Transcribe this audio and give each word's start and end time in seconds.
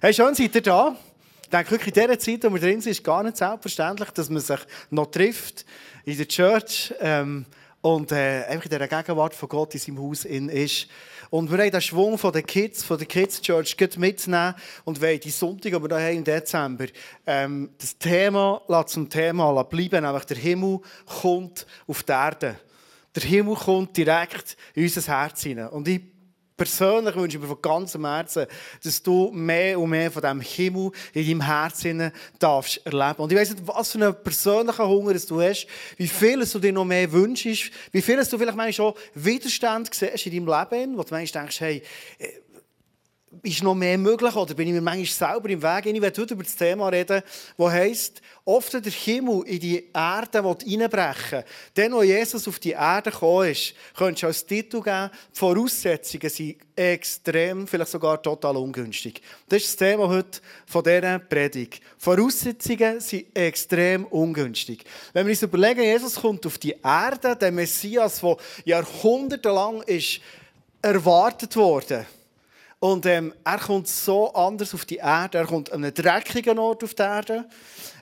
Hey, 0.00 0.14
schön 0.14 0.32
seid 0.32 0.54
ihr 0.54 0.62
da. 0.62 0.94
Ich 1.42 1.48
denke 1.48 1.72
wirklich, 1.72 1.96
in 1.96 2.00
dieser 2.00 2.18
Zeit, 2.20 2.34
in 2.34 2.40
der 2.40 2.54
wir 2.54 2.60
drin 2.60 2.80
sind, 2.80 2.92
ist 2.92 3.02
gar 3.02 3.24
nicht 3.24 3.36
selbstverständlich, 3.36 4.10
dass 4.10 4.30
man 4.30 4.40
sich 4.40 4.60
noch 4.90 5.06
trifft 5.06 5.66
in 6.04 6.16
der 6.16 6.28
Church 6.28 6.94
ähm, 7.00 7.44
und 7.80 8.12
äh, 8.12 8.44
einfach 8.44 8.70
in 8.70 8.78
der 8.78 8.86
Gegenwart 8.86 9.34
von 9.34 9.48
Gott 9.48 9.74
in 9.74 9.80
seinem 9.80 9.98
Haus 9.98 10.24
in 10.24 10.50
ist. 10.50 10.86
Und 11.30 11.50
wir 11.50 11.58
haben 11.58 11.72
den 11.72 11.80
Schwung 11.80 12.16
von 12.16 12.32
den 12.32 12.46
Kids, 12.46 12.84
von 12.84 12.96
der 12.96 13.08
Kids 13.08 13.42
Church 13.42 13.76
mitnehmen 13.96 14.54
und 14.84 15.02
wollen 15.02 15.18
die 15.18 15.30
Sonntag, 15.30 15.74
aber 15.74 15.88
da 15.88 16.08
im 16.10 16.22
Dezember, 16.22 16.86
ähm, 17.26 17.70
das 17.76 17.98
Thema 17.98 18.62
zum 18.86 19.10
Thema 19.10 19.64
bleiben, 19.64 20.04
nämlich 20.04 20.24
der 20.26 20.36
Himmel 20.36 20.78
kommt 21.06 21.66
auf 21.88 22.04
die 22.04 22.12
Erde. 22.12 22.60
Der 23.16 23.22
Himmel 23.24 23.56
kommt 23.56 23.96
direkt 23.96 24.56
in 24.74 24.84
unser 24.84 25.12
Herz 25.12 25.42
hinein. 25.42 25.70
Und 25.70 25.88
ich 25.88 26.02
persönlich 26.58 27.14
wünsche 27.14 27.36
ich 27.38 27.42
mir 27.42 27.48
von 27.48 27.62
ganzem 27.62 28.04
Herzen, 28.04 28.46
dass 28.82 29.02
du 29.02 29.30
mehr 29.32 29.78
und 29.80 29.88
mehr 29.88 30.10
von 30.10 30.20
diesem 30.20 30.40
Himmel 30.40 30.90
in 31.14 31.26
deinem 31.26 31.40
Herzen 31.40 32.12
darfst 32.38 32.84
erleben. 32.84 33.22
Und 33.22 33.32
ich 33.32 33.38
weiss 33.38 33.50
nicht, 33.50 33.66
was 33.66 33.92
für 33.92 33.98
einen 33.98 34.22
persönlichen 34.22 34.86
Hunger 34.86 35.14
du 35.14 35.40
hast, 35.40 35.66
wie 35.96 36.08
viel 36.08 36.44
du 36.44 36.58
dir 36.58 36.72
noch 36.72 36.84
mehr 36.84 37.10
wünschst, 37.10 37.70
wie 37.92 38.02
viel 38.02 38.16
du 38.16 38.24
vielleicht 38.24 38.56
manchmal 38.56 38.72
schon 38.72 38.94
Widerstand 39.14 39.94
siehst 39.94 40.26
in 40.26 40.44
deinem 40.44 40.58
Leben, 40.58 40.98
wo 40.98 41.02
du 41.02 41.14
manchmal 41.14 41.44
denkst, 41.44 41.60
hey, 41.60 41.82
ist 43.42 43.62
noch 43.62 43.74
mehr 43.74 43.98
möglich 43.98 44.34
oder 44.34 44.54
bin 44.54 44.68
ich 44.68 44.74
mir 44.74 44.80
manchmal 44.80 45.32
selber 45.32 45.50
im 45.50 45.62
Weg? 45.62 45.86
Ich 45.86 46.00
werde 46.00 46.22
heute 46.22 46.34
über 46.34 46.42
das 46.42 46.56
Thema 46.56 46.88
reden, 46.88 47.22
das 47.56 47.70
heisst, 47.70 48.22
oft 48.44 48.72
der 48.72 48.92
Himmel 48.92 49.42
in 49.46 49.60
die 49.60 49.90
Erde 49.92 50.38
einbrechen 50.38 51.44
Dann, 51.74 51.92
als 51.92 52.06
Jesus 52.06 52.48
auf 52.48 52.58
die 52.58 52.70
Erde 52.70 53.10
gekommen 53.10 53.50
ist, 53.50 53.74
könntest 53.96 54.22
du 54.22 54.26
als 54.26 54.46
Titel 54.46 54.80
geben, 54.80 55.10
die 55.34 55.38
Voraussetzungen 55.38 56.30
sind 56.30 56.56
extrem, 56.74 57.66
vielleicht 57.66 57.90
sogar 57.90 58.22
total 58.22 58.56
ungünstig. 58.56 59.20
Das 59.48 59.62
ist 59.62 59.68
das 59.68 59.76
Thema 59.76 60.08
heute 60.08 60.40
von 60.66 60.82
dieser 60.82 61.18
Predigt. 61.18 61.82
Voraussetzungen 61.98 63.00
sind 63.00 63.36
extrem 63.36 64.04
ungünstig. 64.06 64.84
Wenn 65.12 65.26
wir 65.26 65.32
uns 65.32 65.42
überlegen, 65.42 65.82
Jesus 65.82 66.14
kommt 66.14 66.46
auf 66.46 66.58
die 66.58 66.76
Erde, 66.82 67.36
der 67.36 67.52
Messias, 67.52 68.20
der 68.20 68.36
jahrhundertelang 68.64 69.82
ist 69.82 70.20
erwartet 70.80 71.56
wurde 71.56 72.06
und 72.80 73.06
ähm, 73.06 73.34
er 73.44 73.58
kommt 73.58 73.88
so 73.88 74.32
anders 74.34 74.72
auf 74.72 74.84
die 74.84 74.96
Erde. 74.96 75.38
Er 75.38 75.46
kommt 75.46 75.72
an 75.72 75.82
einen 75.82 75.92
dreckigen 75.92 76.58
Ort 76.60 76.84
auf 76.84 76.94
die 76.94 77.02
Erde. 77.02 77.48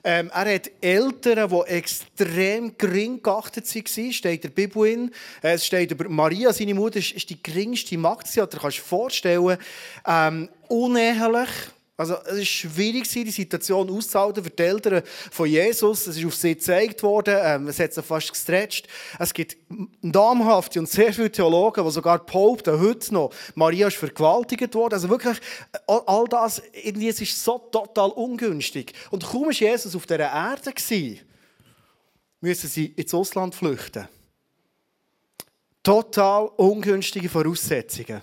Ähm, 0.04 0.30
er 0.34 0.54
hat 0.54 0.70
Eltern, 0.82 1.48
die 1.48 1.70
extrem 1.70 2.76
gering 2.76 3.22
geachtet 3.22 3.74
waren, 3.74 4.12
steht 4.12 4.44
der 4.44 4.50
Bibel. 4.50 4.86
In. 4.86 5.10
Äh, 5.42 5.54
es 5.54 5.64
steht 5.64 5.90
über 5.92 6.08
Maria, 6.10 6.52
seine 6.52 6.74
Mutter, 6.74 6.98
ist 6.98 7.30
die 7.30 7.42
geringste 7.42 7.96
Magd. 7.96 8.36
Du 8.36 8.46
kannst 8.46 8.78
dir 8.78 8.82
vorstellen, 8.82 9.56
ähm, 10.06 10.50
unehelich. 10.68 11.48
Also, 11.98 12.14
es 12.26 12.36
war 12.36 12.44
schwierig, 12.44 13.08
die 13.08 13.30
Situation 13.30 13.88
auszuhalten 13.88 14.44
für 14.44 14.50
die 14.50 14.62
Eltern 14.62 15.02
von 15.30 15.48
Jesus. 15.48 16.06
Es 16.06 16.18
ist 16.18 16.26
auf 16.26 16.34
sie 16.34 16.54
gezeigt 16.54 17.02
worden. 17.02 17.38
Ähm, 17.40 17.68
es 17.68 17.78
hat 17.80 17.94
sie 17.94 18.02
fast 18.02 18.30
gestretcht. 18.30 18.86
Es 19.18 19.32
gibt 19.32 19.56
namhafte 20.02 20.78
und 20.78 20.90
sehr 20.90 21.14
viele 21.14 21.32
Theologen, 21.32 21.82
die 21.82 21.90
sogar 21.90 22.18
behaupten, 22.18 22.78
heute 22.78 23.14
noch, 23.14 23.32
Maria 23.54 23.88
ist 23.88 23.96
vergewaltigt 23.96 24.74
worden. 24.74 24.92
Also 24.92 25.08
wirklich, 25.08 25.38
all 25.86 26.26
das, 26.28 26.62
irgendwie, 26.84 27.08
es 27.08 27.20
ist 27.22 27.42
so 27.42 27.58
total 27.58 28.10
ungünstig. 28.10 28.92
Und 29.10 29.24
kaum 29.24 29.46
war 29.46 29.52
Jesus 29.52 29.96
auf 29.96 30.04
dieser 30.04 30.30
Erde, 30.30 30.74
müssen 32.42 32.68
sie 32.68 32.86
ins 32.86 33.14
Ausland 33.14 33.54
flüchten. 33.54 34.06
Total 35.82 36.46
ungünstige 36.56 37.30
Voraussetzungen. 37.30 38.20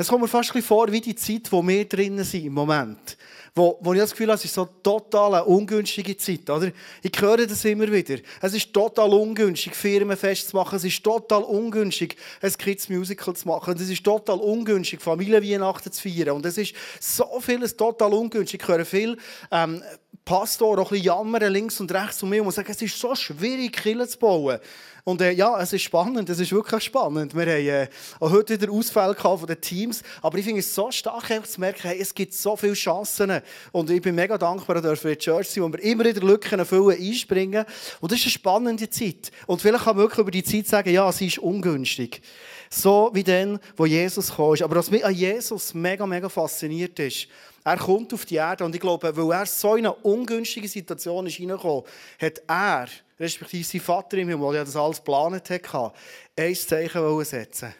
Es 0.00 0.06
kommt 0.06 0.22
mir 0.22 0.28
fast 0.28 0.50
ein 0.50 0.52
bisschen 0.52 0.68
vor 0.68 0.92
wie 0.92 1.00
die 1.00 1.16
Zeit, 1.16 1.50
wo 1.50 1.66
wir 1.66 1.84
drinnen 1.84 2.22
sind 2.22 2.44
im 2.44 2.52
Moment. 2.52 3.16
Wo, 3.52 3.76
wo 3.80 3.92
ich 3.92 3.98
das 3.98 4.12
Gefühl 4.12 4.28
habe, 4.28 4.36
es 4.36 4.44
ist 4.44 4.54
so 4.54 4.64
total 4.64 5.34
eine 5.34 5.44
ungünstige 5.44 6.16
Zeit. 6.16 6.48
Oder? 6.48 6.70
Ich 7.02 7.20
höre 7.20 7.44
das 7.44 7.64
immer 7.64 7.90
wieder. 7.90 8.18
Es 8.40 8.54
ist 8.54 8.72
total 8.72 9.12
ungünstig, 9.12 9.74
Firmenfest 9.74 10.50
zu 10.50 10.56
machen. 10.56 10.76
Es 10.76 10.84
ist 10.84 11.02
total 11.02 11.42
ungünstig, 11.42 12.16
ein 12.40 12.52
Kids 12.52 12.88
Musical 12.88 13.34
zu 13.34 13.48
machen. 13.48 13.74
Es 13.76 13.90
ist 13.90 14.04
total 14.04 14.38
ungünstig, 14.38 15.02
Familienweihnachten 15.02 15.90
zu 15.90 16.00
feiern. 16.00 16.36
Und 16.36 16.46
es 16.46 16.58
ist 16.58 16.74
so 17.00 17.40
vieles 17.40 17.76
total 17.76 18.12
ungünstig. 18.12 18.62
Ich 18.62 18.68
höre 18.68 18.84
viel 18.84 19.16
ähm, 19.50 19.82
Pastor 20.28 20.78
auch 20.78 20.84
ein 20.84 20.88
bisschen 20.90 21.06
jammern 21.06 21.50
links 21.50 21.80
und 21.80 21.90
rechts 21.90 22.20
von 22.20 22.28
mir 22.28 22.44
und 22.44 22.52
sagen, 22.52 22.70
es 22.70 22.82
ist 22.82 23.00
so 23.00 23.14
schwierig, 23.14 23.72
Kirche 23.72 24.06
zu 24.06 24.18
bauen. 24.18 24.58
Und 25.02 25.22
äh, 25.22 25.32
ja, 25.32 25.58
es 25.58 25.72
ist 25.72 25.80
spannend, 25.80 26.28
es 26.28 26.38
ist 26.38 26.52
wirklich 26.52 26.84
spannend. 26.84 27.34
Wir 27.34 27.46
haben 27.46 27.66
äh, 27.66 27.88
auch 28.20 28.30
heute 28.30 28.60
wieder 28.60 28.70
Ausfälle 28.70 29.14
von 29.14 29.46
den 29.46 29.58
Teams, 29.58 30.02
aber 30.20 30.36
ich 30.36 30.44
finde 30.44 30.60
es 30.60 30.74
so 30.74 30.90
stark, 30.90 31.30
zu 31.46 31.60
merken, 31.60 31.88
hey, 31.88 31.98
es 31.98 32.14
gibt 32.14 32.34
so 32.34 32.56
viele 32.56 32.74
Chancen. 32.74 33.40
Und 33.72 33.88
ich 33.88 34.02
bin 34.02 34.16
mega 34.16 34.36
dankbar 34.36 34.82
für 34.96 35.08
die 35.08 35.16
Church 35.16 35.48
sein, 35.48 35.64
wo 35.64 35.72
wir 35.72 35.82
immer 35.82 36.04
wieder 36.04 36.20
Lücken 36.20 36.62
füllen, 36.66 37.00
einspringen. 37.00 37.64
Und 38.02 38.12
das 38.12 38.18
ist 38.18 38.26
eine 38.26 38.32
spannende 38.32 38.90
Zeit. 38.90 39.30
Und 39.46 39.62
vielleicht 39.62 39.84
kann 39.84 39.96
man 39.96 40.04
wirklich 40.04 40.18
über 40.18 40.30
die 40.30 40.44
Zeit 40.44 40.66
sagen, 40.66 40.90
ja, 40.90 41.10
sie 41.10 41.28
ist 41.28 41.38
ungünstig. 41.38 42.20
So 42.68 43.08
wie 43.14 43.24
dann, 43.24 43.58
wo 43.78 43.86
Jesus 43.86 44.36
kam. 44.36 44.56
Aber 44.62 44.76
was 44.76 44.90
mich 44.90 45.02
an 45.02 45.14
Jesus 45.14 45.72
mega, 45.72 46.06
mega 46.06 46.28
fasziniert 46.28 46.98
ist, 46.98 47.28
er 47.68 47.76
kommt 47.76 48.14
auf 48.14 48.24
die 48.24 48.36
Erde 48.36 48.64
und 48.64 48.74
ich 48.74 48.80
glaube, 48.80 49.14
weil 49.14 49.32
er 49.32 49.46
so 49.46 49.76
in 49.76 49.86
eine 49.86 49.94
ungünstige 49.94 50.68
Situation 50.68 51.26
ist 51.26 51.38
reingekommen, 51.38 51.84
hat 52.18 52.42
er, 52.46 52.88
respektive 53.20 53.64
sein 53.64 53.80
Vater 53.80 54.16
im 54.16 54.28
Himmel, 54.28 54.52
der 54.52 54.64
das 54.64 54.76
alles 54.76 54.98
geplant 54.98 55.50
hat, 55.50 55.94
ein 56.36 56.54
Zeichen 56.54 57.24
setzen 57.24 57.74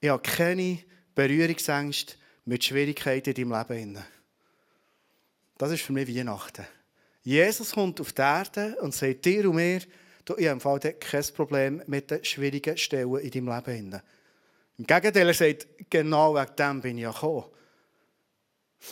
Ich 0.00 0.08
habe 0.08 0.22
keine 0.22 0.78
Berührungsängste 1.14 2.14
mit 2.46 2.64
Schwierigkeiten 2.64 3.34
in 3.34 3.50
deinem 3.50 3.68
Leben. 3.68 3.98
Das 5.58 5.72
ist 5.72 5.82
für 5.82 5.92
mich 5.92 6.08
Weihnachten. 6.08 6.66
Jesus 7.22 7.72
kommt 7.72 8.00
auf 8.00 8.12
die 8.12 8.22
Erde 8.22 8.76
und 8.80 8.94
sagt 8.94 9.26
dir 9.26 9.50
und 9.50 9.56
mir, 9.56 9.80
du, 10.24 10.36
ich 10.38 10.48
habe 10.48 10.94
kein 10.94 11.24
Problem 11.36 11.82
mit 11.86 12.10
den 12.10 12.24
schwierigen 12.24 12.78
Stellen 12.78 13.16
in 13.16 13.30
deinem 13.30 13.48
Leben. 13.48 14.00
Im 14.78 14.86
Gegenteil, 14.86 15.28
er 15.28 15.34
sagt, 15.34 15.66
genau 15.90 16.34
wegen 16.34 16.56
dem 16.56 16.80
bin 16.80 16.96
ich 16.96 17.04
gekommen. 17.04 17.44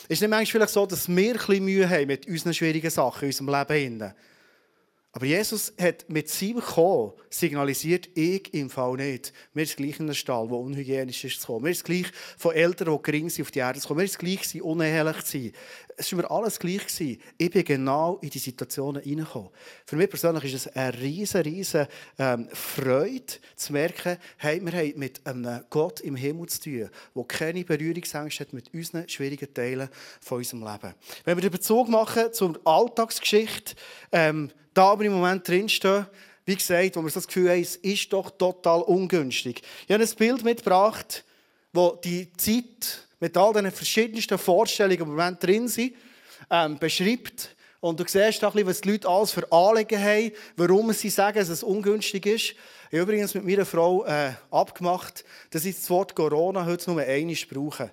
Ist 0.08 0.20
nicht 0.20 0.30
manchmal 0.30 0.46
vielleicht 0.46 0.72
so, 0.72 0.86
dass 0.86 1.08
wir 1.08 1.30
ein 1.30 1.36
bisschen 1.36 1.64
Mühe 1.64 1.88
haben 1.88 2.06
mit 2.06 2.26
unseren 2.26 2.54
schwierigen 2.54 2.90
Sachen 2.90 3.22
in 3.22 3.28
unserem 3.28 3.48
Leben? 3.48 4.14
Aber 5.12 5.26
Jesus 5.26 5.72
hat 5.80 6.08
mit 6.08 6.28
seinem 6.28 6.60
Kommen 6.60 7.12
signalisiert, 7.30 8.08
ich 8.14 8.52
im 8.52 8.68
Fall 8.68 8.96
nicht. 8.96 9.32
Mir 9.54 9.62
ist 9.62 9.76
gleich 9.76 9.98
in 9.98 10.06
einem 10.06 10.14
Stall, 10.14 10.46
der 10.48 10.58
unhygienisch 10.58 11.24
ist 11.24 11.40
zu 11.40 11.46
kommen. 11.46 11.64
Mir 11.64 11.70
ist 11.70 11.84
gleich 11.84 12.06
von 12.36 12.54
Eltern, 12.54 12.94
die 12.94 13.02
gering 13.02 13.30
sind, 13.30 13.44
auf 13.44 13.50
die 13.50 13.58
Erde 13.58 13.80
zu 13.80 13.88
kommen. 13.88 13.98
Mir 13.98 14.04
ist 14.04 14.18
gleich 14.18 14.46
sein, 14.46 14.62
unehelich 14.62 15.22
zu 15.24 15.38
sein. 15.38 15.52
Es 16.00 16.12
war 16.12 16.22
mir 16.22 16.30
alles 16.30 16.58
gleich. 16.58 16.86
Gewesen. 16.86 17.20
Ich 17.36 17.50
bin 17.50 17.64
genau 17.64 18.18
in 18.22 18.30
die 18.30 18.38
Situationen 18.38 19.02
hineingekommen. 19.02 19.50
Für 19.84 19.96
mich 19.96 20.08
persönlich 20.08 20.44
ist 20.44 20.66
es 20.66 20.68
eine 20.68 20.98
riesige, 21.00 21.44
riesige 21.44 21.88
ähm, 22.18 22.48
Freude 22.52 23.34
zu 23.56 23.72
merken, 23.72 24.16
hey, 24.36 24.64
wir 24.64 24.72
haben 24.72 24.92
mit 24.96 25.26
einem 25.26 25.64
Gott 25.68 26.00
im 26.00 26.14
Himmel 26.14 26.48
zu 26.48 26.60
tun, 26.62 26.90
der 27.16 27.24
keine 27.24 27.64
Berührungsängste 27.64 28.44
hat 28.44 28.52
mit 28.52 28.72
unseren 28.72 29.08
schwierigen 29.08 29.52
Teilen 29.52 29.88
von 30.20 30.38
unserem 30.38 30.62
Leben. 30.62 30.94
Wenn 31.24 31.36
wir 31.36 31.42
den 31.42 31.50
Bezug 31.50 31.88
machen 31.88 32.32
zur 32.32 32.60
Alltagsgeschichte, 32.64 33.74
ähm, 34.12 34.52
da 34.72 34.92
aber 34.92 35.04
im 35.04 35.12
Moment 35.12 35.46
drinstehen, 35.48 36.06
wie 36.44 36.54
gesagt, 36.54 36.96
wo 36.96 37.02
wir 37.02 37.10
das 37.10 37.26
Gefühl 37.26 37.50
haben, 37.50 37.60
es 37.60 37.76
ist 37.76 38.12
doch 38.12 38.30
total 38.30 38.82
ungünstig. 38.82 39.62
Ich 39.86 39.92
habe 39.92 40.02
ein 40.02 40.14
Bild 40.16 40.44
mitgebracht, 40.44 41.24
wo 41.72 41.98
die 42.02 42.32
Zeit 42.34 43.07
mit 43.20 43.36
all 43.36 43.52
den 43.52 43.70
verschiedensten 43.70 44.38
Vorstellungen 44.38 44.96
die 44.96 45.02
im 45.02 45.08
Moment 45.08 45.42
drin 45.42 45.68
sind, 45.68 45.94
ähm, 46.50 46.78
beschreibt. 46.78 47.56
Und 47.80 48.00
du 48.00 48.04
siehst 48.06 48.44
auch, 48.44 48.54
was 48.54 48.80
die 48.80 48.90
Leute 48.90 49.08
alles 49.08 49.30
für 49.30 49.50
Anliegen 49.52 50.02
haben, 50.02 50.32
warum 50.56 50.92
sie 50.92 51.10
sagen, 51.10 51.38
dass 51.38 51.48
es 51.48 51.62
ungünstig 51.62 52.26
ist. 52.26 52.54
Ich 52.90 52.98
habe 52.98 53.02
übrigens 53.02 53.34
mit 53.34 53.44
meiner 53.44 53.66
Frau 53.66 54.04
äh, 54.04 54.32
abgemacht, 54.50 55.24
dass 55.50 55.64
ich 55.64 55.76
das 55.76 55.88
Wort 55.90 56.14
Corona 56.14 56.64
heute 56.64 56.90
nur 56.90 57.02
einmal 57.02 57.36
brauche. 57.48 57.92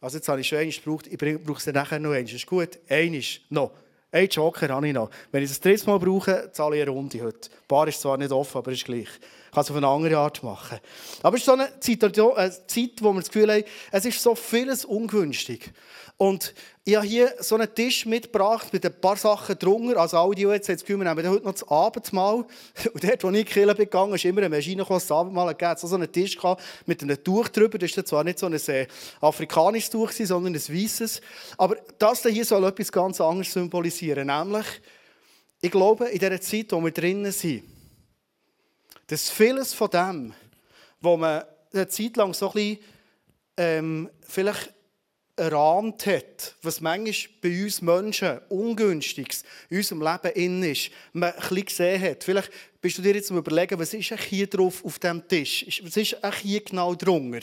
Also 0.00 0.18
jetzt 0.18 0.28
habe 0.28 0.40
ich 0.40 0.48
schon 0.48 0.58
einmal 0.58 0.74
gebraucht, 0.74 1.06
ich 1.06 1.18
brauche 1.18 1.58
es 1.58 1.66
nachher 1.66 1.98
noch 1.98 2.10
einmal. 2.10 2.34
Ist 2.34 2.46
gut? 2.46 2.78
Einmal 2.88 3.22
noch. 3.50 3.72
Ein 4.12 4.28
Joker 4.28 4.68
habe 4.68 4.88
ich 4.88 4.94
noch. 4.94 5.10
Wenn 5.30 5.44
ich 5.44 5.50
das 5.50 5.60
dritte 5.60 5.86
Mal 5.86 5.98
brauche, 5.98 6.50
zahle 6.52 6.76
ich 6.76 6.82
eine 6.82 6.90
Runde 6.90 7.22
heute. 7.22 7.48
Die 7.48 7.66
Bar 7.68 7.86
ist 7.86 8.00
zwar 8.00 8.18
nicht 8.18 8.32
offen, 8.32 8.58
aber 8.58 8.72
ist 8.72 8.84
gleich. 8.84 9.08
Kann 9.52 9.62
es 9.62 9.70
auf 9.70 9.76
eine 9.76 9.86
andere 9.88 10.18
Art 10.18 10.42
machen. 10.42 10.78
Aber 11.22 11.36
es 11.36 11.42
ist 11.42 11.46
so 11.46 11.52
eine 11.52 11.68
Zeit, 11.80 13.02
wo 13.02 13.12
wir 13.12 13.20
das 13.20 13.30
Gefühl 13.30 13.52
haben, 13.52 13.64
es 13.90 14.04
ist 14.04 14.22
so 14.22 14.34
vieles 14.34 14.84
ungünstig. 14.84 15.72
Und 16.20 16.54
ich 16.84 16.96
habe 16.96 17.06
hier 17.06 17.34
so 17.40 17.54
einen 17.54 17.74
Tisch 17.74 18.04
mitgebracht 18.04 18.74
mit 18.74 18.84
ein 18.84 18.92
paar 19.00 19.16
Sachen 19.16 19.58
drunter. 19.58 19.98
Also 19.98 20.18
alle, 20.18 20.34
die 20.34 20.42
jetzt 20.42 20.68
das 20.68 20.80
Gefühl 20.80 20.98
wir 20.98 21.08
haben 21.08 21.26
heute 21.26 21.44
noch 21.46 21.52
das 21.52 21.66
Abendmahl. 21.66 22.44
Und 22.92 23.02
dort, 23.02 23.24
wo 23.24 23.30
ich 23.30 23.38
in 23.38 23.44
die 23.44 23.44
Kirche 23.44 23.74
gegangen 23.74 24.12
ist 24.12 24.26
immer 24.26 24.42
eine 24.42 24.54
Maschine 24.54 24.84
das 24.86 25.10
Abendmahl 25.10 25.54
gegeben. 25.54 25.76
So 25.78 25.94
einen 25.94 26.12
Tisch 26.12 26.36
mit 26.84 27.02
einem 27.02 27.24
Tuch 27.24 27.48
drüber. 27.48 27.78
Das 27.78 27.96
war 27.96 28.04
zwar 28.04 28.24
nicht 28.24 28.38
so 28.38 28.46
ein 28.46 28.52
äh, 28.52 28.86
afrikanisches 29.22 29.88
Tuch, 29.88 30.12
sondern 30.12 30.54
ein 30.54 30.60
weißes. 30.60 31.22
Aber 31.56 31.76
das 31.98 32.22
hier 32.22 32.44
soll 32.44 32.64
etwas 32.64 32.92
ganz 32.92 33.18
anderes 33.18 33.54
symbolisieren. 33.54 34.26
Nämlich, 34.26 34.66
ich 35.62 35.70
glaube, 35.70 36.04
in 36.08 36.18
dieser 36.18 36.40
Zeit, 36.42 36.66
wo 36.72 36.84
wir 36.84 36.92
drinnen 36.92 37.32
sind, 37.32 37.62
dass 39.10 39.28
vieles 39.28 39.74
von 39.74 39.90
dem, 39.90 40.34
wo 41.00 41.16
man 41.16 41.42
eine 41.72 41.88
Zeit 41.88 42.16
lang 42.16 42.32
so 42.32 42.48
ein 42.48 42.52
bisschen, 42.52 42.78
ähm, 43.56 44.10
vielleicht 44.20 44.72
erahnt 45.34 46.06
hat, 46.06 46.54
was 46.62 46.80
manchmal 46.80 47.34
bei 47.42 47.64
uns 47.64 47.82
Menschen 47.82 48.38
Ungünstiges 48.50 49.42
in 49.68 49.78
unserem 49.78 50.02
Leben 50.02 50.32
in 50.34 50.62
ist, 50.62 50.90
man 51.12 51.32
ein 51.32 51.40
bisschen 51.40 51.64
gesehen 51.64 52.02
hat. 52.02 52.22
Vielleicht 52.22 52.50
bist 52.80 52.98
du 52.98 53.02
dir 53.02 53.14
jetzt 53.14 53.30
am 53.32 53.38
überlegen, 53.38 53.78
was 53.80 53.94
ist 53.94 54.12
hier 54.12 54.46
drauf 54.46 54.84
auf 54.84 54.98
dem 55.00 55.26
Tisch? 55.26 55.80
Was 55.82 55.96
ist 55.96 56.16
hier 56.42 56.60
genau 56.60 56.94
drunter? 56.94 57.40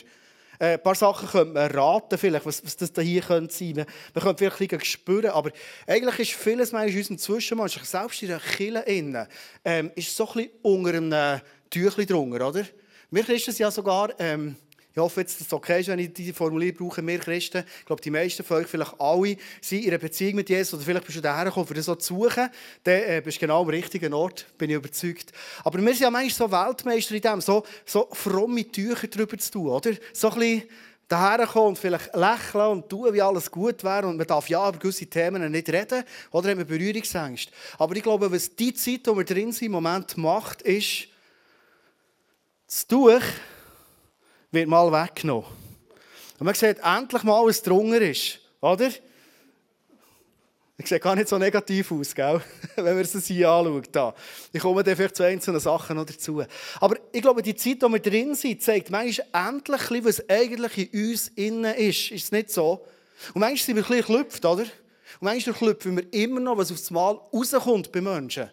Äh, 0.59 0.73
ein 0.73 0.83
paar 0.83 0.95
Sachen 0.95 1.27
könnte 1.27 1.53
man 1.53 1.69
erraten, 1.69 2.17
vielleicht, 2.17 2.45
was, 2.45 2.63
was 2.65 2.77
das 2.77 2.91
hier 2.99 3.21
könnte 3.21 3.53
sein 3.53 3.73
könnte. 3.75 3.91
Man 4.13 4.23
könnte 4.23 4.37
vielleicht 4.37 4.61
ein 4.73 4.79
bisschen 4.79 4.85
spüren, 4.85 5.31
aber 5.31 5.51
eigentlich 5.85 6.31
ist 6.31 6.39
vieles 6.39 6.71
in 6.71 6.79
unserem 6.79 7.17
Zwischenmensch, 7.17 7.79
selbst 7.83 8.23
in 8.23 8.29
der 8.29 8.87
innen, 8.87 9.27
ähm, 9.63 9.91
ist 9.95 10.15
so 10.15 10.27
ein 10.29 10.33
bisschen 10.33 10.51
unter 10.63 10.93
einem 10.93 11.41
Tüchlein 11.69 12.07
drunter, 12.07 12.47
oder? 12.47 12.65
Wir 13.11 13.23
Christen 13.23 13.51
sind 13.51 13.59
ja 13.59 13.71
sogar... 13.71 14.13
Ähm, 14.19 14.55
ich 14.97 14.99
hoffe, 14.99 15.23
dass 15.23 15.39
es 15.39 15.53
okay 15.53 15.81
ist, 15.81 15.89
wenn 15.89 15.99
ich 15.99 16.11
diese 16.11 16.33
Formulierung 16.33 16.87
brauche. 16.87 17.05
Wir 17.05 17.19
Christen, 17.19 17.63
ich 17.81 17.85
glaube, 17.85 18.01
die 18.01 18.09
meisten 18.09 18.43
von 18.43 18.57
euch, 18.57 18.65
vielleicht 18.65 18.99
alle, 18.99 19.37
sind 19.61 19.83
in 19.83 19.89
einer 19.89 19.99
Beziehung 19.99 20.33
mit 20.33 20.49
Jesus 20.49 20.73
oder 20.73 20.81
vielleicht 20.81 21.05
bist 21.05 21.19
du 21.19 21.21
daher 21.21 21.45
gekommen, 21.45 21.67
um 21.69 21.75
das 21.75 21.85
so 21.85 21.93
zu 21.93 22.15
suchen. 22.15 22.49
Dann 22.83 23.03
äh, 23.03 23.21
bist 23.23 23.37
du 23.37 23.41
genau 23.41 23.61
am 23.61 23.69
richtigen 23.69 24.11
Ort, 24.15 24.47
bin 24.57 24.71
ich 24.71 24.75
überzeugt. 24.75 25.33
Aber 25.63 25.77
wir 25.77 25.87
sind 25.89 25.99
ja 25.99 26.09
manchmal 26.09 26.49
so 26.49 26.51
Weltmeister 26.51 27.13
in 27.13 27.21
dem, 27.21 27.41
so, 27.41 27.63
so 27.85 28.07
fromme 28.11 28.71
Tücher 28.71 29.07
drüber 29.07 29.37
zu 29.37 29.51
tun, 29.51 29.67
oder? 29.67 29.91
So 30.13 30.31
ein 30.31 30.39
bisschen 30.39 30.63
daherkommen 31.07 31.67
und 31.67 31.77
vielleicht 31.77 32.15
lächeln 32.15 32.67
und 32.67 32.89
tun, 32.89 33.13
wie 33.13 33.21
alles 33.21 33.51
gut 33.51 33.83
wäre. 33.83 34.07
Und 34.07 34.17
man 34.17 34.25
darf 34.25 34.49
ja 34.49 34.67
über 34.67 34.79
gewisse 34.79 35.05
Themen 35.05 35.51
nicht 35.51 35.69
reden. 35.69 36.05
Oder 36.31 36.49
haben 36.49 36.57
wir 36.57 36.65
Berührungsängste. 36.65 37.51
Aber 37.77 37.95
ich 37.95 38.01
glaube, 38.01 38.31
was 38.31 38.55
die 38.55 38.73
Zeit, 38.73 39.05
die 39.05 39.15
wir 39.15 39.23
drin 39.23 39.51
sind, 39.51 39.67
im 39.67 39.73
Moment 39.73 40.17
macht, 40.17 40.63
ist, 40.63 41.07
das 42.67 42.85
Tuch 42.85 43.21
wird 44.51 44.67
mal 44.67 44.91
weggenommen. 44.91 45.45
Und 46.39 46.45
man 46.45 46.53
sieht 46.53 46.79
endlich 46.79 47.23
mal, 47.23 47.45
was 47.45 47.63
drunter 47.63 48.01
ist. 48.01 48.39
Oder? 48.61 48.89
Ich 50.79 50.85
sehe 50.85 50.99
gar 50.99 51.15
nicht 51.15 51.27
so 51.27 51.39
negativ 51.39 51.91
aus, 51.91 52.13
gell? 52.13 52.39
wenn 52.75 52.95
man 52.95 52.99
es 52.99 53.25
hier 53.25 53.49
anschaut. 53.49 53.87
Da. 53.91 54.13
Ich 54.53 54.61
komme 54.61 54.83
dann 54.83 54.95
vielleicht 54.95 55.15
zu 55.15 55.23
einzelnen 55.23 55.59
Sachen 55.59 55.95
noch 55.95 56.05
dazu. 56.05 56.43
Aber 56.79 56.97
ich 57.11 57.21
glaube, 57.21 57.41
die 57.41 57.55
Zeit, 57.55 57.73
in 57.73 57.79
der 57.79 57.93
wir 57.93 57.99
drin 57.99 58.35
sind, 58.35 58.61
zeigt 58.61 58.91
manchmal 58.91 59.49
endlich, 59.49 60.03
was 60.03 60.29
eigentlich 60.29 60.93
in 60.93 61.09
uns 61.09 61.29
innen 61.29 61.73
ist. 61.73 62.11
Ist 62.11 62.25
es 62.25 62.31
nicht 62.31 62.51
so? 62.51 62.85
Und 63.33 63.39
manchmal 63.39 63.57
sind 63.57 63.75
wir 63.77 63.83
ein 63.83 63.87
bisschen 63.87 64.15
geklüpft, 64.15 64.45
oder? 64.45 64.63
Und 64.63 65.21
manchmal 65.21 65.55
klüpfen 65.55 65.97
wir 65.97 66.13
immer 66.13 66.41
noch, 66.41 66.57
was 66.57 66.71
aufs 66.71 66.91
Mal 66.91 67.19
rauskommt 67.33 67.91
bei 67.91 68.01
Menschen. 68.01 68.51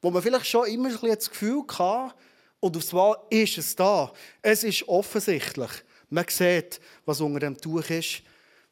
Wo 0.00 0.10
man 0.10 0.22
vielleicht 0.22 0.46
schon 0.46 0.66
immer 0.68 0.88
ein 0.88 0.92
bisschen 0.92 1.14
das 1.14 1.28
Gefühl 1.28 1.62
hatte, 1.78 2.14
und 2.60 2.76
aufs 2.76 2.92
Mal 2.92 3.16
ist 3.30 3.58
es 3.58 3.76
da. 3.76 4.12
Es 4.42 4.64
ist 4.64 4.88
offensichtlich. 4.88 5.70
Man 6.08 6.26
sieht, 6.28 6.80
was 7.04 7.20
unter 7.20 7.40
dem 7.40 7.56
Tuch 7.56 7.88
ist. 7.90 8.22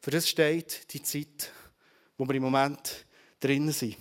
Für 0.01 0.11
das 0.11 0.29
steht 0.29 0.93
die 0.93 1.01
Zeit, 1.01 1.51
wo 2.17 2.27
wir 2.27 2.35
im 2.35 2.43
Moment 2.43 3.05
drinnen 3.39 3.71
sind. 3.71 3.97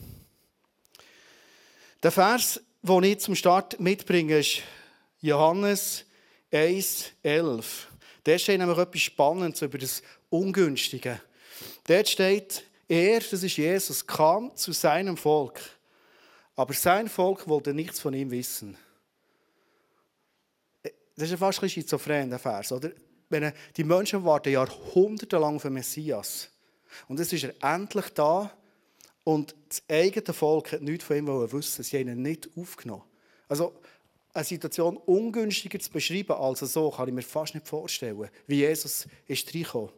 Der 2.03 2.13
Vers, 2.13 2.61
den 2.83 3.03
ich 3.03 3.19
zum 3.21 3.35
Start 3.35 3.81
mitbringe, 3.81 4.39
ist 4.39 4.63
Johannes 5.21 6.05
1, 6.53 7.13
11. 7.23 7.89
Da 8.23 8.39
steht 8.39 8.59
nämlich 8.59 8.79
etwas 8.79 9.01
Spannendes 9.01 9.63
über 9.63 9.79
das 9.79 10.03
Ungünstige. 10.31 11.21
Dort 11.87 12.09
steht, 12.09 12.65
er, 12.89 13.21
das 13.21 13.43
ist 13.43 13.57
Jesus, 13.57 14.07
kam 14.07 14.55
zu 14.57 14.73
seinem 14.73 15.17
Volk. 15.17 15.61
Aber 16.57 16.75
sein 16.75 17.09
Volk 17.09 17.49
wollte 17.49 17.75
nichts 17.75 18.01
von 18.01 18.15
ihm 18.15 18.31
wissen. 18.31 18.77
Das 21.17 21.31
ist 21.31 21.39
fast 21.39 21.63
ein 21.63 21.69
schizophren, 21.69 22.31
der 22.31 22.39
Vers. 22.39 22.73
Oder? 22.73 22.91
die 23.77 23.85
Menschen 23.85 24.25
warten 24.25 24.53
jahrhundertelang 24.53 25.59
für 25.59 25.71
Messias. 25.71 26.51
Und 27.09 27.19
jetzt 27.19 27.33
ist 27.33 27.45
er 27.45 27.75
endlich 27.75 28.09
da 28.11 28.53
und 29.25 29.55
das 29.69 29.83
eigene 29.89 30.33
Volk 30.33 30.73
hat 30.73 30.83
nichts 30.83 31.05
von 31.05 31.17
ihm 31.17 31.27
wissen. 31.27 31.83
Sie 31.83 31.99
haben 31.99 32.09
ihn 32.09 32.23
nicht 32.23 32.49
aufgenommen. 32.57 33.03
Also, 33.49 33.75
eine 34.33 34.45
Situation 34.45 34.97
ungünstiger 34.97 35.79
zu 35.79 35.91
beschreiben 35.91 36.33
als 36.33 36.61
so, 36.61 36.91
kann 36.91 37.09
ich 37.09 37.15
mir 37.15 37.23
fast 37.23 37.55
nicht 37.55 37.67
vorstellen, 37.67 38.29
wie 38.47 38.57
Jesus 38.57 39.07
ist 39.27 39.55
reingekommen. 39.55 39.91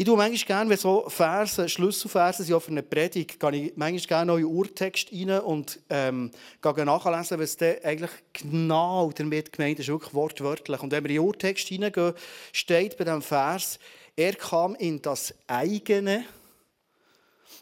Ich 0.00 0.06
tue 0.06 0.16
manchmal 0.16 0.46
gerne, 0.46 0.70
wenn 0.70 0.78
so 0.78 1.06
Verse, 1.10 1.68
Schlüsselverse 1.68 2.42
sind 2.42 2.62
für 2.62 2.70
eine 2.70 2.82
Predigt, 2.82 3.38
gehe 3.38 3.66
ich 3.66 3.76
manchmal 3.76 4.24
gerne 4.24 4.40
in 4.40 4.46
Urtext 4.46 5.12
rein 5.12 5.40
und 5.40 5.78
ähm, 5.90 6.30
gehe 6.62 6.86
nachlesen, 6.86 7.38
was 7.38 7.58
da 7.58 7.66
eigentlich 7.84 8.10
genau 8.32 9.12
damit 9.14 9.52
gemeint 9.52 9.78
ist, 9.78 9.88
wirklich 9.88 10.14
wortwörtlich. 10.14 10.80
Und 10.80 10.90
wenn 10.90 11.04
wir 11.04 11.10
in 11.10 11.16
den 11.16 11.26
Urtext 11.26 11.68
hineingehen, 11.68 12.14
steht 12.50 12.96
bei 12.96 13.04
diesem 13.04 13.20
Vers, 13.20 13.78
er 14.16 14.32
kam 14.36 14.74
in 14.76 15.02
das 15.02 15.34
eigene, 15.46 16.24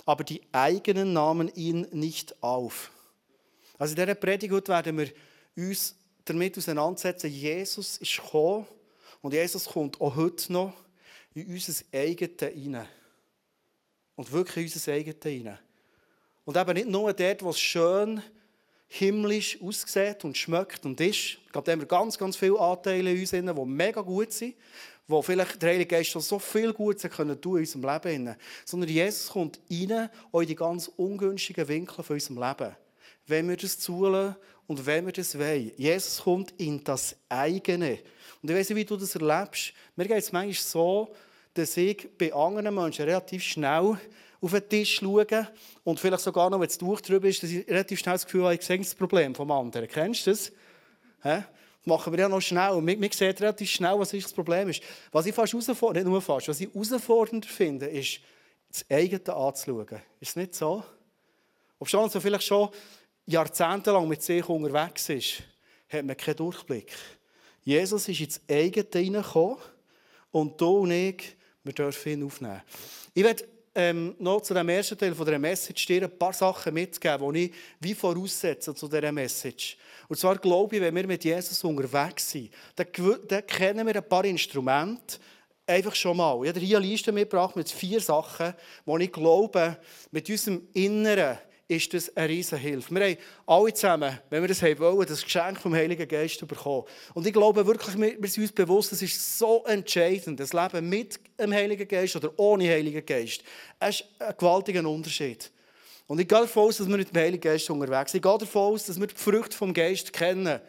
aber 0.07 0.23
die 0.23 0.41
eigenen 0.53 1.13
nahmen 1.13 1.53
ihn 1.57 1.89
nicht 1.91 2.41
auf. 2.41 2.93
Also 3.81 3.95
in 3.95 3.97
dieser 3.97 4.15
Predigt 4.15 4.69
werden 4.69 4.97
wir 4.97 5.09
uns 5.57 5.97
damit 6.25 6.57
auseinandersetzen, 6.57 7.33
Jesus 7.33 7.97
ist 7.97 8.15
gekommen 8.17 8.65
und 9.23 9.35
Jesus 9.35 9.65
kommt 9.65 10.01
auch 10.01 10.15
heute 10.15 10.53
noch 10.53 10.73
in 11.43 11.53
unser 11.53 11.85
eigenes 11.93 12.55
hinein. 12.55 12.89
Und 14.17 14.33
wirklich 14.33 14.67
in 14.67 14.73
unser 14.73 14.93
eigenes 14.93 15.23
hinein. 15.23 15.59
Und 16.45 16.57
eben 16.57 16.75
nicht 16.75 16.89
nur 16.89 17.13
dort, 17.13 17.43
wo 17.43 17.51
es 17.51 17.61
schön 17.61 18.23
himmlisch 18.89 19.61
aussieht 19.61 20.25
und 20.25 20.37
schmeckt 20.37 20.85
und 20.87 21.01
ist. 21.01 21.39
Ich 21.45 21.53
glaube, 21.53 21.67
da 21.67 21.73
haben 21.73 21.81
wir 21.81 21.87
ganz, 21.87 22.17
ganz 22.17 22.37
viele 22.37 22.59
Anteile 22.59 23.13
in 23.13 23.21
uns, 23.21 23.31
die 23.31 23.43
mega 23.43 24.01
gut 24.01 24.33
sind, 24.33 24.55
wo 25.07 25.21
vielleicht 25.21 25.61
der 25.61 25.71
Heilige 25.71 25.97
Geist 25.97 26.11
schon 26.11 26.23
so 26.23 26.39
viel 26.39 26.73
Gutes 26.73 27.11
können 27.11 27.39
tun 27.41 27.57
in 27.57 27.61
unserem 27.61 27.83
Leben. 27.83 28.37
Sondern 28.65 28.89
Jesus 28.89 29.29
kommt 29.29 29.61
rein, 29.71 30.09
in 30.33 30.47
die 30.47 30.55
ganz 30.55 30.91
ungünstigen 30.97 31.69
Winkel 31.69 32.03
von 32.03 32.15
unserem 32.15 32.43
Leben. 32.43 32.77
Wenn 33.27 33.49
wir 33.49 33.57
das 33.57 33.79
zulassen 33.79 34.37
und 34.67 34.85
wenn 34.85 35.07
wir 35.07 35.13
das 35.13 35.39
wollen. 35.39 35.73
Jesus 35.77 36.23
kommt 36.23 36.55
in 36.59 36.83
das 36.85 37.17
eigene. 37.29 37.99
Und 38.43 38.51
ich 38.51 38.57
weiß 38.57 38.71
nicht, 38.71 38.79
wie 38.79 38.85
du 38.85 38.97
das 38.97 39.15
erlebst. 39.15 39.73
Mir 39.97 40.07
geht 40.07 40.19
es 40.19 40.33
manchmal 40.33 40.55
so, 40.55 41.15
dass 41.55 41.77
ich 41.77 42.09
bei 42.17 42.33
anderen 42.33 42.75
Menschen 42.75 43.05
relativ 43.05 43.43
schnell 43.43 43.99
auf 44.41 44.51
den 44.53 44.69
Tisch 44.69 44.97
schaue 44.97 45.49
und 45.85 45.99
vielleicht 45.99 46.23
sogar 46.23 46.49
noch, 46.51 46.61
wenn 46.61 46.69
das 46.69 46.79
Tuch 46.79 47.01
ist, 47.01 47.43
dass 47.43 47.51
ich 47.51 47.67
relativ 47.69 47.99
schnell 47.99 48.15
das 48.15 48.25
Gefühl 48.25 48.45
habe, 48.45 48.55
ich 48.55 48.63
sehe 48.63 48.79
das 48.79 48.95
Problem 48.95 49.35
vom 49.35 49.51
anderen. 49.51 49.89
Kennst 49.89 50.27
du 50.27 50.31
das? 50.31 50.53
Das 51.23 51.45
machen 51.85 52.13
wir 52.13 52.21
ja 52.21 52.29
noch 52.29 52.41
schnell. 52.41 52.71
Und 52.71 52.85
man, 52.85 53.11
sieht 53.11 53.41
relativ 53.41 53.71
schnell, 53.71 53.99
was 53.99 54.11
das 54.11 54.33
Problem 54.33 54.69
ist. 54.69 54.83
Was 55.11 55.27
ich 55.27 55.35
fast 55.35 55.53
herausfordernd, 55.53 56.05
nicht 56.05 56.13
nur 56.13 56.23
fast, 56.23 56.49
was 56.49 56.61
ich 56.61 56.73
herausfordernder 56.73 57.49
finde, 57.49 57.87
ist, 57.87 58.21
das 58.71 58.85
eigene 58.91 59.35
anzuschauen. 59.35 60.03
Ist 60.21 60.31
es 60.31 60.37
nicht 60.37 60.55
so? 60.55 60.85
Ob 61.79 61.89
schon 61.89 62.09
so 62.11 62.21
vielleicht 62.21 62.45
schon 62.45 62.69
jahrzehntelang 63.27 64.07
mit 64.07 64.23
sich 64.23 64.49
unterwegs 64.49 65.09
ist, 65.09 65.43
hat 65.89 66.05
man 66.05 66.17
keinen 66.17 66.37
Durchblick. 66.37 66.93
Jesus 67.63 68.09
ist 68.09 68.21
ins 68.21 68.41
eigene 68.49 68.87
hineingekommen 68.93 69.59
und 70.31 70.61
du 70.61 70.79
und 70.79 70.91
ich 70.91 71.37
wir 71.69 71.75
dürfen 71.75 72.13
ihn 72.13 72.25
aufnehmen. 72.25 72.63
Ich 73.15 73.23
werde 73.23 73.45
ähm, 73.75 74.15
noch 74.19 74.41
zu 74.41 74.55
dem 74.55 74.69
ersten 74.69 74.99
Teil 74.99 75.13
dieser 75.13 75.39
Message 75.39 75.87
dir 75.87 76.03
ein 76.05 76.19
paar 76.19 76.33
Sachen 76.33 76.75
mitgeben, 76.75 77.33
die 77.33 77.45
ich 77.45 77.55
wie 77.81 77.95
voraussetze 77.95 78.75
zu 78.75 78.89
dieser 78.89 79.13
Message. 79.13 79.77
Und 80.09 80.19
zwar 80.19 80.37
glaube 80.39 80.77
ich, 80.77 80.83
wenn 80.83 80.95
wir 80.95 81.07
mit 81.07 81.23
Jesus 81.23 81.63
unterwegs 81.63 82.31
sind, 82.31 82.51
dann 82.75 83.47
kennen 83.47 83.87
wir 83.87 83.97
ein 83.97 84.09
paar 84.09 84.25
Instrumente, 84.25 85.19
einfach 85.67 85.95
schon 85.95 86.17
mal. 86.17 86.43
Ich 86.43 86.49
habe 86.49 86.61
hier 86.61 86.79
eine 86.79 86.87
Liste 86.87 87.13
mitgebracht 87.13 87.55
mit 87.55 87.71
vier 87.71 88.01
Sachen, 88.01 88.55
die 88.87 89.05
ich 89.05 89.13
glaube, 89.13 89.77
mit 90.11 90.29
unserem 90.29 90.67
Inneren 90.73 91.39
ist 91.69 91.93
das 91.93 92.17
eine 92.17 92.31
riesige 92.31 92.57
Hilfe. 92.57 92.95
Wir 92.95 93.05
haben 93.05 93.17
alle 93.47 93.75
zusammen, 93.75 94.19
wenn 94.31 94.43
wir 94.43 94.49
das 94.49 94.63
haben 94.63 94.79
wollen, 94.79 95.07
das 95.07 95.23
Geschenk 95.23 95.61
vom 95.61 95.75
Heiligen 95.75 96.09
Geist 96.09 96.47
bekommen. 96.49 96.85
Und 97.13 97.27
ich 97.27 97.33
glaube 97.33 97.67
wirklich, 97.67 97.95
wir 97.99 98.29
sind 98.29 98.43
uns 98.43 98.53
bewusst, 98.53 98.93
es 98.93 99.03
ist 99.03 99.39
so 99.39 99.65
entscheidend, 99.67 100.41
das 100.41 100.55
Leben 100.55 100.89
mit 100.89 101.21
dem 101.39 101.53
Heiligen 101.53 101.87
Geist 101.87 102.17
oder 102.17 102.33
ohne 102.39 102.69
Heiligen 102.69 103.05
Geist. 103.05 103.43
Es 103.79 104.01
ist 104.01 104.05
ein 104.19 104.35
gewaltiger 104.39 104.89
Unterschied. 104.89 105.51
Und 106.07 106.19
ich 106.19 106.27
gehe 106.27 106.41
davon 106.41 106.69
aus, 106.69 106.79
dass 106.79 106.89
wir 106.89 106.97
mit 106.97 107.15
dem 107.15 107.21
Heiligen 107.21 107.43
Geist 107.43 107.69
unterwegs 107.69 108.13
sind. 108.13 108.25
Ich 108.25 108.31
gehe 108.31 108.39
davon 108.39 108.73
aus, 108.73 108.87
dass 108.87 108.99
wir 108.99 109.07
die 109.07 109.15
Früchte 109.15 109.55
vom 109.55 109.75
Geist 109.75 110.11
kennen. 110.11 110.61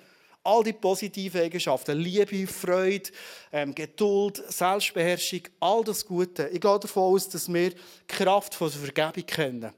All 0.44 0.63
die 0.63 0.74
positiven 0.74 1.41
Eigenschaften, 1.41 1.98
Liebe, 1.98 2.46
Freude, 2.46 3.10
ähm, 3.53 3.74
Geduld, 3.74 4.44
Selbstbeherrschung, 4.51 5.41
all 5.62 5.84
das 5.84 6.06
Gute. 6.06 6.50
Ich 6.50 6.60
gehe 6.60 6.79
davon 6.79 7.13
aus, 7.13 7.29
dass 7.29 7.51
wir 7.51 7.70
die 7.70 7.77
Kraft 8.08 8.53
von 8.53 8.70
der 8.70 8.79
Vergebung 8.79 9.25
kennen. 9.25 9.74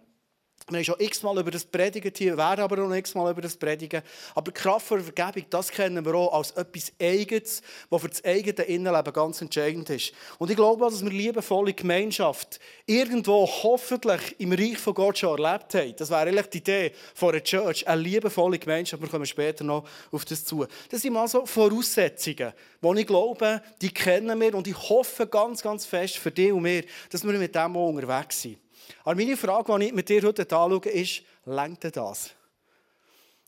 Wir 0.71 0.77
haben 0.77 0.85
schon 0.85 0.99
x-mal 0.99 1.37
über 1.37 1.51
das 1.51 1.65
predigen 1.65 2.13
hier, 2.15 2.37
werden 2.37 2.61
aber 2.61 2.77
noch 2.77 2.95
x-mal 2.95 3.29
über 3.31 3.41
das 3.41 3.57
predigen. 3.57 4.01
Aber 4.33 4.51
die 4.51 4.59
Kraft 4.59 4.89
der 4.89 5.01
Vergebung, 5.01 5.45
das 5.49 5.69
kennen 5.69 6.05
wir 6.05 6.15
auch 6.15 6.33
als 6.33 6.51
etwas 6.51 6.93
Eigenes, 6.99 7.61
was 7.89 8.01
für 8.01 8.09
das 8.09 8.23
eigene 8.23 8.65
Innenleben 8.65 9.11
ganz 9.11 9.41
entscheidend 9.41 9.89
ist. 9.89 10.13
Und 10.39 10.49
ich 10.49 10.55
glaube 10.55 10.85
auch, 10.85 10.89
dass 10.89 11.03
wir 11.03 11.11
liebevolle 11.11 11.73
Gemeinschaft 11.73 12.59
irgendwo 12.85 13.45
hoffentlich 13.45 14.39
im 14.39 14.53
Reich 14.53 14.77
von 14.77 14.93
Gott 14.93 15.17
schon 15.17 15.37
erlebt 15.37 15.73
haben. 15.75 15.93
Das 15.97 16.09
wäre 16.09 16.21
eigentlich 16.21 16.47
die 16.47 16.57
Idee 16.59 16.91
von 17.13 17.31
einer 17.31 17.43
Church, 17.43 17.87
eine 17.87 18.01
liebevolle 18.01 18.57
Gemeinschaft. 18.57 19.01
Wir 19.01 19.09
kommen 19.09 19.25
später 19.25 19.65
noch 19.65 19.85
auf 20.11 20.23
das 20.23 20.45
zu. 20.45 20.65
Das 20.89 21.01
sind 21.01 21.13
mal 21.13 21.27
so 21.27 21.45
Voraussetzungen, 21.45 22.53
die 22.81 22.99
ich 23.01 23.07
glaube, 23.07 23.61
die 23.81 23.93
kennen 23.93 24.39
wir 24.39 24.55
und 24.55 24.67
ich 24.67 24.89
hoffe 24.89 25.27
ganz, 25.27 25.61
ganz 25.61 25.85
fest 25.85 26.17
für 26.17 26.31
dich 26.31 26.51
und 26.53 26.61
mir, 26.61 26.83
dass 27.09 27.25
wir 27.25 27.33
mit 27.33 27.53
dem 27.53 27.75
auch 27.75 27.89
unterwegs 27.89 28.41
sind. 28.41 28.57
Aber 29.03 29.15
meine 29.15 29.37
Frage, 29.37 29.79
die 29.79 29.85
ich 29.85 29.93
mit 29.93 30.09
dir 30.09 30.21
heute 30.21 30.43
anschaue, 30.43 30.89
ist, 30.89 31.23
lenkt 31.45 31.95
das? 31.95 32.31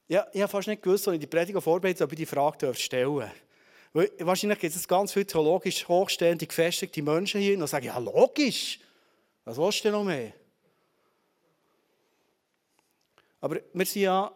Ja, 0.08 0.28
ich 0.34 0.42
habe 0.42 0.52
fast 0.52 0.68
nicht 0.68 0.82
gewusst, 0.82 1.08
als 1.08 1.16
ich 1.16 1.22
die 1.22 1.28
Predigt 1.28 1.62
vorbereitet 1.62 2.02
ob 2.02 2.12
ich 2.12 2.18
die 2.18 2.26
Frage 2.26 2.74
stellen 2.76 3.20
darf. 3.20 3.32
Weil 3.94 4.12
wahrscheinlich 4.20 4.60
gibt 4.60 4.76
es 4.76 4.88
ganz 4.88 5.14
viele 5.14 5.28
theologisch 5.28 5.88
hochstehende, 5.88 6.48
gefestigte 6.48 7.02
Menschen 7.02 7.42
hier, 7.42 7.56
die 7.56 7.68
sagen, 7.68 7.86
ja 7.86 7.98
logisch, 8.00 8.80
was 9.46 9.58
willst 9.58 9.86
du 9.86 9.92
noch 9.92 10.04
mehr? 10.04 10.34
Aber 13.40 13.60
wir 13.74 13.86
sind 13.86 14.02
ja 14.02 14.32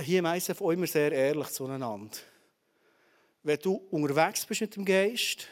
hier 0.00 0.22
meistens 0.22 0.60
auch 0.60 0.70
immer 0.70 0.86
sehr 0.86 1.10
ehrlich 1.10 1.48
zueinander. 1.48 2.18
Wenn 3.42 3.58
du 3.58 3.74
unterwegs 3.90 4.46
bist 4.46 4.60
mit 4.60 4.76
dem 4.76 4.84
Geist, 4.84 5.48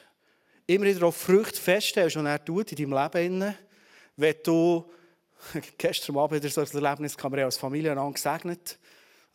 immer 0.66 0.84
wieder 0.84 1.06
auf 1.06 1.16
Früchte 1.16 1.60
feststellst, 1.60 2.16
und 2.16 2.26
er 2.26 2.44
tut 2.44 2.72
in 2.72 2.90
deinem 2.90 3.10
Leben, 3.12 3.54
wenn 4.16 4.34
du, 4.42 4.84
gestern 5.78 6.16
Abend 6.16 6.42
wieder 6.42 6.52
so 6.52 6.60
ein 6.60 6.84
Erlebnis, 6.84 7.16
kann 7.16 7.30
man 7.30 7.40
als 7.40 7.56
Familie 7.56 7.92
einander 7.92 8.14
gesegnet. 8.14 8.78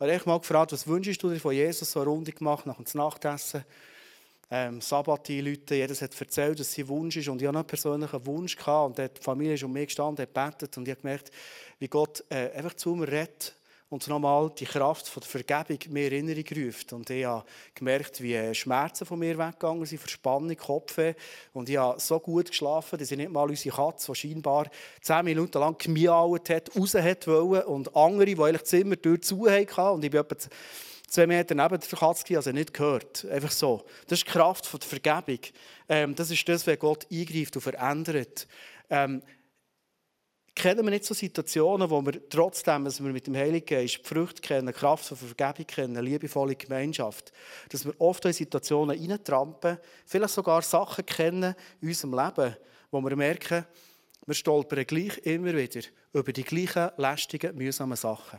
Ich 0.00 0.08
habe 0.08 0.28
mal 0.28 0.38
gefragt, 0.38 0.72
was 0.72 0.86
wünschst 0.86 1.22
du 1.22 1.30
dir 1.30 1.38
von 1.38 1.52
Jesus? 1.52 1.92
So 1.92 2.00
eine 2.00 2.10
Runde 2.10 2.32
gemacht 2.32 2.66
nach 2.66 2.76
dem 2.76 2.86
Nachtessen. 2.94 3.64
Ähm, 4.50 4.80
Sabbat 4.80 5.30
einläuten. 5.30 5.76
Jeder 5.76 5.94
hat 5.94 6.20
erzählt, 6.20 6.58
was 6.58 6.74
sein 6.74 6.88
Wunsch 6.88 7.16
ist. 7.16 7.28
Und 7.28 7.40
ich 7.40 7.46
hatte 7.46 7.58
einen 7.58 7.66
persönlichen 7.66 8.26
Wunsch. 8.26 8.56
Gehabt. 8.56 8.98
Und 8.98 9.16
die 9.16 9.22
Familie 9.22 9.54
ist 9.54 9.62
um 9.62 9.72
mich 9.72 9.86
gestanden, 9.86 10.26
hat 10.26 10.34
gebetet. 10.34 10.76
Und 10.76 10.88
ich 10.88 10.90
habe 10.90 11.02
gemerkt, 11.02 11.30
wie 11.78 11.88
Gott 11.88 12.24
äh, 12.28 12.50
einfach 12.50 12.74
zu 12.74 12.96
mir 12.96 13.06
redet 13.06 13.54
und 13.92 14.08
nochmal 14.08 14.50
die 14.58 14.64
Kraft 14.64 15.06
von 15.06 15.20
der 15.20 15.28
Vergebung 15.28 15.92
mir 15.92 16.10
in 16.10 16.26
Erinnerung 16.26 16.64
ruft. 16.64 16.94
Und 16.94 17.10
ich 17.10 17.26
habe 17.26 17.44
gemerkt, 17.74 18.22
wie 18.22 18.32
äh, 18.32 18.54
Schmerzen 18.54 19.04
von 19.04 19.18
mir 19.18 19.36
weggegangen 19.36 19.84
sind, 19.84 19.98
Verspannung, 19.98 20.56
Kopfweh. 20.56 21.12
Und 21.52 21.68
ich 21.68 21.76
habe 21.76 22.00
so 22.00 22.18
gut 22.18 22.48
geschlafen, 22.48 22.98
dass 22.98 23.10
ich 23.10 23.18
nicht 23.18 23.30
mal 23.30 23.50
unsere 23.50 23.76
Katze, 23.76 24.12
die 24.12 24.18
scheinbar 24.18 24.70
zehn 25.02 25.22
Minuten 25.26 25.58
lang 25.58 25.76
gemiaut 25.76 26.48
hat, 26.48 26.74
raus 26.74 26.94
hat 26.94 27.26
wollen. 27.26 27.64
Und 27.64 27.94
andere, 27.94 28.24
die 28.24 28.40
eigentlich 28.40 28.62
das 28.62 28.70
Zimmer 28.70 28.96
durch 28.96 29.24
zu 29.24 29.46
hatten. 29.46 29.94
Und 29.94 30.04
ich 30.06 30.10
bin 30.10 30.20
etwa 30.20 30.36
zwei 31.06 31.26
Meter 31.26 31.54
neben 31.54 31.78
der 31.78 31.98
Katze, 31.98 32.36
also 32.36 32.50
nicht 32.50 32.72
gehört. 32.72 33.26
Einfach 33.26 33.52
so. 33.52 33.84
Das 34.06 34.20
ist 34.20 34.26
die 34.26 34.30
Kraft 34.30 34.64
von 34.64 34.80
der 34.80 34.88
Vergebung. 34.88 35.40
Ähm, 35.90 36.14
das 36.14 36.30
ist 36.30 36.48
das, 36.48 36.66
wenn 36.66 36.78
Gott 36.78 37.06
eingreift 37.12 37.56
und 37.56 37.62
verändert. 37.62 38.46
Ähm, 38.88 39.20
kennen 40.54 40.84
wir 40.84 40.90
nicht 40.90 41.04
so 41.04 41.14
Situationen, 41.14 41.88
wo 41.88 42.04
wir 42.04 42.28
trotzdem, 42.28 42.84
dass 42.84 43.02
wir 43.02 43.10
mit 43.10 43.26
dem 43.26 43.36
Heiligen 43.36 43.66
Geist 43.66 44.00
die 44.04 44.08
Früchte 44.08 44.42
kennen, 44.42 44.72
Kraft 44.72 45.06
von 45.06 45.16
Vergebung 45.16 45.66
kennen, 45.66 46.04
liebevolle 46.04 46.56
Gemeinschaft, 46.56 47.32
dass 47.70 47.84
wir 47.84 47.94
oft 47.98 48.24
in 48.24 48.32
Situationen 48.32 48.98
hineintrampen, 48.98 49.78
vielleicht 50.04 50.34
sogar 50.34 50.62
Sachen 50.62 51.06
kennen 51.06 51.54
in 51.80 51.88
unserem 51.88 52.14
Leben, 52.14 52.56
wo 52.90 53.00
wir 53.00 53.16
merken, 53.16 53.64
wir 54.26 54.34
stolpern 54.34 54.86
gleich 54.86 55.18
immer 55.18 55.54
wieder 55.54 55.80
über 56.12 56.32
die 56.32 56.44
gleichen 56.44 56.90
lästigen, 56.96 57.56
mühsamen 57.56 57.96
Sachen. 57.96 58.38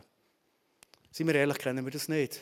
Seien 1.10 1.26
wir 1.26 1.34
ehrlich, 1.34 1.58
kennen 1.58 1.84
wir 1.84 1.92
das 1.92 2.08
nicht. 2.08 2.40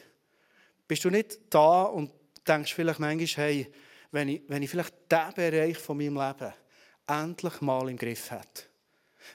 Bist 0.86 1.04
du 1.04 1.10
nicht 1.10 1.40
da 1.50 1.84
und 1.84 2.12
denkst 2.46 2.74
vielleicht 2.74 3.00
manchmal, 3.00 3.46
hey, 3.46 3.72
wenn 4.10 4.28
ich, 4.28 4.42
wenn 4.48 4.62
ich 4.62 4.70
vielleicht 4.70 4.94
diesen 5.10 5.34
Bereich 5.34 5.78
von 5.78 5.96
meinem 5.96 6.16
Leben 6.16 6.52
endlich 7.06 7.60
mal 7.60 7.88
im 7.88 7.96
Griff 7.96 8.30
hätte, 8.30 8.64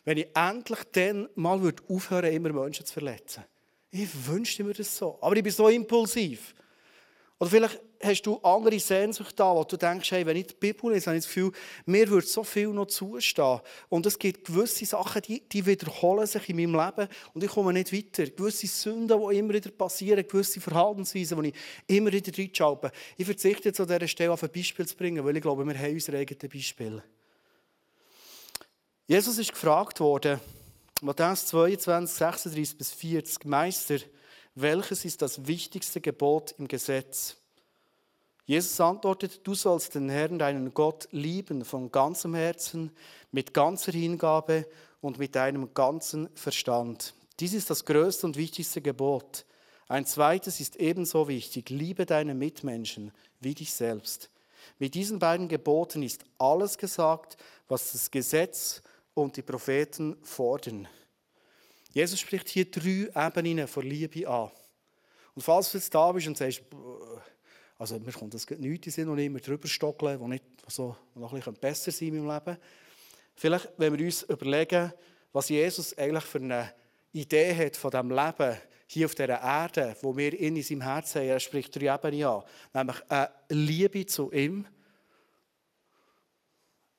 wenn 0.06 0.18
ich 0.18 0.28
endlich 0.36 0.80
dann 0.92 1.30
mal 1.36 1.60
aufhören 1.90 2.24
würde, 2.24 2.30
immer 2.30 2.54
Menschen 2.54 2.86
zu 2.86 2.94
verletzen. 2.94 3.44
Ich 3.92 4.10
wünschte 4.28 4.64
mir 4.64 4.74
das 4.74 4.96
so. 4.96 5.18
Aber 5.22 5.36
ich 5.36 5.44
bin 5.44 5.52
so 5.52 5.68
impulsiv. 5.68 6.54
Oder 7.40 7.50
vielleicht 7.50 7.80
hast 8.02 8.22
du 8.24 8.38
andere 8.38 8.80
Sehnsucht 8.80 9.40
da, 9.40 9.56
wo 9.56 9.64
du 9.64 9.78
denkst, 9.78 10.12
hey, 10.12 10.26
wenn 10.26 10.38
ich 10.38 10.48
die 10.48 10.56
Bibel 10.56 10.92
lese, 10.92 11.08
habe 11.08 11.18
ich 11.18 11.24
das 11.24 11.34
Gefühl, 11.34 11.52
mir 11.86 12.08
würde 12.10 12.26
so 12.26 12.44
viel 12.44 12.70
noch 12.70 12.88
zustehen. 12.88 13.60
Und 13.90 14.06
es 14.06 14.18
gibt 14.18 14.46
gewisse 14.46 14.86
Sachen, 14.86 15.22
die, 15.22 15.48
die 15.48 15.66
wiederholen 15.66 16.26
sich 16.26 16.50
in 16.50 16.56
meinem 16.56 16.74
Leben 16.74 17.08
und 17.34 17.44
ich 17.44 17.50
komme 17.50 17.74
nicht 17.74 17.94
weiter. 17.94 18.30
Gewisse 18.32 18.68
Sünden, 18.68 19.08
die 19.08 19.38
immer 19.38 19.54
wieder 19.54 19.70
passieren, 19.72 20.28
gewisse 20.28 20.60
Verhaltensweisen, 20.60 21.42
die 21.42 21.50
ich 21.50 21.96
immer 21.96 22.12
wieder 22.12 22.36
reinschaue. 22.36 22.92
Ich 23.18 23.26
verzichte 23.26 23.70
jetzt 23.70 23.80
an 23.80 23.88
dieser 23.88 24.08
Stelle 24.08 24.32
auf 24.32 24.44
ein 24.44 24.52
Beispiel 24.52 24.88
zu 24.88 24.96
bringen, 24.96 25.24
weil 25.24 25.36
ich 25.36 25.42
glaube, 25.44 25.66
wir 25.66 25.78
haben 25.78 25.94
unsere 25.94 26.18
eigenen 26.18 26.50
Beispiele. 26.50 27.04
Jesus 29.10 29.38
ist 29.38 29.54
gefragt 29.54 30.02
worden, 30.02 30.42
Matthäus 31.02 31.46
22, 31.46 32.14
36 32.14 32.78
bis 32.78 32.92
40, 32.92 33.46
Meister, 33.46 34.00
welches 34.54 35.06
ist 35.06 35.22
das 35.22 35.48
wichtigste 35.48 36.02
Gebot 36.02 36.54
im 36.58 36.68
Gesetz? 36.68 37.38
Jesus 38.46 38.82
antwortet, 38.82 39.48
du 39.48 39.56
sollst 39.56 39.96
den 39.96 40.10
Herrn, 40.10 40.38
deinen 40.38 40.74
Gott, 40.74 41.08
lieben 41.12 41.64
von 41.64 41.90
ganzem 41.90 42.36
Herzen, 42.36 42.92
mit 43.32 43.54
ganzer 43.54 43.94
Hingabe 43.94 44.68
und 45.00 45.20
mit 45.20 45.36
deinem 45.36 45.74
ganzen 45.74 46.28
Verstand. 46.36 47.14
Dies 47.40 47.54
ist 47.54 47.70
das 47.70 47.86
größte 47.86 48.28
und 48.28 48.36
wichtigste 48.36 48.82
Gebot. 48.82 49.46
Ein 49.88 50.06
zweites 50.06 50.60
ist 50.60 50.76
ebenso 50.76 51.30
wichtig, 51.30 51.70
liebe 51.70 52.06
deine 52.06 52.36
Mitmenschen 52.36 53.14
wie 53.40 53.56
dich 53.56 53.74
selbst. 53.74 54.30
Mit 54.80 54.96
diesen 54.96 55.20
beiden 55.20 55.48
Geboten 55.48 56.04
ist 56.04 56.26
alles 56.38 56.78
gesagt, 56.78 57.38
was 57.70 57.94
das 57.94 58.12
Gesetz 58.12 58.82
und 59.18 59.36
die 59.36 59.42
Propheten 59.42 60.16
fordern. 60.22 60.88
Jesus 61.92 62.20
spricht 62.20 62.50
hier 62.50 62.70
drei 62.70 63.10
Ebenen 63.16 63.68
von 63.68 63.84
Liebe 63.84 64.28
an. 64.28 64.52
Und 65.34 65.42
falls 65.42 65.72
du 65.72 65.78
jetzt 65.78 65.94
da 65.94 66.12
bist 66.12 66.28
und 66.28 66.38
sagst, 66.38 66.62
also 67.80 68.00
mir 68.00 68.12
kommt 68.12 68.34
das 68.34 68.48
nichts 68.50 68.88
in 68.88 68.94
Sinn 68.94 69.10
und 69.10 69.18
immer 69.18 69.40
drüber 69.40 69.68
stockeln, 69.68 70.20
wo 70.20 70.28
nicht 70.28 70.44
so, 70.68 70.96
noch 71.16 71.34
ein 71.34 71.40
bisschen 71.40 71.56
besser 71.56 71.92
sein 71.92 72.10
in 72.10 72.26
meinem 72.26 72.36
Leben. 72.36 72.58
Vielleicht, 73.36 73.70
wenn 73.78 73.98
wir 73.98 74.06
uns 74.06 74.24
überlegen, 74.24 74.94
was 75.32 75.50
Jesus 75.50 75.98
eigentlich 75.98 76.24
für 76.24 76.40
eine 76.40 76.74
Idee 77.12 77.56
hat 77.56 77.76
von 77.76 77.92
diesem 77.92 78.12
Leben 78.12 78.58
hier 78.86 79.06
auf 79.06 79.16
dieser 79.16 79.42
Erde, 79.42 79.96
wo 80.02 80.16
wir 80.16 80.40
in 80.40 80.62
seinem 80.62 80.82
Herzen 80.82 81.22
haben, 81.22 81.30
er 81.30 81.40
spricht 81.40 81.76
drei 81.76 81.94
Ebenen 81.94 82.24
an. 82.24 82.44
Nämlich 82.74 82.98
eine 83.10 83.30
Liebe 83.50 84.06
zu 84.06 84.32
ihm, 84.32 84.68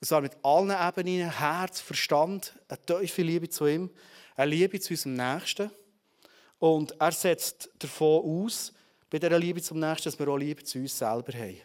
und 0.00 0.06
zwar 0.06 0.20
mit 0.20 0.36
allen 0.42 0.70
Ebenen, 0.70 1.38
Herz, 1.38 1.80
Verstand, 1.80 2.54
eine 2.68 3.00
tiefe 3.00 3.22
Liebe 3.22 3.48
zu 3.48 3.66
ihm, 3.66 3.90
eine 4.36 4.50
Liebe 4.50 4.78
zu 4.78 4.92
unserem 4.92 5.14
Nächsten. 5.14 5.70
Und 6.58 7.00
er 7.00 7.12
setzt 7.12 7.70
davon 7.78 8.46
aus, 8.46 8.72
bei 9.10 9.18
dieser 9.18 9.38
Liebe 9.38 9.60
zum 9.60 9.80
Nächsten, 9.80 10.04
dass 10.04 10.18
wir 10.18 10.28
auch 10.28 10.36
Liebe 10.36 10.62
zu 10.62 10.78
uns 10.78 10.96
selber 10.96 11.32
haben. 11.32 11.60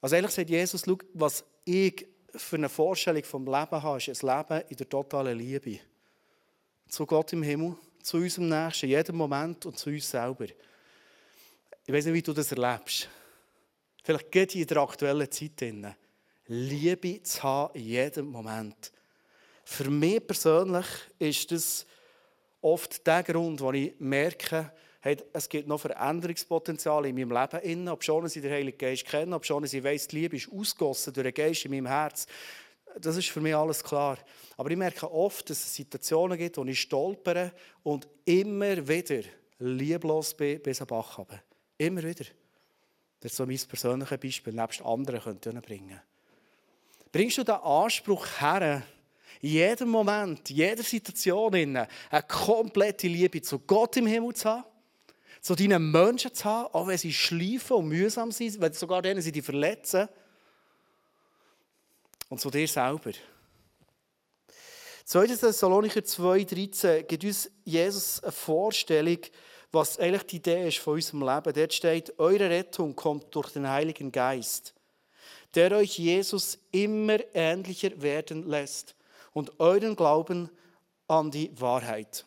Also 0.00 0.16
ehrlich 0.16 0.30
sagt 0.32 0.50
Jesus, 0.50 0.82
schau, 0.84 0.98
was 1.12 1.44
ich 1.64 2.06
für 2.34 2.56
eine 2.56 2.68
Vorstellung 2.68 3.22
vom 3.22 3.44
Leben 3.44 3.82
habe, 3.82 3.98
ist 3.98 4.24
ein 4.24 4.38
Leben 4.38 4.68
in 4.68 4.76
der 4.76 4.88
totalen 4.88 5.38
Liebe. 5.38 5.78
Zu 6.88 7.06
Gott 7.06 7.32
im 7.32 7.42
Himmel, 7.42 7.76
zu 8.02 8.16
unserem 8.16 8.48
Nächsten, 8.48 8.88
jedem 8.88 9.16
Moment 9.16 9.66
und 9.66 9.78
zu 9.78 9.90
uns 9.90 10.10
selber. 10.10 10.46
Ich 11.86 11.92
weiß 11.92 12.06
nicht, 12.06 12.14
wie 12.14 12.22
du 12.22 12.32
das 12.32 12.50
erlebst. 12.50 13.08
Vielleicht 14.02 14.32
geht 14.32 14.54
in 14.54 14.66
der 14.66 14.78
aktuellen 14.78 15.30
Zeit. 15.30 15.60
Drin. 15.60 15.94
Liebe 16.52 17.22
zu 17.22 17.44
haben 17.44 17.72
in 17.76 17.84
jedem 17.84 18.26
Moment. 18.26 18.90
Für 19.62 19.88
mich 19.88 20.26
persönlich 20.26 20.86
ist 21.20 21.52
das 21.52 21.86
oft 22.60 23.06
der 23.06 23.22
Grund, 23.22 23.60
wo 23.60 23.70
ich 23.70 23.94
merke, 24.00 24.72
hey, 24.98 25.16
es 25.32 25.48
gibt 25.48 25.68
noch 25.68 25.80
Veränderungspotenzial 25.80 27.06
in 27.06 27.14
meinem 27.14 27.30
Leben. 27.30 27.88
Ob 27.88 28.02
schon 28.02 28.26
ich 28.26 28.32
den 28.32 28.50
Heiligen 28.50 28.76
Geist 28.76 29.06
kenne, 29.06 29.36
ob 29.36 29.46
schon 29.46 29.62
ich 29.62 29.84
weiss, 29.84 30.08
die 30.08 30.16
Liebe 30.22 30.38
ist 30.38 30.50
ausgossen 30.50 31.12
durch 31.12 31.24
den 31.26 31.34
Geist 31.34 31.64
in 31.66 31.70
meinem 31.70 31.86
Herz. 31.86 32.26
Das 32.98 33.16
ist 33.16 33.28
für 33.28 33.40
mich 33.40 33.54
alles 33.54 33.84
klar. 33.84 34.18
Aber 34.56 34.72
ich 34.72 34.76
merke 34.76 35.08
oft, 35.08 35.48
dass 35.48 35.58
es 35.58 35.76
Situationen 35.76 36.36
gibt, 36.36 36.56
wo 36.56 36.64
ich 36.64 36.80
stolpere 36.80 37.52
und 37.84 38.08
immer 38.24 38.88
wieder 38.88 39.22
lieblos 39.60 40.34
bin 40.34 40.60
bis 40.60 40.80
am 40.80 40.88
Bach 40.88 41.16
habe. 41.16 41.42
Immer 41.78 42.02
wieder. 42.02 42.24
Das 43.20 43.30
ist 43.30 43.36
so 43.36 43.46
mein 43.46 43.56
persönliches 43.56 44.18
Beispiel, 44.18 44.52
nebst 44.52 44.82
anderen 44.82 45.20
könnte 45.20 45.50
ich 45.50 45.62
bringen. 45.62 46.00
Bringst 47.12 47.38
du 47.38 47.44
den 47.44 47.56
Anspruch 47.56 48.26
her, 48.40 48.82
in 49.40 49.50
jedem 49.50 49.88
Moment, 49.88 50.50
in 50.50 50.56
jeder 50.56 50.82
Situation 50.82 51.54
eine 51.54 51.88
komplette 52.28 53.08
Liebe 53.08 53.40
zu 53.40 53.58
Gott 53.58 53.96
im 53.96 54.06
Himmel 54.06 54.34
zu 54.34 54.48
haben, 54.48 54.64
zu 55.40 55.54
deinen 55.54 55.90
Menschen 55.90 56.34
zu 56.34 56.44
haben, 56.44 56.74
auch 56.74 56.86
wenn 56.86 56.98
sie 56.98 57.12
schleifen 57.12 57.76
und 57.76 57.88
mühsam 57.88 58.30
sind, 58.30 58.60
wenn 58.60 58.72
sogar 58.74 59.00
denen 59.02 59.22
sie 59.22 59.32
dich 59.32 59.44
verletzen, 59.44 60.08
und 62.28 62.40
zu 62.40 62.50
dir 62.50 62.68
selber. 62.68 63.10
2. 65.04 65.26
Thessalonicher 65.26 66.00
2,13 66.00 67.02
gibt 67.02 67.24
uns 67.24 67.50
Jesus 67.64 68.22
eine 68.22 68.30
Vorstellung, 68.30 69.18
was 69.72 69.98
eigentlich 69.98 70.22
die 70.24 70.36
Idee 70.36 70.68
ist 70.68 70.78
von 70.78 70.94
unserem 70.94 71.22
Leben. 71.22 71.52
Dort 71.52 71.74
steht, 71.74 72.18
eure 72.18 72.48
Rettung 72.48 72.94
kommt 72.94 73.34
durch 73.34 73.50
den 73.50 73.68
Heiligen 73.68 74.12
Geist, 74.12 74.74
der 75.54 75.72
euch 75.72 75.98
Jesus 75.98 76.58
immer 76.70 77.18
ähnlicher 77.34 78.00
werden 78.02 78.48
lässt 78.48 78.94
und 79.32 79.58
euren 79.60 79.96
Glauben 79.96 80.50
an 81.08 81.30
die 81.30 81.50
Wahrheit. 81.60 82.24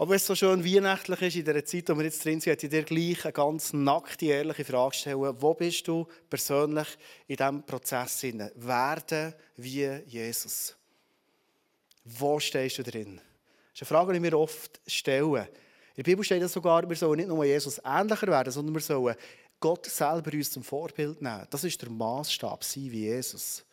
Aber 0.00 0.14
es 0.14 0.24
so 0.24 0.36
schön 0.36 0.64
weihnachtlich 0.64 1.22
ist 1.22 1.36
in 1.36 1.44
der 1.44 1.64
Zeit, 1.64 1.88
wo 1.88 1.96
wir 1.96 2.04
jetzt 2.04 2.24
drin 2.24 2.40
sind, 2.40 2.52
hätte 2.52 2.66
ich 2.66 2.70
dir 2.70 2.84
gleich 2.84 3.24
eine 3.24 3.32
ganz 3.32 3.72
nackte, 3.72 4.26
ehrliche 4.26 4.64
Frage 4.64 4.94
stellen. 4.94 5.34
Wo 5.40 5.54
bist 5.54 5.88
du 5.88 6.06
persönlich 6.30 6.86
in 7.26 7.34
diesem 7.34 7.66
Prozess? 7.66 8.22
Werden 8.22 9.34
wie 9.56 9.90
Jesus. 10.06 10.76
Wo 12.04 12.38
stehst 12.38 12.78
du 12.78 12.84
drin? 12.84 13.20
Das 13.72 13.82
ist 13.82 13.90
eine 13.90 13.98
Frage, 13.98 14.12
die 14.12 14.22
wir 14.22 14.38
oft 14.38 14.80
stellen. 14.86 15.34
In 15.34 15.48
der 15.96 16.02
Bibel 16.04 16.24
steht 16.24 16.42
es 16.42 16.52
sogar, 16.52 16.88
wir 16.88 16.94
sollen 16.94 17.16
nicht 17.16 17.28
nur 17.28 17.44
Jesus 17.44 17.80
ähnlicher 17.84 18.28
werden, 18.28 18.52
sondern 18.52 18.76
wir 18.76 18.80
sollen 18.80 19.16
Gott 19.60 19.86
selber 19.86 20.32
uns 20.32 20.50
zum 20.50 20.62
Vorbild 20.62 21.20
nehmen. 21.20 21.46
Das 21.50 21.64
ist 21.64 21.80
der 21.82 21.90
Maßstab, 21.90 22.62
sein 22.62 22.90
wie 22.90 23.06
Jesus. 23.06 23.64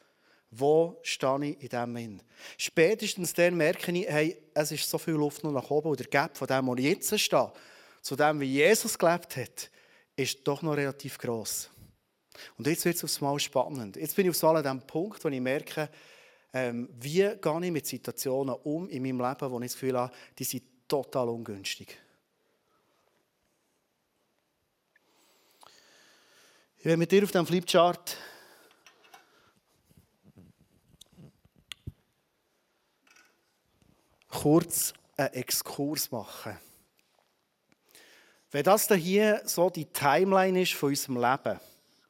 Wo 0.52 0.98
stehe 1.04 1.46
ich 1.46 1.62
in 1.62 1.70
dem 1.70 1.96
hin? 1.96 2.22
Spätestens 2.58 3.34
dann 3.34 3.56
merke 3.56 3.92
ich, 3.92 4.08
hey, 4.08 4.38
es 4.54 4.72
ist 4.72 4.90
so 4.90 4.98
viel 4.98 5.16
Luft 5.16 5.44
noch 5.44 5.52
nach 5.52 5.70
oben 5.70 5.90
und 5.90 6.00
der 6.00 6.08
Gap 6.08 6.38
von 6.38 6.48
dem, 6.48 6.68
wo 6.68 6.76
ich 6.76 6.86
jetzt 6.86 7.20
stehe, 7.20 7.52
zu 8.02 8.16
dem, 8.16 8.40
wie 8.40 8.46
Jesus 8.46 8.98
gelebt 8.98 9.36
hat, 9.36 9.70
ist 10.16 10.40
doch 10.48 10.62
noch 10.62 10.78
relativ 10.78 11.18
gross. 11.18 11.70
Und 12.58 12.68
jetzt 12.68 12.86
wird 12.86 12.96
es 12.96 13.04
aufs 13.04 13.22
Mal 13.22 13.40
spannend. 13.40 13.96
Jetzt 13.96 14.16
bin 14.16 14.26
ich 14.26 14.30
aufs 14.30 14.42
Mal 14.42 14.58
an 14.58 14.64
dem 14.64 14.88
Punkt, 14.88 15.24
wo 15.24 15.30
ich 15.30 15.42
merke, 15.42 15.90
ähm, 16.54 16.90
wie 17.00 17.30
gehe 17.42 17.66
ich 17.66 17.72
mit 17.72 17.86
Situationen 17.86 18.56
um 18.64 18.88
in 18.90 19.04
meinem 19.04 19.20
Leben, 19.20 19.52
wo 19.52 19.60
ich 19.60 19.72
das 19.72 19.74
Gefühl 19.74 19.98
habe, 19.98 20.14
die 20.38 20.44
sind 20.44 20.64
total 20.88 21.30
ungünstig. 21.30 21.98
Ich 26.86 26.88
werde 26.88 27.00
mit 27.00 27.12
dir 27.12 27.24
auf 27.24 27.32
dem 27.32 27.48
Flipchart 27.48 28.16
kurz 34.30 34.94
einen 35.18 35.34
Exkurs 35.34 36.12
machen. 36.12 36.56
Wenn 38.52 38.64
das 38.64 38.88
hier 38.88 39.42
so 39.46 39.72
die 39.72 39.86
Timeline 39.86 40.62
ist 40.62 40.74
von 40.74 40.90
unserem 40.90 41.16
Leben, 41.16 41.60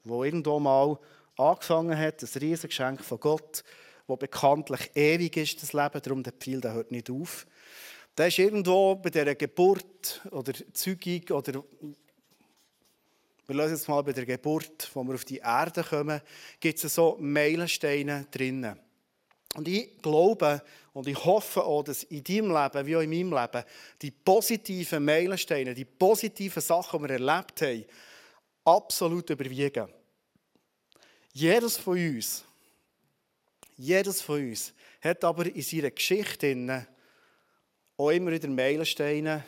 wo 0.04 0.26
irgendwo 0.26 0.60
mal 0.60 1.00
angefangen 1.38 1.98
hat, 1.98 2.22
ein 2.22 2.30
Riesengeschenk 2.38 3.00
von 3.00 3.22
Gott, 3.22 3.64
wo 4.08 4.18
bekanntlich 4.18 4.92
ewig 4.94 5.38
ist, 5.38 5.64
das 5.64 5.72
Leben, 5.72 6.02
darum 6.02 6.22
der 6.22 6.34
Pfeil, 6.34 6.60
der 6.60 6.74
hört 6.74 6.92
nicht 6.92 7.10
auf. 7.10 7.48
Da 8.14 8.26
ist 8.26 8.40
irgendwo 8.40 8.96
bei 8.96 9.10
dieser 9.10 9.36
Geburt 9.36 10.22
oder 10.32 10.52
Zeugung 10.74 11.30
oder 11.30 11.64
wir 13.48 13.56
lösen 13.56 13.76
jetzt 13.76 13.88
mal 13.88 14.02
bei 14.02 14.14
der 14.14 14.26
Geburt, 14.26 14.90
wo 14.94 15.04
wir 15.04 15.14
auf 15.14 15.26
die 15.26 15.38
Erde 15.38 15.84
kommen, 15.84 16.22
gibt 16.60 16.84
es 16.84 16.96
so 16.96 17.18
Meilensteine 17.20 18.28
drinnen. 18.32 18.80
Und 19.56 19.68
ich 19.68 20.02
glaube 20.02 20.62
und 20.94 21.08
ich 21.08 21.26
hoffe 21.26 21.64
auch, 21.64 21.84
dass 21.84 22.04
in 22.04 22.24
deinem 22.24 22.52
Leben, 22.52 22.88
wie 22.88 22.96
auch 22.96 23.02
in 23.02 23.10
meinem 23.10 23.34
Leben, 23.34 23.66
die 24.02 24.12
positiven 24.12 25.04
Meilensteine, 25.04 25.74
die 25.74 25.86
positiven 25.86 26.62
Sachen, 26.62 27.02
die 27.02 27.10
wir 27.10 27.16
erlebt 27.16 27.62
haben, 27.62 27.86
absolut 28.64 29.30
überwiegen. 29.30 29.88
Jedes 31.34 31.78
von 31.78 31.98
uns, 31.98 32.46
jedes 33.76 34.22
von 34.22 34.40
uns 34.40 34.74
hat 35.02 35.24
aber 35.24 35.46
in 35.48 35.62
seiner 35.62 35.92
Geschichte 35.92 36.88
auch 37.98 38.10
immer 38.10 38.32
wieder 38.32 38.48
Meilensteine, 38.48 39.44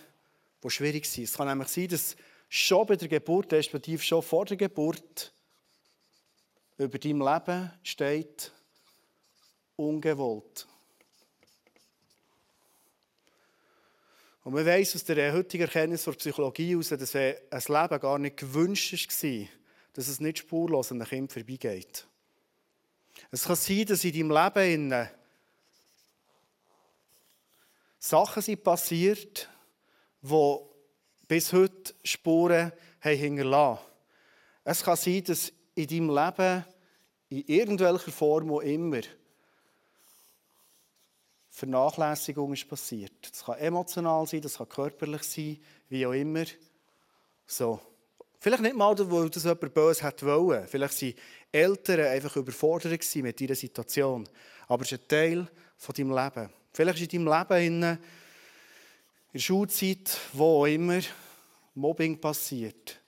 die 0.61 0.69
schwierig 0.69 1.05
sind. 1.05 1.25
Es 1.25 1.33
kann 1.33 1.47
nämlich 1.47 1.69
sein, 1.69 1.87
dass 1.87 2.15
schon 2.49 2.85
bei 2.85 2.95
der 2.95 3.07
Geburt, 3.07 3.51
respektive 3.53 4.01
schon 4.01 4.21
vor 4.21 4.45
der 4.45 4.57
Geburt, 4.57 5.33
über 6.77 6.99
dein 6.99 7.19
Leben 7.19 7.71
steht, 7.83 8.51
ungewollt. 9.75 10.67
Und 14.43 14.53
man 14.53 14.65
weiß 14.65 14.95
aus 14.95 15.03
der 15.03 15.33
heutigen 15.33 15.63
Erkenntnis 15.63 16.05
der 16.05 16.13
Psychologie 16.13 16.69
heraus, 16.69 16.89
dass 16.89 17.15
ein 17.15 17.35
Leben 17.51 17.99
gar 17.99 18.17
nicht 18.17 18.37
gewünscht 18.37 18.93
war, 18.93 19.47
dass 19.93 20.07
es 20.07 20.21
nicht 20.21 20.37
spurlos 20.37 20.91
an 20.91 21.01
einem 21.01 21.09
Kind 21.09 21.33
vorbeigeht. 21.33 22.07
Es 23.31 23.43
kann 23.43 23.55
sein, 23.57 23.85
dass 23.85 24.05
in 24.05 24.13
deinem 24.13 24.31
Leben 24.31 25.09
Sachen 27.99 28.41
sind 28.41 28.63
passiert, 28.63 29.49
die 30.21 30.59
bis 31.27 31.51
heute 31.53 31.93
Spuren 32.03 32.71
haben 33.01 33.17
hinterlassen. 33.17 33.83
Es 34.63 34.83
kann 34.83 34.97
sein, 34.97 35.23
dass 35.23 35.51
in 35.75 35.87
deinem 35.87 36.09
Leben 36.09 36.65
in 37.29 37.43
irgendwelcher 37.47 38.11
Form 38.11 38.51
auch 38.51 38.61
immer 38.61 39.01
Vernachlässigung 41.49 42.53
ist 42.53 42.69
passiert. 42.69 43.13
Das 43.31 43.43
kann 43.43 43.57
emotional 43.57 44.27
sein, 44.27 44.41
das 44.41 44.57
kann 44.57 44.69
körperlich 44.69 45.23
sein, 45.23 45.57
wie 45.89 46.05
auch 46.05 46.11
immer. 46.11 46.45
So. 47.47 47.79
Vielleicht 48.39 48.61
nicht 48.61 48.75
mal, 48.75 48.95
weil 49.11 49.29
das 49.31 49.43
jemand 49.43 49.73
böse 49.73 50.03
hat 50.03 50.23
wollen. 50.23 50.67
Vielleicht 50.67 51.01
waren 51.01 51.13
Eltern 51.51 51.99
einfach 52.01 52.35
überfordert 52.35 53.15
mit 53.15 53.39
dieser 53.39 53.55
Situation. 53.55 54.29
Aber 54.67 54.83
es 54.83 54.91
ist 54.91 55.01
ein 55.01 55.07
Teil 55.07 55.47
von 55.77 55.95
deinem 55.95 56.15
Leben. 56.15 56.49
Vielleicht 56.71 57.01
ist 57.01 57.13
in 57.13 57.25
deinem 57.25 57.47
Leben 57.49 57.99
in 59.37 59.39
der 59.39 59.45
Schulzeit, 59.45 60.19
wo 60.33 60.65
immer, 60.65 60.99
Mobbing 61.75 62.19
passiert. 62.19 62.99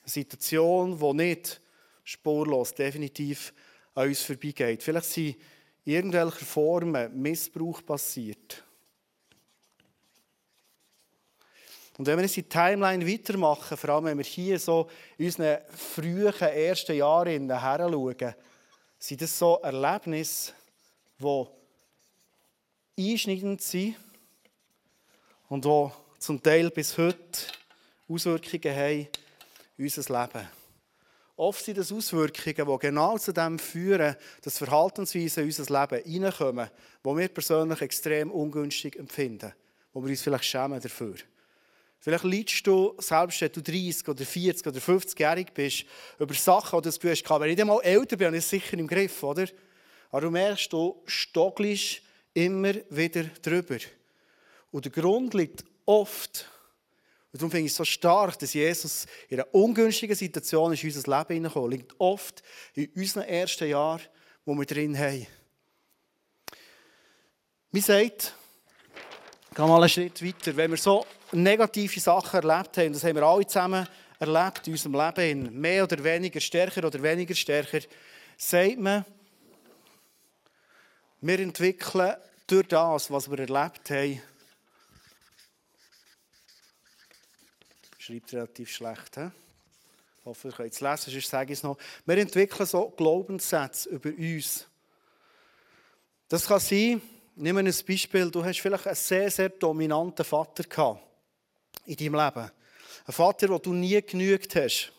Eine 0.00 0.08
Situation, 0.08 0.98
die 0.98 1.12
nicht 1.12 1.60
spurlos 2.04 2.72
definitiv 2.72 3.52
an 3.94 4.08
uns 4.08 4.22
vorbeigeht. 4.22 4.82
Vielleicht 4.82 5.10
sind 5.10 5.36
in 5.84 5.92
irgendwelcher 5.92 6.46
Form 6.46 6.96
Missbrauch 7.20 7.84
passiert. 7.84 8.64
Und 11.98 12.06
wenn 12.06 12.16
wir 12.16 12.22
jetzt 12.22 12.36
die 12.36 12.44
Timeline 12.44 13.06
weitermachen, 13.06 13.76
vor 13.76 13.90
allem 13.90 14.06
wenn 14.06 14.16
wir 14.16 14.24
hier 14.24 14.58
so 14.58 14.88
in 15.18 15.26
unseren 15.26 15.58
frühen 15.68 16.32
ersten 16.32 16.96
Jahren 16.96 17.50
heranschauen, 17.50 18.34
sind 18.98 19.20
das 19.20 19.38
so 19.38 19.58
Erlebnisse, 19.62 20.54
die 21.18 21.46
einschneidend 23.12 23.60
sind 23.60 23.96
und 25.54 25.64
die 25.64 25.88
zum 26.18 26.42
Teil 26.42 26.68
bis 26.70 26.98
heute 26.98 27.16
Auswirkungen 28.08 28.74
haben 28.74 29.08
in 29.76 29.84
unser 29.84 30.20
Leben. 30.20 30.48
Oft 31.36 31.64
sind 31.64 31.78
das 31.78 31.92
Auswirkungen, 31.92 32.68
die 32.68 32.78
genau 32.80 33.18
zu 33.18 33.32
dem 33.32 33.60
führen, 33.60 34.16
dass 34.42 34.58
Verhaltensweisen 34.58 35.44
in 35.44 35.50
unser 35.50 35.80
Leben 35.80 36.04
hineinkommen, 36.04 36.68
die 37.04 37.16
wir 37.16 37.28
persönlich 37.28 37.80
extrem 37.82 38.32
ungünstig 38.32 38.96
empfinden, 38.96 39.52
wo 39.92 40.02
wir 40.02 40.10
uns 40.10 40.22
vielleicht 40.22 40.44
schämen 40.44 40.80
dafür. 40.80 41.14
Vielleicht 42.00 42.24
leidest 42.24 42.66
du, 42.66 42.96
selbst 42.98 43.40
wenn 43.40 43.52
du 43.52 43.62
30 43.62 44.08
oder 44.08 44.24
40 44.24 44.66
oder 44.66 44.80
50-jährig 44.80 45.52
bist, 45.54 45.84
über 46.18 46.34
Sachen, 46.34 46.82
die 46.82 46.90
du 46.98 47.08
hast, 47.08 47.30
wenn 47.30 47.50
ich 47.50 47.60
einmal 47.60 47.80
älter 47.82 48.16
bin, 48.16 48.26
habe 48.26 48.36
ich 48.38 48.42
es 48.42 48.50
sicher 48.50 48.76
im 48.76 48.88
Griff, 48.88 49.22
oder? 49.22 49.46
Aber 50.10 50.22
du 50.22 50.32
merkst, 50.32 50.72
du 50.72 51.00
stockelst 51.06 52.02
immer 52.32 52.74
wieder 52.90 53.22
drüber. 53.40 53.78
Und 54.74 54.86
der 54.86 54.90
Grund 54.90 55.34
liegt 55.34 55.64
oft 55.86 56.50
und 57.32 57.40
darum 57.40 57.52
finde 57.52 57.66
ich 57.66 57.70
es 57.70 57.76
so 57.76 57.84
stark, 57.84 58.36
dass 58.40 58.54
Jesus 58.54 59.06
in 59.28 59.38
einer 59.38 59.54
ungünstigen 59.54 60.16
Situation 60.16 60.72
in 60.72 60.84
unser 60.84 61.16
Leben 61.16 61.34
hineinkommt. 61.34 61.72
Liegt 61.72 61.94
oft 61.98 62.42
in 62.74 62.90
unseren 62.96 63.22
ersten 63.22 63.68
Jahren, 63.68 64.02
wo 64.44 64.52
wir 64.54 64.66
drin 64.66 64.98
haben. 64.98 65.28
Mir 67.70 67.82
sagt, 67.82 68.34
gehen 69.54 69.68
mal 69.68 69.78
einen 69.80 69.88
Schritt 69.88 70.24
weiter, 70.24 70.56
wenn 70.56 70.72
wir 70.72 70.76
so 70.76 71.06
negative 71.30 72.00
Sachen 72.00 72.42
erlebt 72.42 72.76
haben, 72.76 72.94
das 72.94 73.04
haben 73.04 73.14
wir 73.14 73.22
alle 73.22 73.46
zusammen 73.46 73.86
erlebt 74.18 74.66
in 74.66 74.72
unserem 74.72 74.94
Leben, 74.94 75.60
mehr 75.60 75.84
oder 75.84 76.02
weniger 76.02 76.40
stärker 76.40 76.84
oder 76.84 77.00
weniger 77.00 77.36
stärker, 77.36 77.78
sagt 78.36 78.80
man, 78.80 79.04
wir 81.20 81.38
entwickeln 81.38 82.16
durch 82.48 82.66
das, 82.66 83.08
was 83.08 83.30
wir 83.30 83.38
erlebt 83.38 83.88
haben, 83.90 84.20
Schreibt 88.06 88.34
relativ 88.34 88.70
schlecht. 88.70 89.14
He? 89.14 89.30
Ich 90.18 90.26
hoffe, 90.26 90.48
ihr 90.48 90.52
könnt 90.52 90.74
es 90.74 90.80
lesen, 90.82 91.10
sonst 91.10 91.26
sage 91.26 91.54
ich 91.54 91.58
es 91.58 91.62
noch. 91.62 91.78
Wir 92.04 92.18
entwickeln 92.18 92.66
so 92.66 92.90
Glaubenssätze 92.90 93.88
über 93.88 94.10
uns. 94.10 94.66
Das 96.28 96.46
kann 96.46 96.60
sein, 96.60 97.00
nehmen 97.34 97.64
wir 97.64 97.72
ein 97.72 97.86
Beispiel, 97.86 98.30
du 98.30 98.44
hast 98.44 98.60
vielleicht 98.60 98.86
einen 98.86 98.94
sehr, 98.94 99.30
sehr 99.30 99.48
dominanten 99.48 100.22
Vater 100.22 100.64
gehabt 100.64 101.00
in 101.86 101.96
deinem 101.96 102.16
Leben. 102.16 102.50
Ein 103.06 103.12
Vater, 103.14 103.48
den 103.48 103.62
du 103.62 103.72
nie 103.72 104.02
genügt 104.02 104.54
hast. 104.54 104.92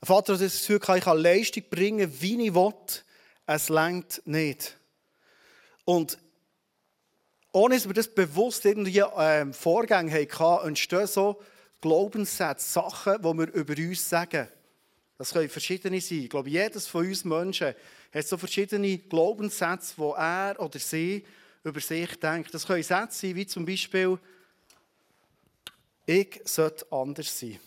Ein 0.00 0.06
Vater, 0.06 0.36
der 0.36 0.48
das 0.48 0.58
Gefühl 0.58 0.80
hat, 0.80 0.98
ich 0.98 1.04
kann 1.04 1.18
Leistung 1.18 1.62
bringen, 1.70 2.20
wie 2.20 2.46
ich 2.48 2.52
will. 2.52 2.74
Es 3.46 3.68
längt 3.68 4.22
nicht. 4.24 4.76
Und 5.84 6.18
ohne 7.52 7.76
dass 7.76 7.86
wir 7.86 7.94
das 7.94 8.08
bewusst 8.08 8.64
irgendwie 8.64 9.04
ähm, 9.16 9.54
Vorgänge 9.54 10.10
hatten, 10.10 10.66
entstehen 10.66 11.06
so 11.06 11.40
Glaubenssätze, 11.82 12.66
Sachen, 12.66 13.18
die 13.18 13.38
wir 13.38 13.52
über 13.52 13.74
uns 13.76 14.08
sagen. 14.08 14.48
Das 15.18 15.32
können 15.32 15.50
verschiedene 15.50 16.00
sein. 16.00 16.20
Ich 16.20 16.30
glaube, 16.30 16.48
jedes 16.48 16.86
von 16.86 17.06
uns 17.06 17.26
Menschen 17.26 17.74
hat 18.14 18.26
so 18.26 18.38
verschiedene 18.38 18.96
Glaubenssätze, 18.96 19.94
die 19.98 20.12
er 20.16 20.56
oder 20.58 20.78
sie 20.78 21.24
über 21.62 21.80
sich 21.80 22.18
denkt. 22.18 22.54
Das 22.54 22.66
können 22.66 22.82
Sätze 22.82 23.26
sein, 23.26 23.36
wie 23.36 23.46
zum 23.46 23.66
Beispiel, 23.66 24.18
ich 26.06 26.40
sollte 26.44 26.86
anders 26.90 27.38
sein. 27.38 27.60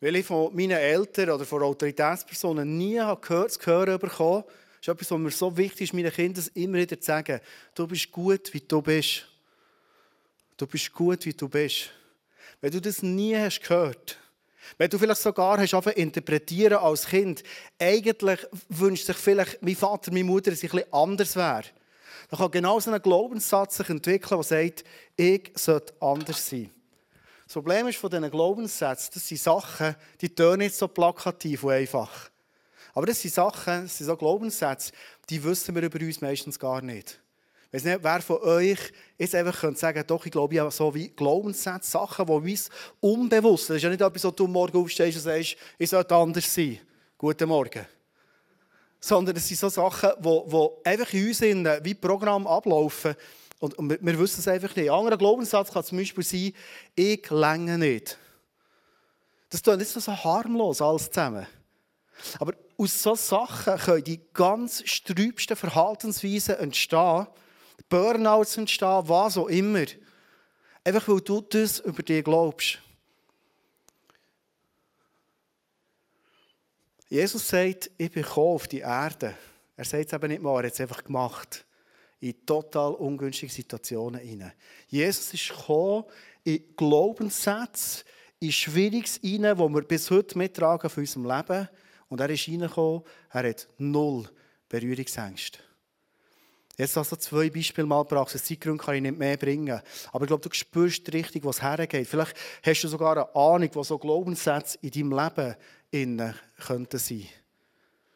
Weil 0.00 0.16
ich 0.16 0.26
von 0.26 0.54
meinen 0.54 0.78
Eltern 0.78 1.30
oder 1.30 1.44
von 1.44 1.62
Autoritätspersonen 1.62 2.78
nie 2.78 3.02
gehört, 3.20 3.52
zu 3.52 3.66
hören 3.66 3.98
bekommen 3.98 4.44
das 4.82 4.88
ist 4.88 4.94
etwas, 4.94 5.10
was 5.12 5.18
mir 5.20 5.30
so 5.30 5.56
wichtig 5.56 5.82
ist, 5.82 5.92
meinen 5.92 6.10
Kindern 6.10 6.44
immer 6.54 6.78
wieder 6.78 6.98
zu 7.00 7.06
sagen. 7.06 7.40
Du 7.72 7.86
bist 7.86 8.10
gut, 8.10 8.52
wie 8.52 8.60
du 8.60 8.82
bist. 8.82 9.28
Du 10.56 10.66
bist 10.66 10.92
gut, 10.92 11.24
wie 11.24 11.34
du 11.34 11.48
bist. 11.48 11.90
Wenn 12.62 12.70
du 12.70 12.80
das 12.80 13.02
nie 13.02 13.36
hast 13.36 13.60
gehört, 13.60 14.18
wenn 14.78 14.88
du 14.88 14.96
vielleicht 14.96 15.20
sogar 15.20 15.58
hast 15.58 15.74
interpretieren 15.88 16.78
als 16.78 17.06
Kind, 17.06 17.42
eigentlich 17.78 18.38
wünscht 18.68 19.06
sich 19.06 19.16
vielleicht 19.16 19.60
mein 19.62 19.74
Vater, 19.74 20.12
meine 20.12 20.24
Mutter, 20.24 20.52
dass 20.52 20.62
ich 20.62 20.72
etwas 20.72 20.92
anders 20.92 21.34
wäre. 21.34 21.64
Dann 22.30 22.38
kann 22.38 22.50
genau 22.52 22.78
so 22.78 22.92
ein 22.92 23.02
Glaubenssatz 23.02 23.78
sich 23.78 23.88
entwickeln, 23.88 24.40
der 24.40 24.44
sagt, 24.44 24.84
ich 25.16 25.50
sollte 25.56 25.92
anders 26.00 26.48
sein. 26.48 26.70
Das 27.44 27.54
Problem 27.54 27.88
ist 27.88 27.98
von 27.98 28.10
diesen 28.10 28.30
Glaubenssätzen, 28.30 29.10
das 29.12 29.26
sind 29.26 29.40
Sachen, 29.40 29.96
die 30.20 30.32
tönen 30.32 30.58
nicht 30.58 30.76
so 30.76 30.86
plakativ 30.86 31.64
und 31.64 31.72
einfach. 31.72 32.30
Aber 32.94 33.06
das 33.06 33.20
sind 33.20 33.34
Sachen, 33.34 33.82
das 33.82 33.98
sind 33.98 34.06
so 34.06 34.16
Glaubenssätze, 34.16 34.92
die 35.28 35.42
wissen 35.42 35.74
wir 35.74 35.82
über 35.82 35.98
uns 35.98 36.20
meistens 36.20 36.58
gar 36.60 36.80
nicht. 36.80 37.21
Weiß 37.72 37.84
nicht, 37.84 38.02
wer 38.02 38.20
von 38.20 38.36
euch 38.42 38.78
jetzt 39.16 39.34
einfach 39.34 39.58
könnte 39.58 39.80
sagen, 39.80 40.04
doch, 40.06 40.26
ich 40.26 40.30
glaube, 40.30 40.52
ich 40.52 40.60
habe 40.60 40.70
so 40.70 40.94
wie 40.94 41.08
Glaubenssätze, 41.08 41.90
Sachen, 41.90 42.26
die 42.26 42.32
uns 42.52 42.68
unbewusst, 43.00 43.70
das 43.70 43.76
ist 43.78 43.82
ja 43.82 43.88
nicht 43.88 44.02
etwas, 44.02 44.24
wo 44.24 44.30
du 44.30 44.46
morgen 44.46 44.76
aufstehst 44.76 45.16
und 45.16 45.22
sagst, 45.22 45.56
ich 45.78 45.88
sollte 45.88 46.14
anders 46.14 46.54
sein. 46.54 46.78
Guten 47.16 47.48
Morgen. 47.48 47.86
Sondern 49.00 49.36
es 49.36 49.48
sind 49.48 49.58
so 49.58 49.70
Sachen, 49.70 50.10
die, 50.20 50.68
einfach 50.84 51.12
in 51.14 51.28
uns 51.28 51.40
wie 51.40 51.94
Programm 51.94 52.46
ablaufen. 52.46 53.14
Und, 53.58 53.74
wir, 53.78 54.18
wissen 54.18 54.40
es 54.40 54.48
einfach 54.48 54.76
nicht. 54.76 54.90
Ein 54.90 54.98
anderer 54.98 55.16
Glaubenssatz 55.16 55.72
kann 55.72 55.84
zum 55.84 55.96
Beispiel 55.96 56.24
sein, 56.24 56.52
ich 56.94 57.30
länge 57.30 57.78
nicht. 57.78 58.18
Das 59.48 59.60
ist 59.60 59.66
nicht 59.78 59.90
so 59.90 60.12
harmlos 60.12 60.82
alles 60.82 61.10
zusammen. 61.10 61.46
Aber 62.38 62.52
aus 62.76 63.02
solchen 63.02 63.22
Sachen 63.22 63.78
können 63.78 64.04
die 64.04 64.20
ganz 64.34 64.82
strübsten 64.84 65.56
Verhaltensweisen 65.56 66.56
entstehen, 66.56 67.26
Burnouts 67.88 68.56
entstehen, 68.56 69.08
was 69.08 69.36
auch 69.36 69.48
immer. 69.48 69.84
Einfach 70.84 71.08
weil 71.08 71.20
du 71.20 71.40
das 71.40 71.80
über 71.80 72.02
dich 72.02 72.24
glaubst. 72.24 72.78
Jesus 77.08 77.46
sagt, 77.46 77.90
ich 77.98 78.10
bin 78.10 78.24
auf 78.24 78.66
die 78.66 78.78
Erde. 78.78 79.36
Er 79.76 79.84
sagt 79.84 80.06
es 80.06 80.12
eben 80.12 80.28
nicht 80.28 80.42
mal, 80.42 80.60
er 80.60 80.66
hat 80.66 80.72
es 80.72 80.80
einfach 80.80 81.04
gemacht. 81.04 81.64
In 82.20 82.46
total 82.46 82.94
ungünstige 82.94 83.52
Situationen 83.52 84.20
hinein. 84.20 84.52
Jesus 84.88 85.34
ist 85.34 85.48
gekommen 85.48 86.04
in 86.44 86.74
Glaubenssätze, 86.76 88.04
in 88.40 88.50
Schwieriges 88.50 89.16
hinein, 89.16 89.56
die 89.56 89.62
wir 89.62 89.82
bis 89.82 90.10
heute 90.10 90.38
mittragen 90.38 90.88
für 90.88 91.00
unserem 91.00 91.26
Leben. 91.26 91.68
Und 92.08 92.20
er 92.20 92.30
ist 92.30 92.48
reingekommen, 92.48 93.02
er 93.30 93.48
hat 93.48 93.68
null 93.78 94.28
Berührungsängste. 94.68 95.58
Jetzt 96.82 96.98
also 96.98 97.14
zwei 97.14 97.48
Beispiele 97.48 97.86
mal 97.86 98.02
gebracht. 98.02 98.34
Aus 98.34 98.42
Zeitgründen 98.42 98.84
kann 98.84 98.96
ich 98.96 99.02
nicht 99.02 99.16
mehr 99.16 99.36
bringen. 99.36 99.80
Aber 100.10 100.24
ich 100.24 100.26
glaube, 100.26 100.48
du 100.48 100.52
spürst 100.52 101.12
richtig, 101.12 101.44
was 101.44 101.62
hergeht. 101.62 102.08
Vielleicht 102.08 102.34
hast 102.60 102.82
du 102.82 102.88
sogar 102.88 103.12
eine 103.12 103.36
Ahnung, 103.36 103.70
was 103.74 103.86
so 103.86 103.98
Glaubenssätze 103.98 104.78
in 104.82 104.90
deinem 104.90 105.12
Leben 105.12 105.54
innen 105.92 106.34
könnten 106.58 106.98
sein. 106.98 107.28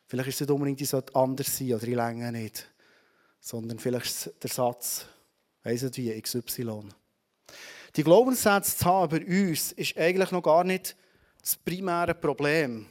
Vielleicht 0.09 0.31
ist 0.31 0.35
es 0.35 0.41
nicht 0.41 0.51
unbedingt, 0.51 0.81
die 0.81 1.15
anders 1.15 1.57
sein 1.57 1.75
oder 1.75 1.87
die 1.87 1.95
Länge 1.95 2.33
nicht. 2.33 2.69
Sondern 3.39 3.79
vielleicht 3.79 4.43
der 4.43 4.51
Satz, 4.51 5.07
weiss 5.63 5.83
nicht 5.83 5.99
wie, 5.99 6.21
XY. 6.21 6.89
Die 7.95 8.03
Glaubenssätze 8.03 8.79
zu 8.79 8.85
haben 8.85 9.21
über 9.21 9.49
uns 9.49 9.71
ist 9.71 9.97
eigentlich 9.97 10.33
noch 10.33 10.43
gar 10.43 10.65
nicht 10.65 10.97
das 11.41 11.55
primäre 11.55 12.17
Problem. 12.17 12.87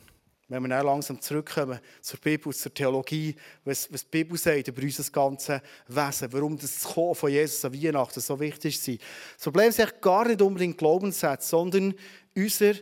Wenn 0.48 0.62
wir 0.62 0.84
langsam 0.84 1.20
zurückkommen 1.20 1.80
zur 2.02 2.20
Bibel, 2.20 2.54
zur 2.54 2.72
Theologie, 2.72 3.36
was, 3.64 3.92
was 3.92 4.04
Bibel 4.04 4.38
sagt 4.38 4.68
über 4.68 4.84
unser 4.84 5.12
ganzes 5.12 5.62
Wesen, 5.88 6.34
warum 6.34 6.56
das 6.56 6.84
Kommen 6.84 7.16
von 7.16 7.32
Jesus 7.32 7.66
an 7.66 7.74
Weihnachten 7.74 8.20
so 8.20 8.40
wichtig 8.40 8.88
ist. 8.88 9.02
Das 9.36 9.44
Problem 9.44 9.70
ist 9.70 10.02
gar 10.02 10.28
nicht 10.28 10.42
unbedingt 10.44 10.78
Glaubenssätze, 10.78 11.48
sondern 11.50 11.96
unser 12.36 12.74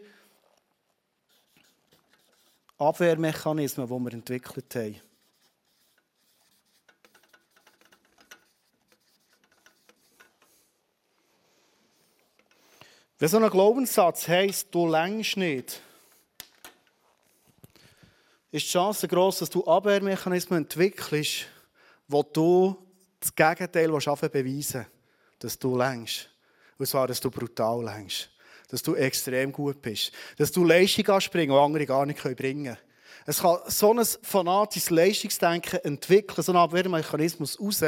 Abwehrmechanismen, 2.78 3.88
die 3.88 3.94
wir 3.94 4.14
entwickelt 4.14 4.76
haben. 4.76 5.00
Wenn 13.20 13.30
so 13.30 13.38
ein 13.38 13.50
Glaubenssatz 13.50 14.28
heisst, 14.28 14.68
du 14.76 14.86
längst 14.86 15.38
nicht, 15.38 15.80
ist 18.54 18.68
die 18.68 18.72
Chance 18.72 19.08
groß, 19.08 19.40
dass 19.40 19.50
du 19.50 19.66
Abwehrmechanismen 19.66 20.60
entwickelst, 20.60 21.48
wo 22.08 22.22
du 22.22 22.78
das 23.20 23.34
Gegenteil 23.34 23.90
beweisen 23.90 24.86
dass 25.40 25.60
du 25.60 25.76
längst. 25.76 26.30
Und 26.78 26.86
zwar, 26.86 27.08
dass 27.08 27.20
du 27.20 27.30
brutal 27.30 27.84
längst. 27.84 28.30
Dass 28.70 28.82
du 28.82 28.96
extrem 28.96 29.52
gut 29.52 29.82
bist. 29.82 30.12
Dass 30.38 30.52
du 30.52 30.64
Leistung 30.64 31.08
anspringen, 31.10 31.54
die 31.54 31.62
andere 31.62 31.86
gar 31.86 32.06
nicht 32.06 32.24
bringen 32.24 32.64
können. 32.64 32.78
Es 33.26 33.40
kann 33.40 33.58
so 33.68 33.94
ein 33.94 34.06
fanatisches 34.22 34.90
Leistungsdenken 34.90 35.80
entwickeln, 35.84 36.44
so 36.44 36.52
einen 36.52 36.62
Abwehrmechanismus 36.62 37.60
raus, 37.60 37.84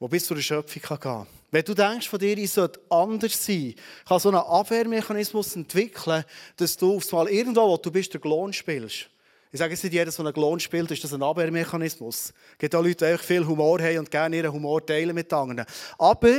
der 0.00 0.08
bis 0.08 0.26
zur 0.26 0.40
Schöpfung 0.40 0.82
gehen 0.82 1.00
kann. 1.00 1.26
Wenn 1.50 1.64
du 1.64 1.74
denkst, 1.74 2.08
von 2.08 2.18
dir, 2.18 2.38
ich 2.38 2.52
sollte 2.52 2.80
anders 2.88 3.44
sein, 3.44 3.74
kann 4.06 4.20
so 4.20 4.28
einen 4.28 4.38
Abwehrmechanismus 4.38 5.56
entwickeln, 5.56 6.24
dass 6.56 6.76
du 6.76 6.96
aufs 6.96 7.10
Mal 7.10 7.28
irgendwo, 7.28 7.68
wo 7.68 7.76
du 7.76 7.90
bist, 7.90 8.14
den 8.14 8.20
Klon 8.20 8.52
spielst. 8.52 9.10
Ich 9.52 9.58
sage 9.58 9.72
jetzt 9.72 9.82
nicht, 9.82 9.92
jeder, 9.92 10.10
der 10.10 10.20
einen 10.20 10.32
Klon 10.32 10.60
spielt, 10.60 10.90
ist 10.92 11.02
das 11.02 11.12
ein 11.12 11.22
Abwehrmechanismus. 11.22 12.32
Es 12.52 12.58
gibt 12.58 12.74
auch 12.74 12.84
Leute, 12.84 13.12
die 13.12 13.18
viel 13.18 13.44
Humor 13.44 13.80
haben 13.82 13.98
und 13.98 14.10
gerne 14.10 14.36
ihren 14.36 14.52
Humor 14.52 14.84
teilen 14.86 15.14
mit 15.14 15.32
anderen. 15.32 15.66
Aber 15.98 16.38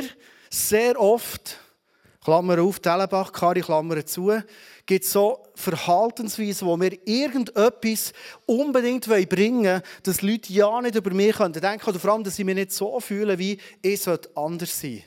sehr 0.50 0.98
oft, 1.00 1.58
Klammer 2.24 2.62
auf, 2.62 2.80
Telebach, 2.80 3.32
Kari, 3.32 3.62
Klammer 3.62 4.06
zu, 4.06 4.32
gibt 4.86 5.06
es 5.06 5.12
so 5.12 5.44
Verhaltensweisen, 5.56 6.68
wo 6.68 6.80
wir 6.80 6.96
irgendetwas 7.08 8.14
unbedingt 8.46 9.08
bringen 9.28 9.64
wollen, 9.66 9.82
dass 10.04 10.22
Leute 10.22 10.54
ja 10.54 10.82
nicht 10.82 10.96
über 10.96 11.12
mich 11.16 11.36
denken 11.36 11.60
können. 11.62 11.80
Oder 11.84 12.00
vor 12.00 12.12
allem, 12.12 12.24
dass 12.24 12.36
sie 12.36 12.44
mich 12.44 12.56
nicht 12.56 12.72
so 12.74 13.00
fühlen, 13.00 13.40
wie 13.40 13.58
ich 13.82 14.04
sollte 14.04 14.30
anders 14.36 14.80
sein 14.80 15.04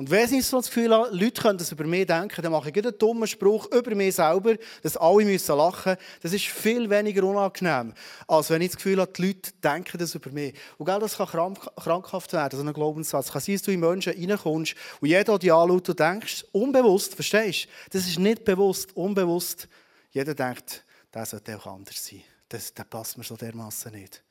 und 0.00 0.10
wenn 0.10 0.32
ich 0.32 0.46
so 0.46 0.56
das 0.56 0.68
Gefühl 0.68 0.94
habe, 0.94 1.14
Leute 1.14 1.42
können 1.42 1.58
das 1.58 1.72
über 1.72 1.84
mich 1.84 2.06
denken, 2.06 2.40
dann 2.40 2.52
mache 2.52 2.70
ich 2.70 2.74
einen 2.74 2.96
dummen 2.96 3.28
Spruch 3.28 3.70
über 3.70 3.94
mich 3.94 4.14
selber, 4.14 4.54
dass 4.82 4.96
alle 4.96 5.26
müssen 5.26 5.54
lachen 5.58 5.94
Das 6.22 6.32
ist 6.32 6.46
viel 6.46 6.88
weniger 6.88 7.22
unangenehm, 7.22 7.92
als 8.26 8.48
wenn 8.48 8.62
ich 8.62 8.68
das 8.68 8.78
Gefühl 8.78 8.98
habe, 8.98 9.12
die 9.12 9.26
Leute 9.26 9.50
denken 9.62 9.98
das 9.98 10.14
über 10.14 10.30
mich. 10.30 10.54
Und 10.78 10.86
gell, 10.86 10.98
das 11.00 11.18
kann 11.18 11.54
krankhaft 11.76 12.32
werden, 12.32 12.58
so 12.58 12.66
ein 12.66 12.72
Glaubenssatz. 12.72 13.26
Es 13.26 13.32
kann 13.32 13.42
sein, 13.42 13.56
dass 13.56 13.62
du 13.62 13.72
in 13.72 13.80
Menschen 13.80 14.14
reinkommst 14.14 14.74
und 15.02 15.08
jeder 15.08 15.38
dich 15.38 15.52
anschaut 15.52 15.90
und 15.90 16.00
denkst, 16.00 16.46
unbewusst, 16.52 17.14
verstehst 17.14 17.64
du? 17.66 17.98
Das 17.98 18.08
ist 18.08 18.18
nicht 18.18 18.42
bewusst, 18.46 18.96
unbewusst. 18.96 19.68
Jeder 20.12 20.32
denkt, 20.32 20.82
der 21.12 21.26
sollte 21.26 21.58
auch 21.58 21.66
anders 21.66 22.02
sein. 22.06 22.22
Das, 22.48 22.72
das 22.72 22.86
passt 22.86 23.18
mir 23.18 23.24
so 23.24 23.36
dermaßen 23.36 23.92
nicht. 23.92 24.22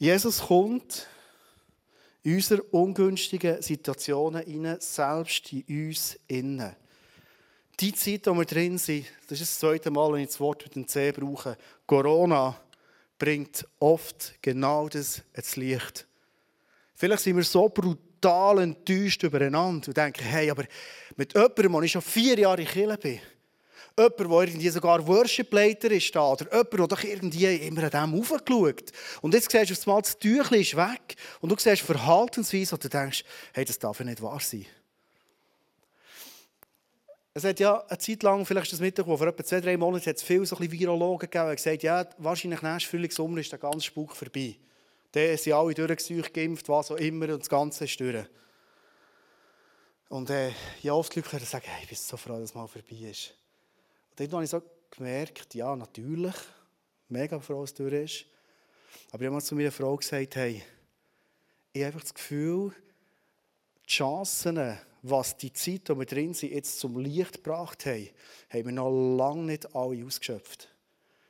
Jesus 0.00 0.40
kommt 0.40 1.06
in 2.22 2.36
unsere 2.36 2.62
ungünstigen 2.62 3.60
Situationen 3.60 4.42
hinein, 4.42 4.80
selbst 4.80 5.52
in 5.52 5.62
uns 5.68 6.18
innen. 6.26 6.74
Die 7.78 7.92
Zeit, 7.92 8.26
in 8.26 8.32
der 8.32 8.34
wir 8.34 8.44
drin 8.46 8.78
sind, 8.78 9.04
das 9.28 9.42
ist 9.42 9.52
das 9.52 9.58
zweite 9.58 9.90
Mal, 9.90 10.10
wenn 10.14 10.22
ich 10.22 10.28
das 10.28 10.40
Wort 10.40 10.62
mit 10.62 10.74
dem 10.74 10.88
C 10.88 11.12
brauche. 11.12 11.58
Corona 11.86 12.58
bringt 13.18 13.66
oft 13.78 14.36
genau 14.40 14.88
das 14.88 15.20
ins 15.34 15.56
Licht. 15.56 16.06
Vielleicht 16.94 17.22
sind 17.22 17.36
wir 17.36 17.44
so 17.44 17.68
brutal 17.68 18.60
enttäuscht 18.60 19.22
übereinander 19.22 19.88
und 19.88 19.96
denken, 19.98 20.24
hey, 20.24 20.50
aber 20.50 20.64
mit 21.16 21.34
jemandem, 21.34 21.72
wo 21.74 21.82
ich 21.82 21.92
schon 21.92 22.00
vier 22.00 22.38
Jahre 22.38 22.62
in 22.62 22.68
Kirche 22.68 22.96
bin, 22.96 23.20
Jemand, 23.98 24.18
der 24.18 24.40
irgendwie 24.40 24.68
sogar 24.68 25.06
Worship-Leiter 25.06 25.90
ist 25.90 26.14
da, 26.14 26.32
oder 26.32 26.46
jemand, 26.50 26.72
der 26.72 26.86
doch 26.86 27.04
irgendwie 27.04 27.56
immer 27.56 27.92
an 27.92 28.12
dem 28.12 28.20
aufgeschaut 28.20 28.92
Und 29.20 29.34
jetzt 29.34 29.50
siehst 29.50 29.70
du 29.70 29.74
auf 29.74 29.86
einmal, 29.86 30.02
das 30.02 30.18
Tüchlein 30.18 30.60
ist 30.60 30.76
weg 30.76 31.16
und 31.40 31.50
du 31.50 31.56
siehst 31.58 31.82
Verhaltensweise 31.82 32.74
und 32.74 32.84
du 32.84 32.88
denkst, 32.88 33.24
hey, 33.52 33.64
das 33.64 33.78
darf 33.78 33.98
ja 33.98 34.06
nicht 34.06 34.22
wahr 34.22 34.40
sein. 34.40 34.66
Es 37.32 37.44
hat 37.44 37.60
ja 37.60 37.84
eine 37.86 37.98
Zeit 37.98 38.22
lang, 38.24 38.44
vielleicht 38.44 38.66
ist 38.66 38.72
das 38.72 38.80
mitbekommen, 38.80 39.16
vor 39.16 39.26
etwa 39.28 39.44
zwei, 39.44 39.60
drei 39.60 39.76
Monaten 39.76 40.06
hat 40.06 40.16
es 40.16 40.22
viele 40.22 40.44
so 40.44 40.58
Virologen 40.58 41.30
gegeben, 41.30 41.50
die 41.50 41.56
gesagt 41.56 41.82
ja, 41.84 42.04
wahrscheinlich 42.18 42.60
nächstes 42.60 42.90
Frühling, 42.90 43.10
Sommer 43.10 43.38
ist 43.38 43.52
der 43.52 43.58
ganze 43.58 43.82
Spuk 43.82 44.16
vorbei. 44.16 44.56
Dann 45.12 45.36
sind 45.36 45.52
alle 45.52 45.74
durchgesucht, 45.74 46.34
geimpft, 46.34 46.68
was 46.68 46.90
auch 46.90 46.96
immer, 46.96 47.28
und 47.32 47.40
das 47.40 47.48
Ganze 47.48 47.84
ist 47.84 48.00
durch. 48.00 48.24
Und 50.08 50.28
äh, 50.28 50.50
ja, 50.82 50.92
oft 50.92 51.14
Leute 51.14 51.38
sagen, 51.44 51.66
hey, 51.68 51.82
ich 51.84 51.88
bin 51.88 51.98
so 51.98 52.16
froh, 52.16 52.32
dass 52.32 52.50
es 52.50 52.54
mal 52.54 52.66
vorbei 52.66 52.96
ist. 53.08 53.32
Dann 54.20 54.32
habe 54.32 54.44
ich 54.44 54.50
so 54.50 54.60
gemerkt, 54.90 55.54
ja, 55.54 55.74
natürlich, 55.74 56.34
mega 57.08 57.40
froh, 57.40 57.62
dass 57.62 57.70
es 57.70 57.74
durch 57.74 57.94
ist. 57.94 58.26
Aber 59.12 59.22
ich 59.22 59.30
habe 59.30 59.42
zu 59.42 59.54
meiner 59.54 59.72
Frau 59.72 59.96
gesagt, 59.96 60.36
hey, 60.36 60.62
ich 61.72 61.80
habe 61.80 61.86
einfach 61.86 62.02
das 62.02 62.12
Gefühl, 62.12 62.74
die 63.82 63.90
Chancen, 63.90 64.78
was 65.00 65.38
die 65.38 65.50
Zeit, 65.54 65.88
die 65.88 65.98
wir 65.98 66.04
drin 66.04 66.34
sind, 66.34 66.52
jetzt 66.52 66.78
zum 66.78 66.98
Licht 66.98 67.42
gebracht 67.42 67.86
haben, 67.86 68.10
haben 68.50 68.66
wir 68.66 68.72
noch 68.72 68.90
lange 69.16 69.44
nicht 69.44 69.74
alle 69.74 70.04
ausgeschöpft. 70.04 70.68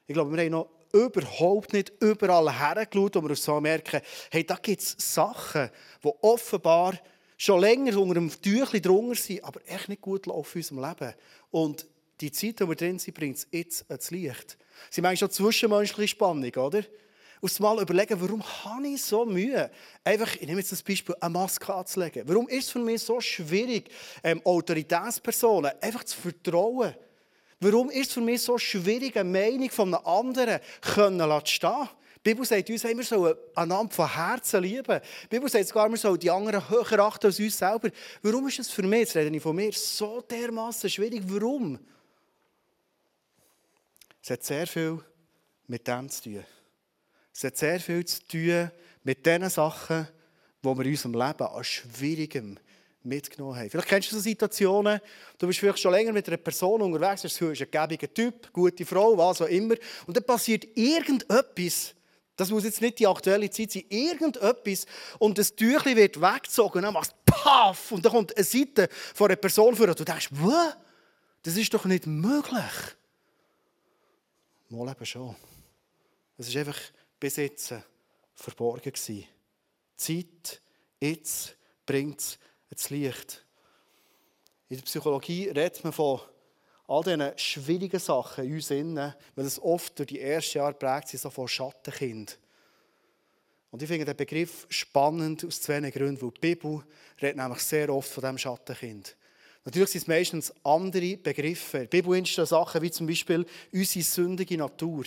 Ich 0.09 0.14
glaube, 0.14 0.33
wir 0.33 0.42
haben 0.42 0.50
noch 0.50 0.68
überhaupt 0.92 1.72
nicht 1.72 1.92
überall 2.00 2.53
hergeschaut, 2.53 3.14
wo 3.14 3.22
wir 3.22 3.37
so 3.37 3.61
merken, 3.61 4.00
hey, 4.33 4.44
da 4.44 4.57
gibt 4.57 4.83
es 4.83 4.96
Sachen, 4.98 5.70
die 6.03 6.12
offenbar 6.22 6.98
schon 7.37 7.61
länger 7.61 7.96
unter 8.00 8.14
dem 8.14 8.31
Tüchlein 8.31 8.83
drunter 8.83 9.14
sind, 9.14 9.44
aber 9.44 9.61
echt 9.68 9.88
nicht 9.88 10.03
gut 10.03 10.26
laufen 10.26 10.59
in 10.59 10.62
unserem 10.62 10.88
Leben. 10.90 11.14
Und 11.53 11.87
die 12.20 12.33
Zeit, 12.33 12.61
die 12.61 12.68
wir 12.68 12.74
drin 12.74 12.98
sind, 12.98 13.14
bringt 13.14 13.38
es 13.38 13.46
jetzt 13.50 13.85
ans 13.88 14.11
Licht. 14.11 14.59
Sie 14.90 15.00
meinen 15.00 15.16
schon 15.16 15.30
zwischenmenschliche 15.30 16.09
Spannung, 16.09 16.54
oder? 16.54 16.83
Und 17.40 17.61
mal 17.61 17.80
überlegen, 17.80 18.20
warum 18.20 18.42
habe 18.42 18.88
ich 18.88 19.02
so 19.02 19.24
Mühe, 19.24 19.70
einfach, 20.04 20.35
ich 20.35 20.46
nehme 20.46 20.61
jetzt 20.61 20.72
das 20.72 20.83
Beispiel, 20.83 21.14
eine 21.20 21.30
Maske 21.30 21.72
anzulegen. 21.72 22.28
Warum 22.28 22.46
ist 22.48 22.66
es 22.66 22.70
für 22.70 22.78
mich 22.78 23.02
so 23.02 23.18
schwierig, 23.20 23.90
ähm, 24.22 24.42
Autoritätspersonen 24.44 25.72
einfach 25.80 26.04
zu 26.04 26.20
vertrauen? 26.20 26.94
Warum 27.59 27.90
ist 27.90 28.09
es 28.09 28.14
für 28.14 28.20
mich 28.20 28.42
so 28.42 28.59
schwierig, 28.59 29.16
eine 29.16 29.28
Meinung 29.28 29.70
von 29.70 29.94
einem 29.94 30.04
anderen 30.06 30.61
können 30.83 31.44
zu 31.44 31.52
stehen? 31.52 31.88
Die 32.16 32.30
Bibel 32.30 32.44
sagt 32.44 32.68
uns, 32.68 32.85
wir 32.85 33.02
sollen 33.02 33.35
einander 33.54 33.94
von 33.94 34.14
Herzen 34.14 34.62
lieben. 34.62 35.00
Die 35.24 35.28
Bibel 35.28 35.48
sagt 35.48 35.68
sogar, 35.68 35.88
wir 35.88 35.96
sollen 35.96 36.18
die 36.18 36.30
anderen 36.30 36.68
höher 36.68 36.98
achten 36.98 37.26
als 37.26 37.40
uns 37.40 37.56
selber. 37.56 37.88
Warum 38.22 38.46
ist 38.48 38.59
es 38.59 38.70
für 38.70 38.83
mich, 38.83 39.00
jetzt 39.00 39.16
rede 39.16 39.35
ich 39.35 39.42
von 39.42 39.56
mir, 39.56 39.72
so 39.72 40.20
dermaßen 40.20 40.90
schwierig? 40.90 41.22
Warum? 41.24 41.78
Es 44.22 44.30
hat 44.30 44.44
sehr 44.44 44.66
viel 44.66 45.02
mit 45.66 45.87
dem 45.87 46.09
zu 46.09 46.22
tun. 46.22 46.44
Es 47.35 47.44
hat 47.44 47.56
sehr 47.56 47.80
viel 47.80 48.04
zu 48.04 48.26
tun 48.26 48.70
mit 49.02 49.24
den 49.24 49.48
Sachen, 49.48 50.09
die 50.62 50.68
wir 50.68 50.85
in 50.85 50.90
unserem 50.90 51.14
Leben 51.14 51.46
an 51.46 51.64
Schwierigem 51.64 52.59
mitgenommen 53.02 53.56
haben. 53.56 53.70
Vielleicht 53.70 53.88
kennst 53.88 54.12
du 54.12 54.16
so 54.16 54.20
Situationen, 54.20 55.00
du 55.38 55.46
bist 55.46 55.59
vielleicht 55.59 55.78
schon 55.78 55.92
länger 55.92 56.12
mit 56.12 56.28
einer 56.28 56.37
Person 56.37 56.83
unterwegs, 56.83 57.22
du 57.22 57.48
bist 57.48 57.62
ein 57.62 57.70
gäbiger 57.70 58.12
Typ, 58.12 58.52
gute 58.52 58.85
Frau, 58.85 59.16
was 59.16 59.40
auch 59.40 59.46
immer, 59.46 59.74
und 60.06 60.16
dann 60.16 60.24
passiert 60.24 60.66
irgendetwas, 60.76 61.94
das 62.37 62.50
muss 62.50 62.64
jetzt 62.64 62.80
nicht 62.80 62.98
die 62.98 63.06
aktuelle 63.06 63.48
Zeit 63.48 63.72
sein, 63.72 63.85
irgendetwas, 63.88 64.87
und 65.18 65.38
das 65.38 65.54
Tüchlein 65.54 65.96
wird 65.96 66.20
weggezogen, 66.20 66.83
dann 66.83 66.92
machst 66.92 67.12
du 67.12 67.33
Paff, 67.33 67.92
und 67.92 68.04
dann 68.04 68.12
kommt 68.12 68.37
eine 68.37 68.44
Seite 68.44 68.88
von 69.14 69.28
einer 69.28 69.37
Person 69.37 69.74
vor, 69.74 69.88
und 69.88 69.98
du 69.98 70.04
denkst, 70.04 70.28
was? 70.33 70.76
Das 71.42 71.56
ist 71.56 71.72
doch 71.72 71.87
nicht 71.87 72.06
möglich. 72.06 72.61
Mal 74.70 74.88
eben 74.88 75.04
schon. 75.04 75.35
Es 76.38 76.46
ist 76.46 76.56
einfach 76.56 76.78
bis 77.18 77.37
jetzt 77.37 77.74
verborgen 78.37 78.92
gewesen. 78.92 79.26
Zeit, 79.96 80.62
jetzt 81.00 81.56
bringt 81.85 82.20
es 82.20 82.38
ins 82.70 82.90
Licht. 82.90 83.44
In 84.68 84.76
der 84.76 84.85
Psychologie 84.85 85.48
redet 85.48 85.83
man 85.83 85.92
von 85.92 86.20
all 86.87 87.02
diesen 87.02 87.37
schwierigen 87.37 87.98
Sachen 87.98 88.44
in 88.44 88.54
uns 88.54 88.70
innen, 88.70 89.12
weil 89.35 89.44
es 89.44 89.61
oft 89.61 89.98
durch 89.98 90.06
die 90.06 90.20
ersten 90.20 90.59
Jahre 90.59 90.74
prägt 90.74 91.09
sind, 91.09 91.20
so 91.20 91.30
von 91.30 91.48
Schattenkind. 91.48 92.38
Und 93.72 93.83
ich 93.83 93.88
finde 93.88 94.04
den 94.04 94.16
Begriff 94.16 94.66
spannend 94.68 95.44
aus 95.44 95.61
zwei 95.61 95.80
Gründen, 95.90 96.22
weil 96.22 96.30
die 96.30 96.40
Bibel 96.40 96.85
redet 97.20 97.38
nämlich 97.38 97.61
sehr 97.61 97.92
oft 97.92 98.09
von 98.09 98.22
diesem 98.22 98.38
Schattenkind. 98.38 99.16
Natürlich 99.64 99.90
sind 99.90 100.02
es 100.02 100.08
meistens 100.08 100.54
andere 100.64 101.16
Begriffe. 101.16 101.80
Der 101.80 101.86
Bibel 101.86 102.16
entstehen 102.16 102.46
Sachen 102.46 102.80
wie 102.80 102.90
zum 102.90 103.06
Beispiel 103.06 103.44
unsere 103.72 104.04
sündige 104.04 104.56
Natur. 104.56 105.04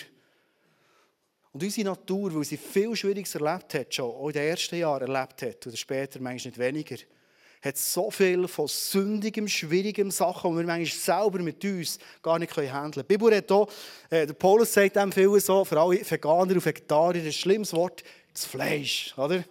Und 1.52 1.62
unsere 1.62 1.88
Natur, 1.88 2.34
weil 2.34 2.44
sie 2.44 2.56
viel 2.56 2.94
Schwieriges 2.94 3.34
erlebt 3.34 3.74
hat, 3.74 3.94
schon 3.94 4.10
auch 4.10 4.28
in 4.28 4.32
den 4.32 4.48
ersten 4.48 4.76
Jahren 4.76 5.08
erlebt 5.08 5.42
hat, 5.42 5.66
oder 5.66 5.76
später 5.76 6.20
manchmal 6.20 6.50
nicht 6.50 6.58
weniger, 6.58 6.96
hat 7.64 7.78
so 7.78 8.10
viel 8.10 8.46
von 8.46 8.68
sündigem, 8.68 9.48
schwierigem 9.48 10.10
Sachen, 10.10 10.50
die 10.50 10.58
wir 10.58 10.66
manchmal 10.66 10.86
selber 10.86 11.38
mit 11.38 11.64
uns 11.64 11.98
gar 12.22 12.38
nicht 12.38 12.54
handeln 12.56 12.82
können. 12.82 12.92
Die 12.92 13.02
Bibel 13.16 13.34
hat 13.34 13.50
auch, 13.50 13.68
äh, 14.10 14.26
der 14.26 14.34
Paulus 14.34 14.72
sagt 14.72 14.96
dem 14.96 15.10
viel 15.10 15.40
so, 15.40 15.64
für 15.64 15.80
alle 15.80 16.10
Veganer 16.10 16.54
und 16.54 16.64
Vegetarier, 16.64 17.22
ein 17.22 17.32
schlimmes 17.32 17.72
Wort, 17.72 18.02
das 18.32 18.44
Fleisch, 18.44 19.14
oder? 19.16 19.44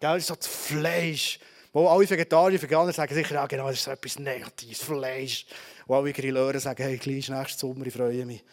Gell, 0.00 0.20
so 0.20 0.34
das 0.34 0.46
Fleisch. 0.46 1.38
Wo 1.74 1.88
alle 1.88 2.08
Vegetarier 2.08 2.62
Veganer 2.62 2.92
sagen 2.92 3.12
sicher, 3.12 3.34
ja 3.34 3.46
genau, 3.48 3.66
das 3.66 3.80
ist 3.80 3.88
etwas 3.88 4.16
Negatives, 4.20 4.80
Fleisch. 4.80 5.44
Und 5.88 5.96
alle 5.96 6.12
Grilleuren 6.12 6.60
sagen, 6.60 6.80
hey, 6.80 6.96
gleich 6.96 7.28
nächsten 7.28 7.58
Sommer, 7.58 7.84
ich 7.84 7.92
freue 7.92 8.24
mich. 8.24 8.44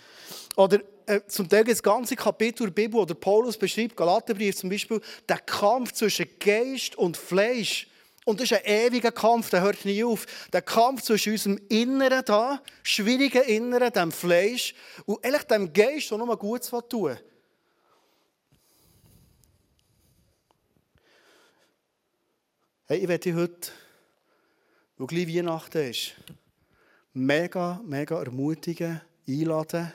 Oder 0.56 0.80
äh, 1.06 1.22
zum 1.28 1.48
Teil 1.48 1.64
das 1.64 1.84
ganze 1.84 2.16
Kapitel 2.16 2.66
der 2.66 2.74
Bibel, 2.74 3.00
oder 3.00 3.14
Paulus 3.14 3.58
beschreibt, 3.58 3.96
Galaterbrief 3.96 4.58
zum 4.58 4.72
Beispiel, 4.72 5.00
der 5.30 5.38
Kampf 5.38 5.92
zwischen 5.92 6.26
Geist 6.40 6.96
und 6.96 7.16
Fleisch. 7.16 7.88
Und 8.26 8.40
das 8.40 8.50
ist 8.50 8.58
ein 8.58 8.66
ewiger 8.66 9.12
Kampf, 9.12 9.52
der 9.52 9.62
hört 9.62 9.86
nie 9.86 10.04
auf. 10.04 10.26
Der 10.52 10.64
Kampf 10.64 11.04
zwischen 11.04 11.34
unserem 11.34 11.60
Inneren 11.70 12.26
da, 12.26 12.60
schwierigen 12.82 13.44
Inneren, 13.44 13.94
dem 13.94 14.12
Fleisch, 14.12 14.74
und 15.06 15.24
eigentlich 15.24 15.44
dem 15.44 15.72
Geist, 15.72 16.10
der 16.10 16.18
nur 16.18 16.38
Gutes 16.40 16.72
tun 16.90 17.04
will. 17.04 17.20
Hey, 22.92 23.00
ich 23.00 23.08
werde 23.08 23.24
dich 23.24 23.36
heute, 23.36 23.72
wo 24.98 25.06
gleich 25.06 25.26
Weihnachten 25.26 25.90
ist, 25.90 26.12
mega, 27.14 27.80
mega 27.86 28.22
ermutigen, 28.22 29.00
einladen, 29.26 29.94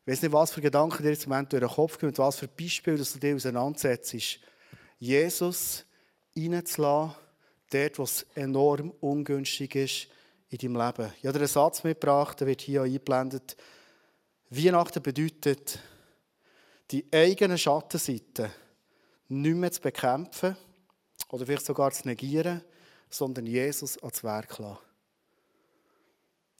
ich 0.00 0.12
weiß 0.12 0.22
nicht, 0.22 0.32
was 0.32 0.50
für 0.50 0.62
Gedanken 0.62 1.02
dir 1.02 1.10
jetzt 1.10 1.24
im 1.24 1.28
Moment 1.28 1.52
durch 1.52 1.60
den 1.60 1.68
Kopf 1.68 1.98
kommen, 1.98 2.16
was 2.16 2.38
für 2.38 2.48
Beispiele 2.48 2.96
dass 2.96 3.12
du 3.12 3.18
dir 3.18 3.36
auseinandersetzt. 3.36 4.16
Jesus 4.98 5.84
reinzulassen, 6.34 7.16
dort, 7.68 7.98
wo 7.98 8.04
es 8.04 8.26
enorm 8.34 8.94
ungünstig 9.00 9.74
ist 9.74 10.08
in 10.48 10.56
deinem 10.56 10.86
Leben. 10.86 11.12
Ich 11.18 11.26
habe 11.26 11.34
dir 11.34 11.40
einen 11.40 11.48
Satz 11.48 11.84
mitgebracht, 11.84 12.40
der 12.40 12.46
wird 12.46 12.62
hier 12.62 12.84
eingeblendet. 12.84 13.58
Weihnachten 14.48 15.02
bedeutet, 15.02 15.80
die 16.92 17.04
eigenen 17.12 17.58
Schattenseiten 17.58 18.48
nicht 19.28 19.56
mehr 19.56 19.70
zu 19.70 19.82
bekämpfen 19.82 20.56
oder 21.28 21.46
vielleicht 21.46 21.66
sogar 21.66 21.90
zu 21.92 22.06
negieren, 22.06 22.62
sondern 23.10 23.46
Jesus 23.46 23.98
ans 23.98 24.22
Werk 24.24 24.58
lassen. 24.58 24.78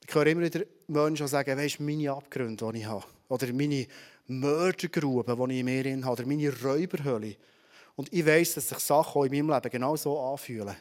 Ich 0.08 0.14
höre 0.14 0.26
immer 0.26 0.42
wieder 0.42 0.64
Menschen 0.86 1.26
sagen, 1.26 1.58
weißt 1.58 1.80
du, 1.80 1.82
meine 1.82 2.12
Abgründe, 2.12 2.70
die 2.72 2.78
ich 2.78 2.86
habe. 2.86 3.04
Oder 3.28 3.52
meine 3.52 3.86
Mördergrube, 4.28 5.34
die 5.34 5.52
ich 5.54 5.60
in 5.60 5.64
mir 5.64 6.04
habe. 6.04 6.12
Oder 6.12 6.26
meine 6.26 6.62
Räuberhölle. 6.62 7.36
Und 7.96 8.12
ich 8.12 8.24
weiss, 8.24 8.54
dass 8.54 8.68
sich 8.68 8.78
Sachen 8.78 9.24
in 9.24 9.32
meinem 9.32 9.54
Leben 9.54 9.70
genau 9.70 9.96
so 9.96 10.20
anfühlen. 10.20 10.76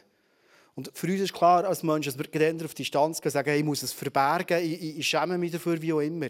Und 0.76 0.90
für 0.92 1.06
uns 1.06 1.20
ist 1.20 1.32
klar, 1.32 1.64
als 1.64 1.82
Menschen, 1.82 2.12
dass 2.12 2.18
wir 2.18 2.52
dann 2.52 2.64
auf 2.64 2.74
Distanz 2.74 3.20
gehen 3.20 3.32
sagen, 3.32 3.48
hey, 3.48 3.58
ich 3.58 3.64
muss 3.64 3.82
es 3.82 3.92
verbergen, 3.92 4.62
ich, 4.62 4.82
ich, 4.82 4.98
ich 4.98 5.08
schäme 5.08 5.38
mich 5.38 5.50
dafür, 5.50 5.80
wie 5.80 5.92
auch 5.92 6.00
immer. 6.00 6.28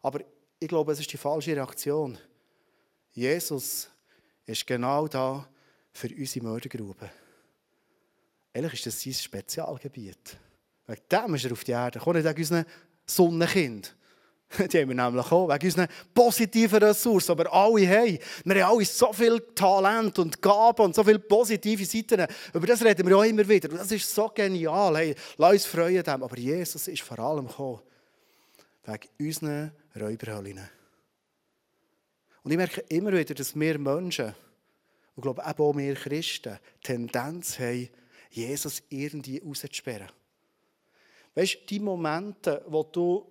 Aber 0.00 0.20
ich 0.60 0.68
glaube, 0.68 0.92
es 0.92 1.00
ist 1.00 1.12
die 1.12 1.16
falsche 1.16 1.56
Reaktion. 1.56 2.16
Jesus 3.10 3.90
ist 4.46 4.66
genau 4.66 5.08
da 5.08 5.48
für 5.92 6.08
unsere 6.08 6.44
Mördergrube. 6.44 7.10
Ehrlich 8.52 8.74
ist 8.74 8.86
das 8.86 9.02
sein 9.02 9.14
Spezialgebiet. 9.14 10.36
Wegen 10.86 11.02
dem 11.10 11.34
ist 11.34 11.44
er 11.44 11.52
auf 11.52 11.64
die 11.64 11.72
Erde. 11.72 11.98
Kommt 11.98 12.16
nicht 12.16 12.28
wegen 12.28 12.38
unseren 12.38 12.64
Sonnenkind. 13.06 13.96
Die 14.58 14.80
haben 14.80 14.88
wir 14.88 14.94
nämlich 14.94 15.32
auch, 15.32 15.48
wegen 15.48 15.64
unseren 15.66 15.88
positiven 16.12 16.82
Ressourcen. 16.82 17.32
Aber 17.32 17.52
alle 17.52 17.88
haben. 17.88 18.18
Wir 18.44 18.66
haben 18.66 18.76
alle 18.76 18.84
so 18.84 19.12
viel 19.12 19.40
Talent 19.54 20.18
und 20.18 20.42
Gaben 20.42 20.82
und 20.84 20.94
so 20.94 21.02
viele 21.02 21.18
positive 21.18 21.84
Seiten. 21.86 22.26
Über 22.52 22.66
das 22.66 22.84
reden 22.84 23.06
wir 23.06 23.16
auch 23.16 23.24
immer 23.24 23.48
wieder. 23.48 23.70
Und 23.70 23.78
das 23.78 23.92
ist 23.92 24.14
so 24.14 24.28
genial. 24.28 24.96
Hey, 24.96 25.14
lass 25.38 25.52
uns 25.52 25.66
freuen 25.66 26.02
dem. 26.02 26.22
Aber 26.22 26.38
Jesus 26.38 26.88
ist 26.88 27.02
vor 27.02 27.18
allem 27.18 27.46
gekommen. 27.46 27.80
Wegen 28.84 29.08
unseren 29.18 29.72
Räuberhöllen. 29.98 30.60
Und 32.42 32.50
ich 32.50 32.56
merke 32.56 32.80
immer 32.88 33.12
wieder, 33.12 33.34
dass 33.34 33.54
wir 33.58 33.78
Menschen, 33.78 34.34
und 35.14 35.18
ich 35.18 35.22
glaube 35.22 35.46
auch 35.46 35.76
wir 35.76 35.94
Christen, 35.94 36.58
Tendenz 36.82 37.58
haben, 37.58 37.88
Jesus 38.30 38.82
irgendwie 38.88 39.38
rauszusperren. 39.38 40.08
Weißt 41.34 41.54
du, 41.54 41.66
die 41.66 41.80
Momente, 41.80 42.64
wo 42.66 42.82
du 42.82 43.26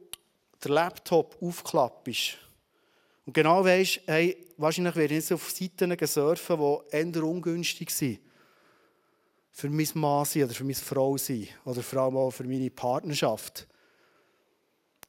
den 0.63 0.73
Laptop 0.73 1.37
aufklappst 1.41 2.37
und 3.25 3.33
genau 3.33 3.63
weißt, 3.63 4.01
hey, 4.07 4.37
wahrscheinlich 4.57 4.95
werde 4.95 5.13
ich 5.13 5.21
jetzt 5.21 5.31
auf 5.31 5.49
Seiten 5.51 5.95
surfen, 6.07 6.57
die 6.57 6.95
eher 6.95 7.23
ungünstig 7.23 7.91
sind. 7.91 8.19
Für 9.51 9.69
mein 9.69 9.87
Mann 9.95 10.25
sein 10.25 10.43
oder 10.43 10.53
für 10.53 10.63
meine 10.63 10.75
Frau 10.75 11.17
sein 11.17 11.47
oder 11.65 11.83
vor 11.83 12.01
allem 12.01 12.17
auch 12.17 12.31
für 12.31 12.43
meine 12.43 12.69
Partnerschaft. 12.69 13.67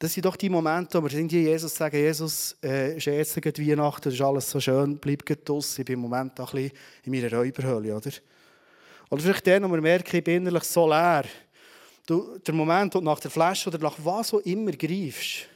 Das 0.02 0.12
sind 0.12 0.24
doch 0.24 0.34
die 0.34 0.50
Momente, 0.50 1.00
wo 1.00 1.08
wir 1.08 1.20
Jesus 1.20 1.76
sagen, 1.76 1.96
Jesus, 1.96 2.56
äh, 2.60 2.96
ist 2.96 3.06
jetzt 3.06 3.36
Weihnachten, 3.36 4.02
das 4.02 4.14
ist 4.14 4.20
alles 4.20 4.50
so 4.50 4.58
schön, 4.58 4.98
bleib 4.98 5.24
draussen, 5.44 5.82
ich 5.82 5.84
bin 5.84 5.92
im 5.92 6.00
Moment 6.00 6.40
ein 6.40 6.44
bisschen 6.44 6.72
in 7.04 7.12
meiner 7.12 7.32
Räuberhöhle, 7.32 7.94
oder? 7.94 8.10
Oder 9.10 9.22
vielleicht 9.22 9.46
dann, 9.46 9.62
wo 9.62 9.72
wir 9.72 9.80
merken, 9.80 10.16
ich 10.16 10.24
bin 10.24 10.38
innerlich 10.38 10.64
so 10.64 10.88
leer. 10.88 11.22
Du, 12.04 12.36
der 12.36 12.52
Moment, 12.52 12.92
wo 12.96 12.98
du 12.98 13.04
nach 13.04 13.20
der 13.20 13.30
Flasche 13.30 13.68
oder 13.68 13.78
nach 13.78 13.96
was 14.02 14.34
auch 14.34 14.40
immer 14.40 14.72
greifst, 14.72 15.46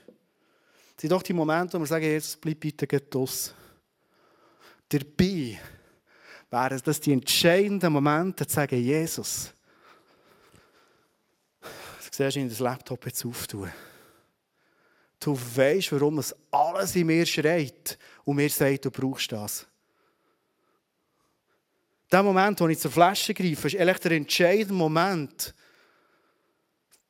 sind 0.97 1.11
doch 1.11 1.25
die 1.25 1.33
Momente, 1.33 1.77
wo 1.77 1.81
wir 1.81 1.87
sagen, 1.89 2.05
Jesus, 2.05 2.37
bleib 2.37 2.61
bitte 2.61 2.87
draussen. 2.87 3.53
Dabei 4.89 5.59
wären 6.51 6.83
das 6.85 7.01
die 7.01 7.13
entscheidenden 7.15 7.93
Momente, 7.93 8.47
zu 8.47 8.55
sagen, 8.55 8.81
Jesus, 8.81 9.53
du 11.61 11.69
siehst, 12.13 12.37
in 12.37 12.49
das 12.49 12.61
Laptop 12.61 13.05
jetzt 13.07 13.27
auftun. 13.27 13.73
Du 15.19 15.37
weißt, 15.37 15.93
warum 15.93 16.19
es 16.19 16.35
alles 16.51 16.95
in 16.97 17.07
mir 17.07 17.25
schreit 17.25 17.99
und 18.25 18.37
mir 18.37 18.51
sagt, 18.51 18.85
du 18.85 18.91
brauchst 18.91 19.33
das. 19.33 19.67
Der 22.11 22.23
Moment, 22.23 22.61
wo 22.61 22.69
ich 22.69 22.79
zur 22.79 22.91
Flasche 22.91 23.35
greife, 23.35 23.67
ist 23.67 23.77
eigentlich 23.77 23.99
der 23.99 24.13
entscheidende 24.13 24.75
Moment, 24.75 25.55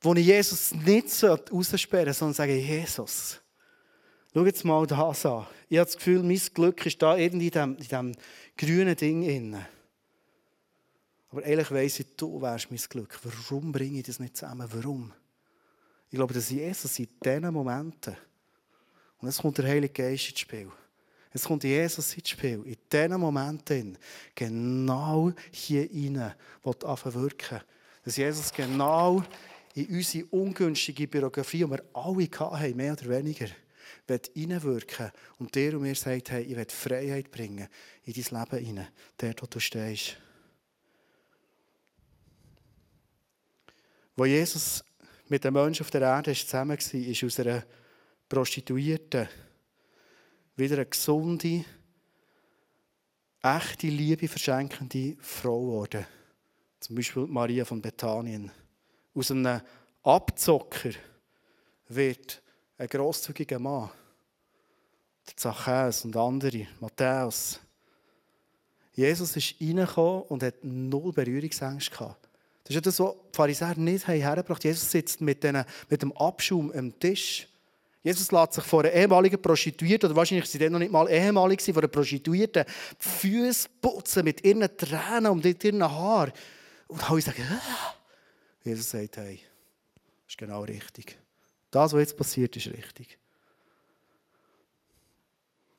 wo 0.01 0.13
ich 0.13 0.25
Jesus 0.25 0.73
nicht 0.73 1.23
raussperren 1.23 2.13
sollte, 2.13 2.13
sondern 2.13 2.33
sage, 2.33 2.55
Jesus, 2.55 3.39
schau 4.33 4.45
jetzt 4.45 4.65
mal 4.65 4.87
das 4.87 5.25
an. 5.25 5.45
Ich 5.69 5.77
habe 5.77 5.85
das 5.85 5.97
Gefühl, 5.97 6.23
mein 6.23 6.41
Glück 6.53 6.85
ist 6.85 7.01
da 7.01 7.17
irgendwie 7.17 7.47
in 7.47 7.51
diesem, 7.51 7.71
in 7.71 7.77
diesem 7.77 8.11
grünen 8.57 8.95
Ding 8.95 9.23
inne. 9.23 9.67
Aber 11.29 11.43
ehrlich 11.43 11.71
weiss 11.71 11.99
ich, 11.99 12.15
du 12.15 12.41
wärst 12.41 12.71
mein 12.71 12.79
Glück. 12.89 13.19
Warum 13.23 13.71
bringe 13.71 13.99
ich 13.99 14.05
das 14.05 14.19
nicht 14.19 14.37
zusammen? 14.37 14.67
Warum? 14.71 15.13
Ich 16.09 16.15
glaube, 16.15 16.33
dass 16.33 16.49
Jesus 16.49 16.99
in 16.99 17.07
diesen 17.23 17.53
Momenten, 17.53 18.15
und 19.19 19.27
es 19.27 19.37
kommt 19.39 19.57
der 19.57 19.67
Heilige 19.67 19.93
Geist 19.93 20.29
ins 20.29 20.39
Spiel, 20.39 20.71
es 21.33 21.43
kommt 21.43 21.63
Jesus 21.63 22.13
ins 22.15 22.29
Spiel, 22.29 22.63
in 22.63 22.77
diesen 22.91 23.19
Momenten, 23.19 23.97
genau 24.33 25.31
hier 25.51 25.89
rein, 25.89 26.33
will 26.63 26.85
anfangen 26.85 27.21
wirken. 27.21 27.61
Dass 28.03 28.15
Jesus 28.15 28.53
genau 28.53 29.21
in 29.75 29.87
unsere 29.87 30.25
ungünstige 30.27 31.07
Biografie, 31.07 31.59
die 31.59 31.69
wir 31.69 31.83
alle 31.93 32.29
hatten, 32.39 32.77
mehr 32.77 32.93
oder 32.93 33.09
weniger, 33.09 33.47
wird 34.07 34.31
hineinwirken 34.33 35.11
und 35.39 35.53
dir 35.53 35.73
und 35.75 35.81
mir 35.81 35.95
sagt, 35.95 36.31
hey, 36.31 36.43
ich 36.43 36.55
will 36.55 36.65
Freiheit 36.69 37.29
bringen 37.29 37.67
in 38.05 38.13
dein 38.13 38.39
Leben 38.39 38.65
hinein, 38.65 38.87
dort, 39.17 39.41
wo 39.41 39.45
du 39.45 39.59
stehst. 39.59 40.17
Wo 44.15 44.25
Jesus 44.25 44.83
mit 45.29 45.43
den 45.43 45.53
Menschen 45.53 45.83
auf 45.83 45.91
der 45.91 46.01
Erde 46.01 46.33
zusammen 46.33 46.77
war, 46.77 46.93
ist 46.93 47.23
aus 47.23 47.39
einer 47.39 47.63
Prostituierten 48.29 49.27
wieder 50.55 50.75
eine 50.75 50.85
gesunde, 50.85 51.63
echte 53.41 53.87
Liebe 53.87 54.27
verschenkende 54.27 55.15
Frau 55.19 55.61
geworden. 55.61 56.05
Zum 56.79 56.95
Beispiel 56.95 57.27
Maria 57.27 57.65
von 57.65 57.81
Bethanien. 57.81 58.51
Aus 59.13 59.31
einem 59.31 59.61
Abzocker 60.03 60.91
wird 61.87 62.41
ein 62.77 62.87
grosszügiger 62.87 63.59
Mann. 63.59 63.89
Der 65.27 65.37
Zachäus 65.37 66.05
und 66.05 66.15
andere, 66.15 66.67
Matthäus. 66.79 67.59
Jesus 68.93 69.35
ist 69.35 69.55
reingekommen 69.61 70.23
und 70.23 70.43
hat 70.43 70.63
null 70.63 71.13
Berührungsängste 71.13 71.91
gehabt. 71.91 72.26
Das 72.67 72.75
ist 72.75 72.75
ja 72.75 72.81
das, 72.81 72.99
was 72.99 73.13
die 73.13 73.35
Pharisäer 73.37 73.75
nicht 73.77 74.07
hergebracht 74.07 74.61
haben. 74.61 74.67
Jesus 74.67 74.91
sitzt 74.91 75.21
mit, 75.21 75.41
den, 75.41 75.63
mit 75.89 76.01
dem 76.01 76.11
Abschaum 76.17 76.69
am 76.73 76.99
Tisch. 76.99 77.47
Jesus 78.03 78.29
lässt 78.29 78.53
sich 78.53 78.63
vor 78.65 78.83
einer 78.83 78.91
ehemaligen 78.91 79.41
Prostituierten, 79.41 80.09
oder 80.09 80.17
wahrscheinlich 80.17 80.49
sind 80.49 80.61
die 80.61 80.69
noch 80.69 80.79
nicht 80.79 80.91
mal 80.91 81.09
ehemalig, 81.09 81.61
von 81.61 81.77
einer 81.77 81.87
Prostituierten, 81.87 82.65
die 82.65 83.07
Füße 83.07 83.69
putzen 83.81 84.25
mit 84.25 84.43
ihren 84.43 84.67
Tränen 84.75 85.27
und 85.27 85.45
mit 85.45 85.63
ihren 85.63 85.81
Haaren. 85.81 86.33
Und 86.87 87.09
alle 87.09 87.21
sagen, 87.21 87.43
ah. 87.49 87.93
Jesus 88.65 88.89
sagt, 88.89 89.15
hey, 89.15 89.39
das 90.25 90.33
ist 90.33 90.37
genau 90.37 90.63
richtig. 90.63 91.17
Das, 91.71 91.93
was 91.93 91.99
jetzt 92.01 92.17
passiert, 92.17 92.53
ist 92.57 92.67
richtig. 92.67 93.17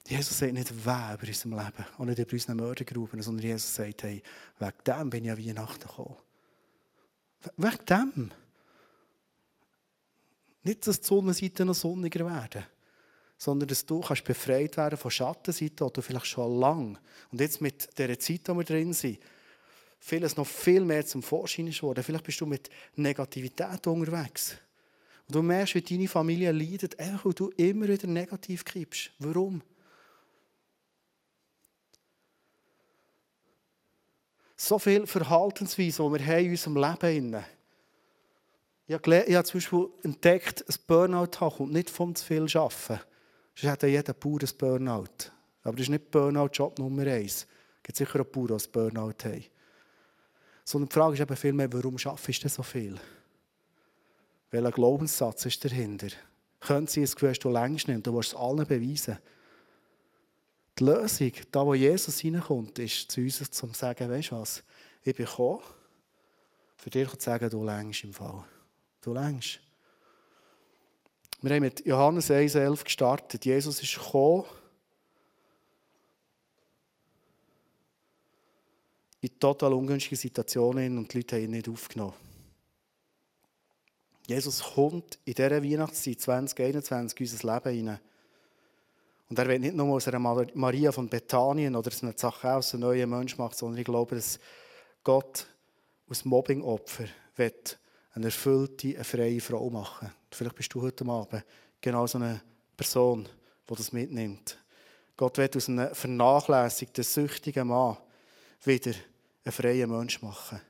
Jesus 0.07 0.39
sagt 0.39 0.55
nicht, 0.55 0.73
wer 0.87 1.19
über 1.19 1.27
unserem 1.27 1.53
Leben 1.53 1.87
und 1.99 2.09
nicht 2.09 2.19
über 2.19 2.33
unseren 2.33 2.57
Mördergruben, 2.57 3.21
sondern 3.21 3.45
Jesus 3.45 3.75
sagt, 3.75 4.05
hey, 4.05 4.23
wegen 4.59 4.73
dem 4.87 5.11
bin 5.11 5.25
ich 5.27 5.31
an 5.31 5.39
Weihnachten 5.39 5.87
gekommen. 5.87 6.17
Wegen 7.57 7.87
dem. 7.89 8.31
Nicht, 10.63 10.87
dass 10.87 11.01
die 11.01 11.07
Sonnenseite 11.07 11.65
noch 11.65 11.75
sonniger 11.75 12.27
werden, 12.27 12.65
sondern 13.37 13.69
dass 13.69 13.87
du 13.87 14.01
kannst 14.01 14.25
befreit 14.25 14.77
werden 14.77 14.99
von 14.99 15.11
Schattenseiten, 15.11 15.87
die 15.87 15.93
du 15.93 16.03
vielleicht 16.03 16.27
schon 16.27 16.59
lange, 16.59 16.99
und 17.31 17.41
jetzt 17.41 17.61
mit 17.61 17.97
der 17.99 18.19
Zeit, 18.19 18.39
in 18.39 18.45
der 18.45 18.57
wir 18.57 18.65
drin 18.65 18.93
sind, 18.93 19.19
vieles 20.01 20.37
noch 20.37 20.47
viel 20.47 20.85
mehr 20.85 21.07
zum 21.07 21.23
Vorschein 21.23 21.69
ist. 21.69 21.79
Vielleicht 21.79 22.25
bist 22.25 22.41
du 22.41 22.47
mit 22.47 22.69
Negativität 22.97 23.87
unterwegs. 23.87 24.57
Und 25.27 25.35
du 25.35 25.43
merkst, 25.43 25.75
wie 25.75 25.83
deine 25.83 26.09
Familie 26.09 26.53
leidet, 26.53 26.99
einfach 26.99 27.27
weil 27.27 27.35
du 27.35 27.51
immer 27.57 27.89
wieder 27.89 28.07
negativ 28.07 28.65
kippst. 28.65 29.11
Warum? 29.19 29.63
So 34.61 34.77
viele 34.81 35.07
Verhaltensweisen, 35.07 36.05
die 36.05 36.19
wir 36.19 36.27
haben 36.27 36.45
in 36.45 36.51
unserem 36.51 36.75
Leben 36.75 37.35
haben. 37.37 37.45
Ich 38.89 38.95
habe, 38.95 39.45
zum 39.45 39.59
Beispiel 39.59 39.89
entdeckt, 40.03 40.65
ein 40.69 40.75
Burnout 40.87 41.29
kommt 41.29 41.73
nicht 41.73 41.89
vom 41.89 42.13
zu 42.15 42.25
viel 42.25 42.43
Arbeiten. 42.43 43.01
Sonst 43.55 43.71
hat 43.71 43.83
jeder 43.85 44.15
Bauer 44.15 44.41
ein 44.41 44.59
Burnout. 44.59 45.31
Aber 45.63 45.77
das 45.77 45.83
ist 45.83 45.91
nicht 45.91 46.11
Burnout-Job 46.11 46.79
Nummer 46.81 47.07
eins. 47.07 47.47
Es 47.77 47.83
gibt 47.85 47.99
sicher 47.99 48.21
auch 48.21 48.25
Bauern, 48.25 48.59
die 48.59 48.65
ein 48.65 48.73
Burnout 48.73 49.25
haben. 49.25 49.45
Sondern 50.65 50.89
die 50.89 50.95
Frage 50.95 51.15
ist 51.15 51.21
eben 51.21 51.37
vielmehr, 51.37 51.73
warum 51.73 51.97
schaffst 51.97 52.43
du 52.43 52.49
so 52.49 52.65
viel? 52.65 52.99
Welcher 54.51 54.73
Glaubenssatz 54.73 55.47
ist 55.47 55.65
dahinter? 55.65 56.09
Können 56.59 56.89
sie 56.89 57.03
es 57.03 57.15
Gefühl, 57.15 57.35
du 57.35 57.51
längst 57.51 57.87
nicht, 57.87 58.05
du 58.05 58.13
willst 58.13 58.33
es 58.33 58.39
allen 58.39 58.67
beweisen. 58.67 59.19
Die 60.79 60.85
Lösung, 60.85 61.33
da 61.51 61.67
wo 61.67 61.75
Jesus 61.75 62.21
hineinkommt, 62.21 62.79
ist 62.79 63.11
zu 63.11 63.21
uns 63.21 63.51
zu 63.51 63.67
sagen, 63.73 64.11
weißt 64.11 64.31
du 64.31 64.37
was, 64.37 64.63
ich 65.03 65.17
bin 65.17 65.27
gekommen, 65.27 65.63
für 66.77 66.91
dich 66.91 67.09
zu 67.09 67.21
sagen, 67.21 67.51
du 67.51 67.65
längst 67.65 68.05
im 68.05 68.15
Fall. 68.15 68.45
Du 69.01 69.13
längst. 69.13 69.61
Wir 71.41 71.55
haben 71.55 71.63
mit 71.63 71.85
Johannes 71.85 72.31
1,11 72.31 72.85
gestartet. 72.85 73.45
Jesus 73.45 73.83
ist 73.83 73.95
gekommen, 73.95 74.45
in 79.21 79.39
total 79.39 79.73
ungünstigen 79.73 80.19
Situationen 80.19 80.99
und 80.99 81.13
die 81.13 81.19
Leute 81.19 81.37
haben 81.37 81.45
ihn 81.45 81.51
nicht 81.51 81.69
aufgenommen. 81.69 82.15
Jesus 84.27 84.63
kommt 84.63 85.19
in 85.25 85.35
dieser 85.35 85.63
Weihnachtszeit 85.63 86.21
2021 86.21 87.19
in 87.19 87.27
unser 87.27 87.55
Leben 87.55 87.77
hinein. 87.77 88.01
Und 89.29 89.39
er 89.39 89.47
will 89.47 89.59
nicht 89.59 89.75
nur 89.75 89.95
aus 89.95 90.09
einer 90.09 90.19
Maria 90.19 90.91
von 90.91 91.09
Bethanien 91.09 91.77
oder 91.77 91.89
aus 91.89 92.03
einer 92.03 92.17
Zachäus 92.17 92.73
einen 92.73 92.83
neuen 92.83 93.11
Mensch 93.11 93.37
machen, 93.37 93.55
sondern 93.55 93.79
ich 93.79 93.85
glaube, 93.85 94.17
dass 94.17 94.39
Gott 95.05 95.47
aus 96.09 96.25
Mobbingopfer 96.25 97.05
eine 97.37 98.25
erfüllte, 98.25 98.89
eine 98.95 99.05
freie 99.05 99.41
Frau 99.41 99.69
machen. 99.69 100.11
Vielleicht 100.31 100.57
bist 100.57 100.75
du 100.75 100.83
heute 100.83 101.05
Abend 101.07 101.45
genau 101.81 102.07
so 102.07 102.19
eine 102.19 102.41
Person, 102.77 103.29
die 103.69 103.75
das 103.75 103.93
mitnimmt. 103.93 104.59
Gott 105.17 105.37
wird 105.37 105.57
aus 105.57 105.69
einem 105.69 105.95
vernachlässigten, 105.95 107.05
süchtigen 107.05 107.69
Mann 107.69 107.97
wieder 108.65 108.93
einen 109.45 109.53
freien 109.53 109.91
Mensch 109.91 110.23
machen. 110.23 110.61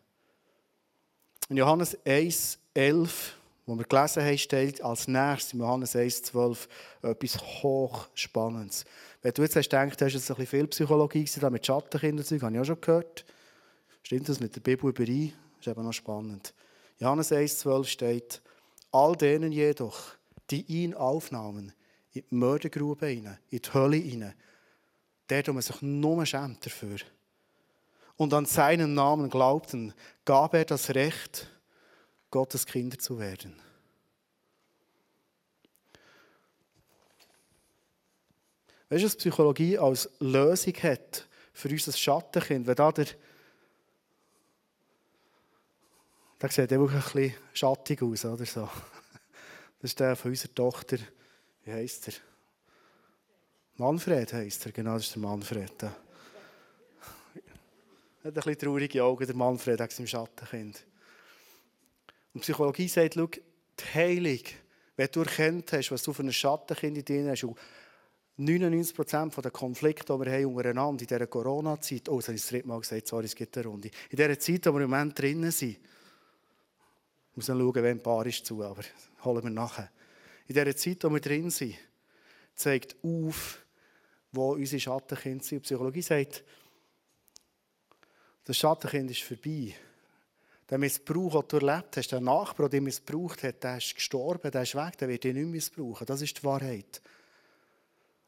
In 1.49 1.57
Johannes 1.57 1.97
1, 2.05 2.59
11 2.75 3.38
wo 3.69 3.77
wir 3.77 3.85
gelesen 3.85 4.25
haben, 4.25 4.39
steht 4.39 4.83
als 4.83 5.07
nächstes 5.07 5.53
in 5.53 5.61
Johannes 5.61 5.95
1,12 5.95 6.69
etwas 7.03 7.39
hochspannendes. 7.39 8.87
Wenn 9.21 9.35
du 9.35 9.43
jetzt 9.43 9.57
hast 9.57 9.69
gedacht, 9.69 10.01
hast, 10.01 10.15
es 10.15 10.31
ein 10.31 10.37
bisschen 10.37 10.47
viel 10.47 10.67
Psychologie 10.69 11.25
gewesen, 11.25 11.53
mit 11.53 11.67
Schattenkindern, 11.67 12.41
habe 12.41 12.55
ich 12.55 12.61
auch 12.61 12.65
schon 12.65 12.81
gehört. 12.81 13.27
Stimmt 14.03 14.27
das 14.31 14.41
mit 14.41 14.57
der 14.57 14.63
Bibel 14.63 14.89
überein? 14.89 15.35
Das 15.59 15.67
ist 15.67 15.71
eben 15.71 15.85
noch 15.85 15.93
spannend. 15.93 16.55
Johannes 16.99 17.31
1,12 17.31 17.85
steht, 17.85 18.43
all 18.91 19.15
denen 19.17 19.53
jedoch, 19.53 19.99
die 20.49 20.63
ihn 20.63 20.95
aufnahmen, 20.95 21.75
in 22.15 22.23
die 22.23 22.35
Mördergrube 22.35 23.07
hinein, 23.07 23.39
in 23.51 23.61
die 23.61 23.75
Hölle 23.75 23.97
hinein, 23.97 24.35
der, 25.29 25.47
wo 25.47 25.53
man 25.53 25.63
sich 25.63 25.83
nur 25.83 26.25
schämt 26.25 26.65
dafür, 26.65 26.97
und 28.17 28.33
an 28.33 28.47
seinen 28.47 28.95
Namen 28.95 29.29
glaubten, 29.29 29.93
gab 30.25 30.55
er 30.55 30.65
das 30.65 30.89
Recht, 30.95 31.51
Gottes 32.31 32.67
Kinder 32.67 32.99
zu 32.99 33.19
werden. 33.19 33.61
Weißt 38.91 39.03
du, 39.03 39.07
was 39.07 39.17
Psychologie 39.17 39.79
als 39.79 40.09
Lösung 40.19 40.75
hat 40.75 41.29
für 41.53 41.69
unser 41.69 41.93
Schattenkind? 41.93 42.67
Wenn 42.67 42.75
da 42.75 42.91
der. 42.91 43.07
Da 46.39 46.49
sieht 46.49 46.71
er 46.71 46.79
wirklich 46.79 47.05
ein 47.05 47.13
bisschen 47.13 47.35
schattig 47.53 48.03
aus, 48.03 48.25
oder 48.25 48.47
so. 48.47 48.69
Das 49.81 49.91
ist 49.91 50.01
der 50.01 50.17
von 50.17 50.31
unserer 50.31 50.55
Tochter. 50.55 50.99
Wie 51.65 51.73
heisst 51.73 52.09
er? 52.09 52.15
Manfred 53.77 54.33
heisst 54.33 54.67
er, 54.67 54.73
genau, 54.73 54.95
das 54.95 55.07
ist 55.07 55.15
der 55.15 55.23
Manfred. 55.23 55.83
Er 55.83 55.91
hat 55.91 55.97
ein 58.25 58.33
bisschen 58.33 58.59
traurige 58.59 59.05
Augen, 59.05 59.27
der 59.27 59.37
Manfred, 59.37 59.81
hat 59.81 59.99
im 59.99 60.07
Schattenkind. 60.07 60.85
Und 62.39 62.43
Psychologie 62.43 62.87
sagt, 62.87 63.15
schau, 63.15 63.27
die 63.27 63.95
Heilung, 63.95 64.39
wenn 64.95 65.09
du 65.11 65.23
erkannt 65.23 65.73
hast, 65.73 65.91
was 65.91 66.05
du 66.05 66.13
für 66.13 66.23
ein 66.23 66.33
Schattenkind 66.33 66.99
in 66.99 67.05
dir 67.05 67.31
hast, 67.33 67.45
99% 68.39 69.41
der 69.43 69.51
Konflikte, 69.51 70.13
die 70.13 70.25
wir 70.25 70.33
haben 70.33 70.55
untereinander 70.55 71.03
in 71.03 71.09
dieser 71.09 71.27
Corona-Zeit, 71.27 72.09
oh, 72.09 72.19
das 72.19 72.29
habe 72.29 72.37
ich 72.37 72.43
das 72.43 72.51
dritte 72.51 72.69
Mal 72.69 72.79
gesagt, 72.79 73.09
sorry, 73.09 73.25
es 73.25 73.35
gibt 73.35 73.59
eine 73.59 73.67
Runde, 73.67 73.91
in 74.11 74.17
dieser 74.17 74.39
Zeit, 74.39 74.55
in 74.55 74.61
der 74.61 74.73
wir 74.73 74.81
im 74.83 74.91
Moment 74.91 75.19
drinnen 75.19 75.51
sind, 75.51 75.79
ich 75.79 77.35
muss 77.35 77.47
dann 77.47 77.59
schauen, 77.59 77.85
ein 77.85 78.01
Paar 78.01 78.25
ist 78.25 78.47
zu, 78.47 78.63
aber 78.63 78.85
holen 79.25 79.43
wir 79.43 79.51
nachher. 79.51 79.91
In 80.47 80.55
dieser 80.55 80.77
Zeit, 80.77 80.93
in 80.93 80.99
der 81.01 81.11
wir 81.11 81.21
drin 81.21 81.51
sind, 81.51 81.75
zeigt 82.55 82.95
auf, 83.03 83.67
wo 84.31 84.53
unsere 84.53 84.79
Schattenkinder 84.79 85.43
sind. 85.43 85.59
Die 85.59 85.65
Psychologie 85.65 86.03
sagt, 86.03 86.45
das 88.45 88.57
Schattenkind 88.57 89.11
ist 89.11 89.23
vorbei. 89.23 89.75
Der 90.71 90.79
Missbrauch, 90.79 91.43
den 91.43 91.61
du 91.61 91.67
erlebt 91.67 91.97
hast, 91.97 92.13
der 92.13 92.21
Nachbar, 92.21 92.69
der 92.69 92.83
missbraucht 92.83 93.43
hat, 93.43 93.65
der 93.65 93.79
ist 93.79 93.95
gestorben, 93.95 94.51
der 94.51 94.63
ist 94.63 94.75
weg, 94.75 94.99
der 94.99 95.09
wird 95.09 95.25
dich 95.25 95.35
nicht 95.35 95.47
missbrauchen. 95.47 96.07
Das 96.07 96.21
ist 96.21 96.39
die 96.39 96.45
Wahrheit. 96.45 97.01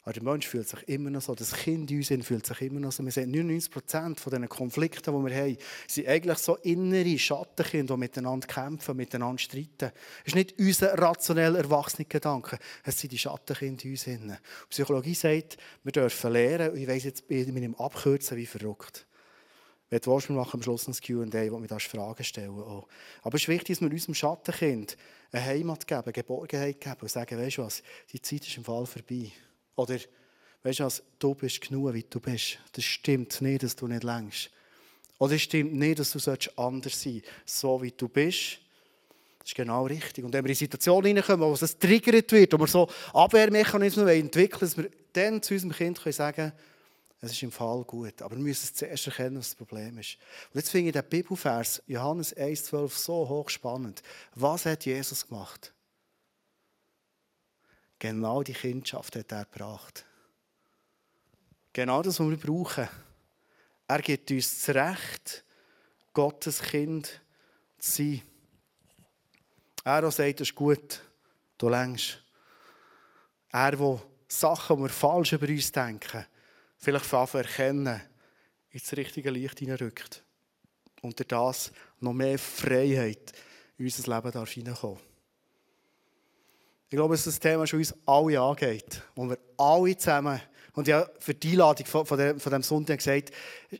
Aber 0.03 0.15
der 0.15 0.23
Mensch 0.23 0.49
fühlt 0.49 0.67
sich 0.67 0.89
immer 0.89 1.11
noch 1.11 1.21
so, 1.21 1.35
das 1.35 1.53
Kind 1.53 1.91
in 1.91 1.99
uns 1.99 2.27
fühlt 2.27 2.47
sich 2.47 2.63
immer 2.63 2.81
noch 2.81 2.91
so. 2.91 3.05
Wir 3.05 3.13
sehen 3.13 3.35
99% 3.35 4.19
von 4.19 4.31
diesen 4.33 4.49
Konflikten, 4.49 5.15
die 5.15 5.31
wir 5.31 5.37
haben, 5.37 5.57
sind 5.87 6.09
eigentlich 6.09 6.39
so 6.39 6.57
innere 6.57 7.19
Schattenkinder, 7.19 7.95
die 7.95 8.01
miteinander 8.01 8.47
kämpfen, 8.47 8.97
miteinander 8.97 9.39
streiten. 9.39 9.93
Es 10.25 10.29
ist 10.29 10.35
nicht 10.37 10.59
unser 10.59 10.99
rationell 10.99 11.55
erwachsener 11.55 12.07
Gedanke, 12.09 12.59
es 12.83 12.99
sind 12.99 13.13
die 13.13 13.19
Schattenkinder 13.19 13.85
in 13.85 13.91
uns. 13.91 14.05
Die 14.05 14.21
Psychologie 14.71 15.15
sagt, 15.15 15.59
wir 15.85 15.93
dürfen 15.93 16.33
lernen, 16.33 16.77
ich 16.77 16.89
weiss 16.89 17.05
jetzt 17.05 17.29
mit 17.29 17.47
dem 17.47 17.75
Abkürzen 17.75 18.39
wie 18.39 18.47
verrückt. 18.47 19.07
Wenn 19.91 20.01
du 20.01 20.13
willst, 20.13 20.29
wir 20.29 20.37
machen 20.37 20.55
am 20.55 20.63
Schluss 20.63 20.87
ein 20.87 20.95
Q&A, 20.95 21.51
wo 21.51 21.61
wir 21.61 21.81
Fragen 21.81 22.25
stellen 22.25 22.51
auch. 22.51 22.87
Aber 23.23 23.37
es 23.37 23.43
ist 23.43 23.49
wichtig, 23.49 23.77
dass 23.77 23.81
wir 23.81 23.91
unserem 23.91 24.15
Schattenkind 24.15 24.97
eine 25.33 25.45
Heimat 25.45 25.85
geben, 25.87 26.03
eine 26.05 26.13
Geborgenheit 26.13 26.81
geben 26.81 26.97
und 27.01 27.11
sagen, 27.11 27.37
weißt 27.37 27.59
du 27.59 27.63
was, 27.63 27.83
die 28.13 28.23
Zeit 28.23 28.47
ist 28.47 28.57
im 28.57 28.65
Fall 28.65 28.87
vorbei. 28.87 29.33
Oder, 29.75 29.99
weißt 30.63 30.79
du 30.79 30.85
was, 30.85 31.03
du 31.19 31.35
bist 31.35 31.61
genug, 31.61 31.93
wie 31.93 32.05
du 32.09 32.21
bist. 32.21 32.59
Das 32.73 32.85
stimmt 32.85 33.41
nicht, 33.41 33.65
dass 33.65 33.75
du 33.75 33.89
nicht 33.89 34.05
längst. 34.05 34.51
Oder 35.19 35.35
es 35.35 35.43
stimmt 35.43 35.75
nicht, 35.75 35.99
dass 35.99 36.13
du 36.13 36.19
anders 36.57 37.03
sein 37.03 37.23
sollst. 37.45 37.61
So 37.61 37.83
wie 37.83 37.91
du 37.91 38.09
bist, 38.09 38.61
das 39.41 39.49
ist 39.49 39.55
genau 39.57 39.87
richtig. 39.87 40.25
Und 40.25 40.33
wenn 40.33 40.45
wir 40.45 40.51
in 40.51 40.55
Situationen 40.55 41.07
hineinkommen, 41.07 41.49
wo 41.49 41.53
es 41.53 41.79
triggert 41.79 42.31
wird, 42.31 42.53
wo 42.53 42.59
wir 42.59 42.67
so 42.69 42.89
Abwehrmechanismen 43.13 44.07
entwickeln, 44.07 44.61
dass 44.61 44.77
wir 44.77 44.89
dann 45.13 45.43
zu 45.43 45.55
unserem 45.55 45.73
Kind 45.73 45.99
sagen 46.13 46.37
können, 46.37 46.53
es 47.21 47.33
ist 47.33 47.43
im 47.43 47.53
Fall 47.53 47.85
gut. 47.85 48.23
Aber 48.23 48.37
wir 48.37 48.43
müssen 48.43 48.75
zuerst 48.75 49.07
erkennen, 49.07 49.39
was 49.39 49.51
das 49.51 49.55
Problem 49.55 49.99
ist. 49.99 50.17
Und 50.53 50.61
jetzt 50.61 50.71
finde 50.71 50.89
ich 50.89 50.93
den 50.95 51.09
Bibelvers 51.09 51.83
Johannes 51.87 52.35
1,12 52.35 52.89
so 52.91 53.29
hochspannend. 53.29 54.03
Was 54.35 54.65
hat 54.65 54.87
Jesus 54.87 55.29
gemacht? 55.29 55.73
Genau 57.99 58.43
die 58.43 58.55
Kindschaft 58.55 59.17
hat 59.17 59.31
er 59.33 59.45
gebracht. 59.45 60.07
Genau 61.75 62.03
das, 62.03 62.19
was 62.19 62.31
wir 62.31 62.39
brauchen. 62.39 62.89
Er 63.87 64.01
gibt 64.01 64.31
uns 64.31 64.65
das 64.65 64.75
Recht, 64.75 65.45
Gottes 66.15 66.63
Kind 66.63 67.21
zu 67.79 68.03
sein. 68.03 68.23
Er, 69.85 70.01
der 70.01 70.11
sagt, 70.11 70.41
das 70.41 70.49
ist 70.49 70.55
gut, 70.55 71.01
du 71.59 71.69
längst. 71.69 72.23
Er, 73.51 73.73
der 73.73 74.03
Sachen, 74.29 74.77
die 74.77 74.83
wir 74.85 74.89
falsch 74.89 75.33
über 75.33 75.49
uns 75.49 75.73
denken, 75.73 76.25
vielleicht 76.81 77.07
von 77.07 77.29
erkennen, 77.35 78.01
ins 78.71 78.97
richtige 78.97 79.31
Licht 79.31 79.59
hineinrückt. 79.59 80.25
Und 81.03 81.19
durch 81.19 81.29
das 81.29 81.73
noch 82.01 82.13
mehr 82.13 82.39
Freiheit 82.39 83.33
in 83.79 83.85
unser 83.85 84.15
Leben 84.15 84.33
darf 84.33 84.51
hineinkommen. 84.51 84.99
Ich 86.89 86.97
glaube, 86.97 87.15
dass 87.15 87.25
das 87.25 87.39
Thema 87.39 87.67
schon 87.67 87.79
uns 87.79 87.95
alle 88.05 88.41
angeht. 88.41 89.03
Und 89.15 89.31
wir 89.31 89.39
alle 89.57 89.97
zusammen, 89.97 90.41
und 90.73 90.87
ja, 90.87 91.09
für 91.19 91.35
die 91.35 91.53
Einladung 91.53 91.87
von, 91.87 92.07
von, 92.07 92.19
dem, 92.19 92.41
von 92.41 92.53
dem 92.53 92.63
Sonntag 92.63 92.99
gesagt, 92.99 93.31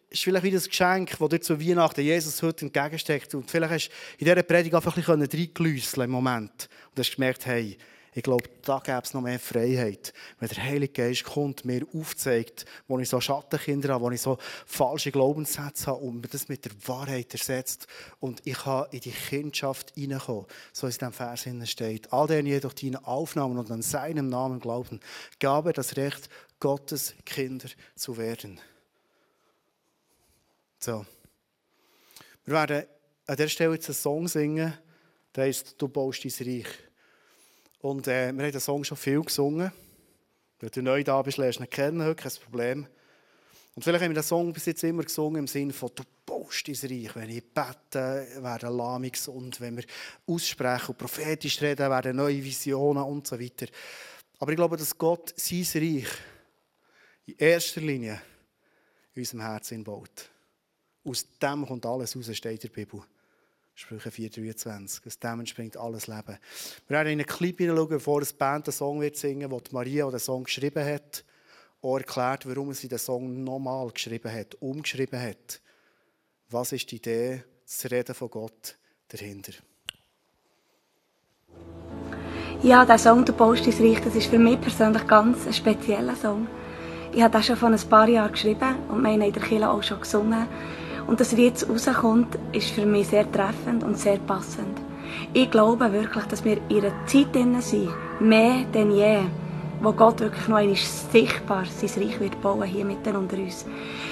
ist 0.09 0.23
vielleicht 0.23 0.45
wie 0.45 0.51
das 0.51 0.69
Geschenk, 0.69 1.17
das 1.19 1.29
dir 1.29 1.41
zu 1.41 1.61
Weihnachten 1.61 2.01
Jesus 2.01 2.43
heute 2.43 2.67
entgegensteckt. 2.67 3.35
Und 3.35 3.51
vielleicht 3.51 3.73
hast 3.73 3.89
du 3.89 3.95
in 4.19 4.25
dieser 4.27 4.43
Predigt 4.43 4.75
einfach 4.75 4.97
ein 4.97 5.03
bisschen 5.03 5.41
reingelüsselt 5.41 6.05
im 6.05 6.11
Moment. 6.11 6.69
Und 6.91 6.99
hast 6.99 7.15
gemerkt, 7.15 7.47
hey, 7.47 7.79
ich 8.13 8.23
glaube, 8.25 8.49
da 8.63 8.81
gäbe 8.81 9.03
es 9.05 9.15
noch 9.15 9.21
mehr 9.21 9.39
Freiheit, 9.39 10.13
wenn 10.41 10.49
der 10.49 10.65
Heilige 10.65 10.93
Geist 10.93 11.25
kommt, 11.25 11.65
mir 11.65 11.87
aufzeigt, 11.95 12.65
wo 12.89 12.99
ich 12.99 13.09
so 13.09 13.21
Schattenkinder 13.21 13.95
habe, 13.95 14.05
wo 14.05 14.11
ich 14.11 14.21
so 14.21 14.39
falsche 14.67 15.13
Glaubenssätze 15.13 15.87
habe 15.87 16.01
und 16.01 16.21
mir 16.21 16.29
das 16.29 16.49
mit 16.49 16.65
der 16.65 16.73
Wahrheit 16.87 17.33
ersetzt 17.33 17.87
und 18.19 18.45
ich 18.45 18.59
kann 18.59 18.87
in 18.91 19.01
die 19.01 19.13
Kindschaft 19.13 19.93
hineinkommen, 19.95 20.47
so 20.73 20.89
in 20.89 20.93
diesem 20.93 21.13
Vers 21.13 21.47
steht. 21.71 22.13
All 22.13 22.27
denen 22.27 22.49
jedoch, 22.49 22.73
die 22.73 22.89
ihn 22.89 22.97
aufnahmen 22.97 23.59
und 23.59 23.71
an 23.71 23.83
seinem 23.83 24.29
Namen 24.29 24.59
glauben, 24.59 25.01
gab 25.39 25.67
er 25.67 25.73
das 25.73 25.97
Recht, 25.97 26.29
Gottes 26.59 27.15
Kinder 27.25 27.69
zu 27.95 28.17
werden. 28.17 28.61
So. 30.81 31.07
Wir 32.45 32.55
werden 32.55 32.87
an 33.27 33.37
dieser 33.37 33.49
Stelle 33.49 33.75
jetzt 33.75 33.89
einen 33.89 33.95
Song 33.95 34.27
singen, 34.27 34.73
der 35.35 35.45
heißt 35.45 35.77
«Du 35.79 35.89
baust 35.89 36.25
dein 36.25 36.47
Reich». 36.47 36.90
Und 37.81 38.07
äh, 38.09 38.33
wir 38.33 38.45
haben 38.45 38.53
den 38.53 38.61
Song 38.61 38.85
schon 38.85 38.97
viel 38.97 39.23
gesungen. 39.23 39.73
Wenn 40.59 40.71
du 40.71 40.83
neu 40.83 41.03
da 41.03 41.23
bist, 41.23 41.39
lernst 41.39 41.59
du 41.59 41.65
ihn 41.65 41.71
kennen, 41.71 42.17
kein 42.17 42.33
Problem. 42.45 42.87
Und 43.75 43.83
vielleicht 43.83 44.05
haben 44.05 44.11
wir 44.11 44.21
den 44.21 44.23
Song 44.23 44.53
bis 44.53 44.67
jetzt 44.67 44.85
immer 44.85 45.03
gesungen 45.03 45.41
im 45.41 45.47
Sinne 45.47 45.73
von, 45.73 45.91
du 45.95 46.03
baust 46.27 46.69
dein 46.69 46.75
Reich. 46.75 47.17
Wenn 47.17 47.31
ich 47.31 47.43
bete, 47.43 48.27
werden 48.41 48.77
Lahme 48.77 49.11
gesund. 49.11 49.61
Wenn 49.61 49.79
wir 49.79 49.85
aussprechen 50.27 50.89
und 50.89 50.99
prophetisch 50.99 51.63
reden, 51.63 51.89
werden 51.89 52.17
neue 52.17 52.45
Visionen 52.45 53.05
und 53.05 53.27
so 53.27 53.41
weiter. 53.41 53.67
Aber 54.39 54.53
ich 54.53 54.57
glaube, 54.57 54.77
dass 54.77 54.99
Gott 54.99 55.33
sein 55.37 55.65
Reich 55.75 56.09
in 57.25 57.37
erster 57.39 57.81
Linie 57.81 58.21
in 59.15 59.23
unserem 59.23 59.41
Herzen 59.41 59.83
baut. 59.83 60.31
Aus 61.05 61.27
dem 61.39 61.67
kommt 61.67 61.87
alles 61.87 62.15
raus, 62.15 62.37
steht 62.37 62.65
in 62.65 62.71
der 62.71 62.75
Bibel. 62.75 63.03
Sprüche 63.81 64.11
4,23. 64.11 65.07
Aus 65.07 65.19
dem 65.19 65.41
entspringt 65.41 65.77
alles 65.79 66.07
Leben. 66.07 66.39
Wir 66.87 66.97
werden 66.97 67.13
in 67.13 67.19
einen 67.19 67.27
Clip 67.27 67.57
hineinschauen, 67.57 67.89
bevor 67.89 68.21
die 68.21 68.35
Band 68.35 68.69
einen 68.69 68.75
Song 68.75 69.01
wird 69.01 69.17
singen 69.17 69.51
wird, 69.51 69.73
Maria 69.73 70.11
den 70.11 70.21
Song 70.21 70.45
geschrieben 70.45 70.85
hat. 70.85 71.25
Auch 71.81 71.97
erklärt, 71.97 72.47
warum 72.47 72.75
sie 72.75 72.89
den 72.89 72.99
Song 72.99 73.43
nochmal 73.43 73.91
geschrieben 73.91 74.31
hat, 74.31 74.55
umgeschrieben 74.57 75.19
hat. 75.19 75.63
Was 76.51 76.73
ist 76.73 76.91
die 76.91 76.97
Idee, 76.97 77.43
das 77.65 77.91
Reden 77.91 78.15
von 78.15 78.29
Gott 78.29 78.77
dahinter? 79.09 79.53
Ja, 82.63 82.85
der 82.85 82.99
Song 82.99 83.25
«Du 83.25 83.33
baust 83.33 83.67
dein 83.67 83.73
Reich», 83.73 84.05
das 84.05 84.15
ist 84.15 84.27
für 84.27 84.39
mich 84.39 84.61
persönlich 84.61 85.07
ganz 85.07 85.47
ein 85.47 85.55
spezieller 85.55 86.17
Song. 86.17 86.47
Ich 87.15 87.23
habe 87.23 87.33
das 87.33 87.47
schon 87.47 87.57
vor 87.57 87.71
ein 87.71 87.89
paar 87.89 88.09
Jahren 88.11 88.33
geschrieben 88.33 88.77
und 88.91 89.07
haben 89.07 89.23
in 89.23 89.33
der 89.33 89.43
Kirche 89.43 89.71
auch 89.71 89.83
schon 89.83 90.01
gesungen. 90.01 90.47
Und 91.11 91.19
dass 91.19 91.33
er 91.33 91.41
jetzt 91.41 91.69
rauskommt, 91.69 92.39
ist 92.53 92.71
für 92.71 92.87
mich 92.87 93.09
sehr 93.09 93.31
treffend 93.33 93.83
und 93.83 93.99
sehr 93.99 94.19
passend. 94.19 94.79
Ich 95.33 95.51
glaube 95.51 95.93
wirklich, 95.93 96.25
dass 96.27 96.45
wir 96.45 96.59
in 96.69 96.85
einer 96.85 97.05
Zeit 97.07 97.35
drin 97.35 97.61
sind, 97.61 97.89
mehr 98.21 98.63
denn 98.73 98.93
je, 98.93 99.19
wo 99.83 99.91
Gott 99.91 100.21
wirklich 100.21 100.47
noch 100.47 100.59
einmal 100.59 100.77
sichtbar 100.77 101.65
sein 101.65 102.05
Reich 102.05 102.21
wird 102.21 102.41
bauen 102.41 102.63
hier 102.63 102.85
mitten 102.85 103.17
unter 103.17 103.39
uns. 103.39 103.67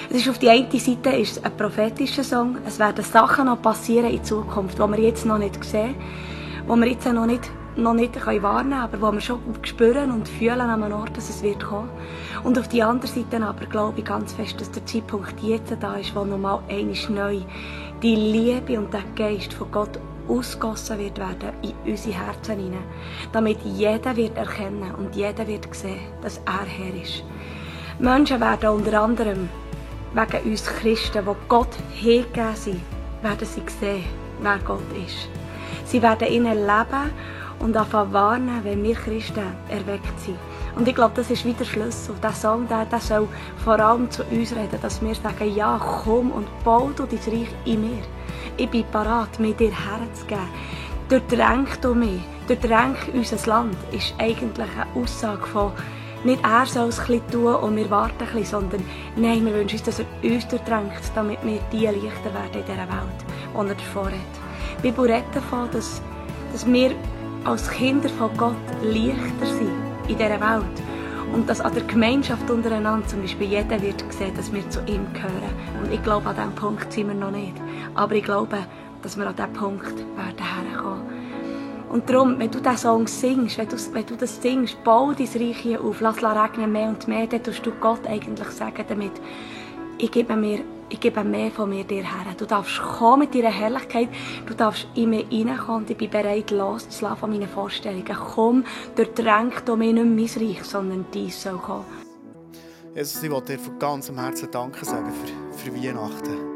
Es 0.09 0.17
ist 0.17 0.27
auf 0.27 0.39
die 0.39 0.49
eine 0.49 0.67
Seite 0.77 1.11
ist 1.11 1.45
ein 1.45 1.55
prophetischer 1.55 2.25
Song. 2.25 2.57
Es 2.67 2.79
werden 2.79 3.05
Sachen 3.05 3.45
noch 3.45 3.61
passieren 3.61 4.11
in 4.11 4.21
Zukunft, 4.21 4.77
die 4.77 4.81
wir 4.81 4.99
jetzt 4.99 5.25
noch 5.25 5.37
nicht 5.37 5.63
sehen, 5.63 5.95
die 6.65 6.75
wir 6.75 6.85
jetzt 6.85 7.05
noch 7.05 7.25
nicht 7.25 7.49
noch 7.83 7.93
nicht 7.93 8.15
wahrnehmen 8.15 8.41
können, 8.41 8.73
aber 8.73 9.01
wo 9.01 9.11
wir 9.11 9.21
schon 9.21 9.39
spüren 9.63 10.11
und 10.11 10.27
fühlen 10.27 10.61
an 10.61 10.83
einem 10.83 10.93
Ort, 10.93 11.15
dass 11.15 11.29
es 11.29 11.43
wird 11.43 11.63
kommen. 11.63 11.89
Und 12.43 12.57
auf 12.57 12.67
die 12.67 12.83
andere 12.83 13.11
Seite 13.11 13.43
aber 13.43 13.65
glaube 13.65 13.99
ich 13.99 14.05
ganz 14.05 14.33
fest, 14.33 14.59
dass 14.59 14.71
der 14.71 14.85
Zeitpunkt 14.85 15.39
jetzt 15.41 15.75
da 15.79 15.95
ist, 15.95 16.15
wo 16.15 16.23
nochmal 16.23 16.59
einmal 16.69 16.95
neu 17.09 17.41
die 18.01 18.15
Liebe 18.15 18.79
und 18.79 18.93
der 18.93 19.03
Geist 19.15 19.53
von 19.53 19.71
Gott 19.71 19.99
ausgossen 20.27 20.99
wird 20.99 21.17
werden 21.17 21.51
in 21.61 21.73
unsere 21.91 22.15
Herzen 22.15 22.59
hinein, 22.59 22.83
damit 23.31 23.57
jeder 23.63 24.15
wird 24.15 24.37
erkennen 24.37 24.93
und 24.95 25.15
jeder 25.15 25.47
wird 25.47 25.73
sehen, 25.75 25.99
dass 26.21 26.39
er 26.45 26.65
Herr 26.65 27.01
ist. 27.01 27.23
Menschen 27.99 28.39
werden 28.39 28.69
unter 28.69 29.01
anderem 29.01 29.49
wegen 30.13 30.51
uns 30.51 30.65
Christen, 30.65 31.25
die 31.25 31.47
Gott 31.47 31.75
hingegeben 31.93 32.55
sind, 32.55 32.81
werden 33.21 33.47
sie 33.47 33.61
sehen, 33.79 34.03
wer 34.41 34.59
Gott 34.59 34.79
ist. 35.05 35.27
Sie 35.85 36.01
werden 36.01 36.27
ihn 36.27 36.45
erleben 36.45 37.11
und 37.59 37.75
anfangen 37.75 38.13
warnen, 38.13 38.63
wenn 38.63 38.83
wir 38.83 38.95
Christen 38.95 39.43
erweckt 39.69 40.19
sind. 40.19 40.37
Und 40.75 40.87
ich 40.87 40.95
glaube, 40.95 41.13
das 41.15 41.29
ist 41.29 41.45
wieder 41.45 41.65
Schlüssel. 41.65 42.15
Der 42.21 42.31
Song 42.31 42.67
der, 42.67 42.85
der 42.85 42.99
soll 42.99 43.27
vor 43.63 43.79
allem 43.79 44.09
zu 44.09 44.23
uns 44.23 44.55
reden, 44.55 44.79
dass 44.81 45.01
wir 45.01 45.15
sagen, 45.15 45.53
ja, 45.53 45.79
komm 46.03 46.31
und 46.31 46.47
bau 46.63 46.89
du 46.95 47.05
dein 47.05 47.19
Reich 47.19 47.49
in 47.65 47.81
mir. 47.81 48.03
Ich 48.57 48.69
bin 48.69 48.85
parat, 48.91 49.39
mir 49.39 49.53
dir 49.53 49.71
herzugeben. 49.71 50.47
durchdrängt 51.09 51.83
du 51.83 51.95
mich, 51.95 52.21
durchdrängt 52.47 53.13
unser 53.13 53.49
Land, 53.49 53.75
ist 53.91 54.13
eigentlich 54.19 54.69
eine 54.75 55.03
Aussage 55.03 55.45
von 55.47 55.71
nicht 56.23 56.43
er 56.43 56.65
soll 56.65 56.89
es 56.89 56.99
ein 56.99 57.21
tun 57.31 57.55
und 57.55 57.77
wir 57.77 57.89
warten 57.89 58.17
bisschen, 58.17 58.43
sondern 58.43 58.83
nein, 59.15 59.45
wir 59.45 59.53
wünschen 59.53 59.77
uns, 59.77 59.83
dass 59.83 59.99
er 59.99 60.05
uns 60.21 60.47
durchdrängt, 60.49 60.91
damit 61.15 61.39
wir 61.43 61.59
die 61.71 61.87
Lichter 61.87 62.33
werden 62.33 62.59
in 62.59 62.65
dieser 62.65 62.77
Welt, 62.77 63.23
die 63.53 63.57
er 63.57 63.75
davor 63.75 64.05
hat. 64.05 64.13
Die 64.79 64.81
Bibel 64.81 65.05
redet 65.05 65.33
davon, 65.33 65.69
dass, 65.71 66.01
dass 66.51 66.65
wir 66.65 66.91
als 67.45 67.69
Kinder 67.69 68.09
von 68.09 68.35
Gott 68.37 68.55
Lichter 68.83 69.45
sind 69.45 69.71
in 70.07 70.17
dieser 70.17 70.39
Welt. 70.39 70.83
Und 71.33 71.47
dass 71.47 71.61
an 71.61 71.73
der 71.73 71.83
Gemeinschaft 71.83 72.49
untereinander 72.49 73.07
zum 73.07 73.21
Beispiel 73.21 73.47
jeder 73.47 73.81
wird 73.81 74.03
sehen, 74.09 74.33
dass 74.35 74.51
wir 74.51 74.67
zu 74.69 74.79
ihm 74.87 75.05
gehören. 75.13 75.53
Und 75.83 75.93
ich 75.93 76.01
glaube, 76.01 76.29
an 76.29 76.35
diesem 76.35 76.55
Punkt 76.55 76.91
sind 76.91 77.07
wir 77.07 77.13
noch 77.13 77.31
nicht. 77.31 77.53
Aber 77.93 78.15
ich 78.15 78.23
glaube, 78.23 78.57
dass 79.03 79.15
wir 79.15 79.27
an 79.27 79.35
diesem 79.35 79.53
Punkt 79.53 79.95
werden 79.95 80.71
herkommen. 80.71 81.03
Und 81.89 82.09
darum, 82.09 82.37
wenn 82.39 82.51
du 82.51 82.59
diesen 82.59 82.77
Song 82.77 83.07
singst, 83.07 83.57
wenn 83.57 83.67
du, 83.67 83.75
wenn 83.93 84.05
du 84.05 84.15
das 84.15 84.41
singst, 84.41 84.83
bau 84.83 85.11
dein 85.11 85.27
Reich 85.27 85.57
hier 85.57 85.83
auf, 85.83 86.01
lass 86.01 86.17
es 86.17 86.23
regnen 86.23 86.71
mehr 86.71 86.89
und 86.89 87.07
mehr, 87.07 87.27
dann 87.27 87.43
tust 87.43 87.65
du 87.65 87.71
Gott 87.79 88.05
eigentlich 88.07 88.47
sagen 88.49 88.83
damit, 88.87 89.13
ich 89.97 90.11
gebe 90.11 90.35
mir 90.35 90.59
ich 90.89 90.99
gebe 90.99 91.23
mehr 91.23 91.51
von 91.51 91.69
mir 91.69 91.83
dir 91.83 92.03
her. 92.03 92.33
Du 92.37 92.45
darfst 92.45 92.79
kommen 92.79 93.19
mit 93.19 93.35
deiner 93.35 93.51
Herrlichkeit, 93.51 94.09
du 94.45 94.53
darfst 94.53 94.87
in 94.95 95.11
mich 95.11 95.25
und 95.67 95.89
ich 95.89 95.97
bin 95.97 96.09
bereit, 96.09 96.51
loszulassen 96.51 97.17
von 97.17 97.29
meinen 97.29 97.47
Vorstellungen. 97.47 98.05
Komm, 98.05 98.63
durchdrängt 98.95 99.67
du 99.67 99.75
mich 99.75 99.93
nicht 99.93 100.35
mein 100.37 100.47
Reich, 100.47 100.63
sondern 100.63 101.05
dies 101.13 101.41
soll 101.41 101.57
kommen. 101.57 101.85
Jesus, 102.95 103.21
ich 103.21 103.31
wollte 103.31 103.53
dir 103.53 103.59
von 103.59 103.77
ganzem 103.77 104.19
Herzen 104.19 104.49
Danke 104.51 104.83
sagen 104.83 105.11
für, 105.11 105.71
für 105.71 105.75
Weihnachten. 105.75 106.49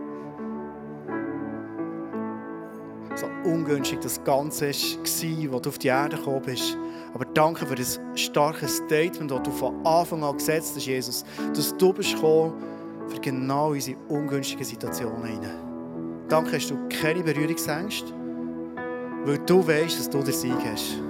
So 3.15 3.27
ungünstig 3.47 3.99
das 4.01 4.23
Ganze 4.23 4.69
war, 4.69 5.53
wo 5.53 5.59
du 5.59 5.69
auf 5.69 5.77
die 5.77 5.89
Erde 5.89 6.17
gekommen 6.17 6.41
bist. 6.41 6.77
Aber 7.13 7.25
danke 7.25 7.67
für 7.67 7.75
das 7.75 7.99
starke 8.15 8.67
Statement, 8.67 9.29
das 9.29 9.43
du 9.43 9.51
von 9.51 9.85
Anfang 9.85 10.23
an 10.23 10.35
gesetzt 10.35 10.75
hast, 10.75 10.87
Jesus. 10.87 11.23
Dass 11.55 11.77
du 11.77 11.93
bist 11.93 12.15
für 13.07 13.19
genau 13.19 13.71
unsere 13.71 13.97
ungünstigen 14.09 14.65
Situationen 14.65 15.25
hinein. 15.25 16.25
Danke 16.29 16.55
hast 16.55 16.69
du 16.69 16.77
keine 16.89 17.23
Berührungsängste, 17.23 18.13
weil 19.25 19.37
du 19.39 19.65
weißt, 19.65 19.99
dass 19.99 20.09
du 20.09 20.23
den 20.23 20.33
Sieg 20.33 20.57
hast. 20.71 21.01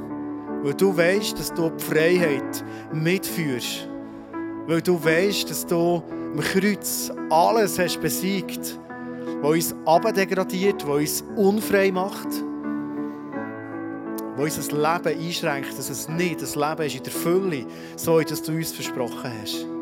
Weil 0.64 0.74
du 0.74 0.96
weißt, 0.96 1.38
dass 1.38 1.54
du 1.54 1.70
die 1.70 1.84
Freiheit 1.84 2.64
mitführst. 2.94 3.88
Weil 4.68 4.82
du 4.82 5.04
weißt, 5.04 5.50
dass 5.50 5.66
du 5.66 6.02
am 6.34 6.40
Kreuz 6.40 7.12
alles 7.30 7.78
hast 7.78 8.00
besiegt, 8.02 8.80
was 9.42 9.52
uns 9.52 9.76
abdegradiert, 9.86 10.88
was 10.88 11.22
uns 11.22 11.24
unfrei 11.36 11.92
macht, 11.92 12.30
was 14.38 14.58
unser 14.58 14.72
Leben 14.72 15.20
einschränkt, 15.20 15.78
dass 15.78 15.90
es 15.90 16.08
nicht 16.10 16.42
das 16.42 16.56
Leben 16.56 16.82
ist 16.82 16.96
in 16.96 17.04
der 17.04 17.12
Fülle, 17.12 17.66
so 17.96 18.20
wie 18.20 18.26
du 18.26 18.52
uns 18.52 18.72
versprochen 18.72 19.32
hast. 19.42 19.73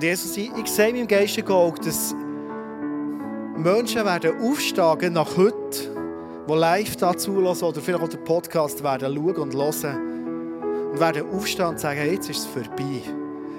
Und 0.00 0.04
Jesus, 0.04 0.34
ich, 0.38 0.50
ich 0.56 0.66
sehe 0.66 0.96
im 0.96 1.06
Geiste 1.06 1.42
geaugt, 1.42 1.86
dass 1.86 2.14
Menschen 3.54 4.02
werden 4.02 4.32
aufsteigen 4.40 5.12
nach 5.12 5.36
heute, 5.36 5.94
die 6.48 6.54
live 6.54 6.96
da 6.96 7.14
zulassen 7.14 7.66
oder 7.66 7.82
vielleicht 7.82 8.04
auch 8.04 8.08
den 8.08 8.24
Podcast 8.24 8.82
werden 8.82 9.14
schauen 9.14 9.36
und 9.36 9.54
hören 9.54 10.90
und 10.90 10.98
werden 10.98 11.30
aufstehen 11.30 11.66
und 11.66 11.80
sagen, 11.80 11.98
hey, 11.98 12.14
jetzt 12.14 12.30
ist 12.30 12.38
es 12.38 12.46
vorbei. 12.46 13.02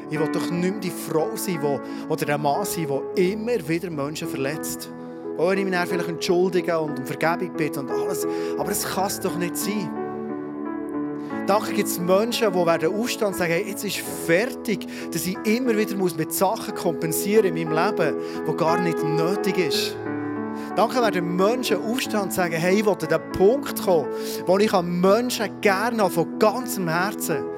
Ich 0.09 0.19
will 0.19 0.31
doch 0.31 0.49
nicht 0.49 0.71
mehr 0.71 0.79
die 0.79 0.89
Frau 0.89 1.29
sein 1.35 1.59
die, 1.61 2.11
oder 2.11 2.25
der 2.25 2.39
Mann 2.39 2.65
sein, 2.65 2.87
der 2.87 3.23
immer 3.23 3.67
wieder 3.67 3.91
Menschen 3.91 4.27
verletzt. 4.27 4.89
Auch 5.37 5.51
wenn 5.51 5.59
ich 5.59 5.65
mich 5.65 5.77
vielleicht 5.77 6.09
entschuldige 6.09 6.79
und 6.79 6.97
um 6.97 7.05
Vergebung 7.05 7.55
bitte 7.55 7.81
und 7.81 7.91
alles. 7.91 8.25
Aber 8.57 8.71
es 8.71 8.83
kann 8.83 9.05
es 9.05 9.19
doch 9.19 9.37
nicht 9.37 9.55
sein. 9.55 10.00
Danke 11.47 11.73
gibt 11.73 11.89
es 11.89 11.99
Menschen, 11.99 12.53
die 12.53 12.65
werden 12.65 12.95
aufstehen 12.95 13.27
und 13.27 13.35
sagen, 13.35 13.51
hey, 13.51 13.67
jetzt 13.67 13.83
ist 13.83 13.97
fertig, 13.97 14.85
dass 15.11 15.25
ich 15.25 15.37
immer 15.45 15.75
wieder 15.75 15.95
muss 15.95 16.15
mit 16.15 16.31
Sachen 16.31 16.75
kompensieren 16.75 17.45
in 17.45 17.55
meinem 17.55 17.73
Leben, 17.73 18.15
die 18.47 18.57
gar 18.57 18.79
nicht 18.79 19.03
nötig 19.03 19.57
ist. 19.57 19.95
Danke 20.75 21.01
werden 21.01 21.35
Menschen 21.35 21.77
aufstehen 21.77 22.21
und 22.21 22.33
sagen, 22.33 22.53
hey, 22.53 22.79
ich 22.79 22.85
will 22.85 22.93
an 22.93 22.99
den 22.99 23.31
Punkt 23.33 23.81
kommen, 23.81 24.07
wo 24.45 24.57
ich 24.57 24.71
Menschen 24.81 25.61
gerne 25.61 26.09
von 26.09 26.39
ganzem 26.39 26.87
Herzen 26.87 27.50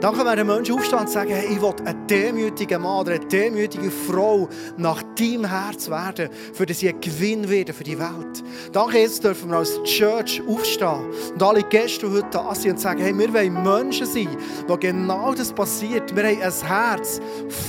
Danke 0.00 0.26
werden 0.26 0.46
Menschen 0.46 0.74
aufstehen 0.74 0.98
und 0.98 1.08
sagen, 1.08 1.30
hey, 1.30 1.54
ich 1.54 1.62
will 1.62 1.72
ein 1.86 2.06
demütiger 2.06 2.78
Mann 2.78 3.00
oder 3.00 3.12
eine 3.12 3.24
demütige 3.24 3.90
Frau 3.90 4.46
nach 4.76 5.02
deinem 5.18 5.46
Herz 5.46 5.88
werden, 5.88 6.28
für 6.52 6.66
das 6.66 6.82
ich 6.82 6.90
ein 6.90 7.00
Gewinn 7.00 7.48
werde 7.48 7.72
für 7.72 7.82
die 7.82 7.98
Welt. 7.98 8.44
Danke, 8.72 8.98
jetzt 8.98 9.24
dürfen 9.24 9.50
wir 9.50 9.56
als 9.56 9.82
Church 9.84 10.42
aufstehen 10.46 11.06
und 11.32 11.42
alle 11.42 11.62
Gäste, 11.62 12.06
die 12.06 12.12
heute 12.12 12.28
da 12.30 12.54
sind 12.54 12.72
und 12.72 12.80
sagen, 12.80 13.00
hey, 13.00 13.16
wir 13.16 13.32
wollen 13.32 13.62
Menschen 13.62 14.06
sein, 14.06 14.28
wo 14.68 14.76
genau 14.76 15.32
das 15.32 15.50
passiert. 15.50 16.14
Wir 16.14 16.24
haben 16.24 16.42
ein 16.42 16.66
Herz 16.66 17.20